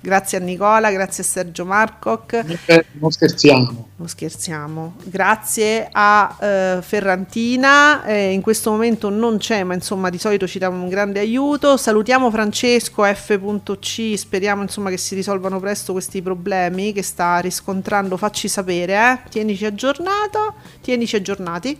Grazie 0.00 0.38
a 0.38 0.40
Nicola, 0.40 0.92
grazie 0.92 1.24
a 1.24 1.26
Sergio 1.26 1.64
Marcoc. 1.64 2.44
Eh, 2.66 2.84
non 2.92 3.10
scherziamo. 3.10 3.88
Non 3.96 4.08
scherziamo. 4.08 4.94
Grazie 5.02 5.88
a 5.90 6.36
eh, 6.40 6.78
Ferrantina, 6.82 8.04
eh, 8.04 8.30
in 8.30 8.40
questo 8.40 8.70
momento 8.70 9.08
non 9.08 9.38
c'è, 9.38 9.64
ma 9.64 9.74
insomma 9.74 10.08
di 10.08 10.18
solito 10.18 10.46
ci 10.46 10.60
dà 10.60 10.68
un 10.68 10.88
grande 10.88 11.18
aiuto. 11.18 11.76
Salutiamo 11.76 12.30
Francesco 12.30 13.02
F.C, 13.02 14.14
speriamo 14.16 14.62
insomma 14.62 14.90
che 14.90 14.98
si 14.98 15.16
risolvano 15.16 15.58
presto 15.58 15.92
questi 15.92 16.22
problemi 16.22 16.92
che 16.92 17.02
sta 17.02 17.38
riscontrando, 17.38 18.16
facci 18.16 18.46
sapere, 18.46 18.94
eh? 18.94 19.28
tienici 19.28 19.64
aggiornato, 19.64 20.54
tienici 20.80 21.16
aggiornati. 21.16 21.76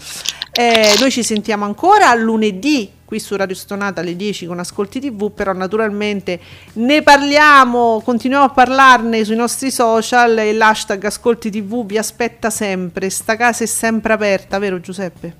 Eh, 0.50 0.96
noi 0.98 1.10
ci 1.12 1.22
sentiamo 1.22 1.64
ancora 1.64 2.12
lunedì 2.14 2.96
qui 3.08 3.20
su 3.20 3.36
Radio 3.36 3.54
Stonata 3.54 4.02
alle 4.02 4.14
10 4.16 4.44
con 4.44 4.58
Ascolti 4.58 5.00
TV, 5.00 5.32
però 5.32 5.54
naturalmente 5.54 6.38
ne 6.74 7.00
parliamo, 7.00 8.02
continuiamo 8.04 8.44
a 8.44 8.50
parlarne 8.50 9.24
sui 9.24 9.34
nostri 9.34 9.70
social 9.70 10.36
e 10.36 10.52
l'hashtag 10.52 11.02
Ascolti 11.06 11.48
TV 11.48 11.86
vi 11.86 11.96
aspetta 11.96 12.50
sempre, 12.50 13.08
sta 13.08 13.34
casa 13.34 13.64
è 13.64 13.66
sempre 13.66 14.12
aperta, 14.12 14.58
vero 14.58 14.78
Giuseppe? 14.78 15.34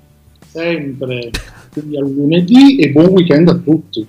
Sempre, 0.47 1.29
quindi 1.71 1.95
a 1.95 2.01
lunedì 2.01 2.79
e 2.79 2.89
buon 2.89 3.09
weekend 3.09 3.49
a 3.49 3.53
tutti. 3.53 4.07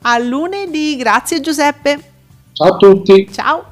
A 0.00 0.16
lunedì, 0.16 0.96
grazie 0.96 1.42
Giuseppe. 1.42 2.00
Ciao 2.54 2.68
a 2.68 2.76
tutti. 2.78 3.28
Ciao. 3.30 3.71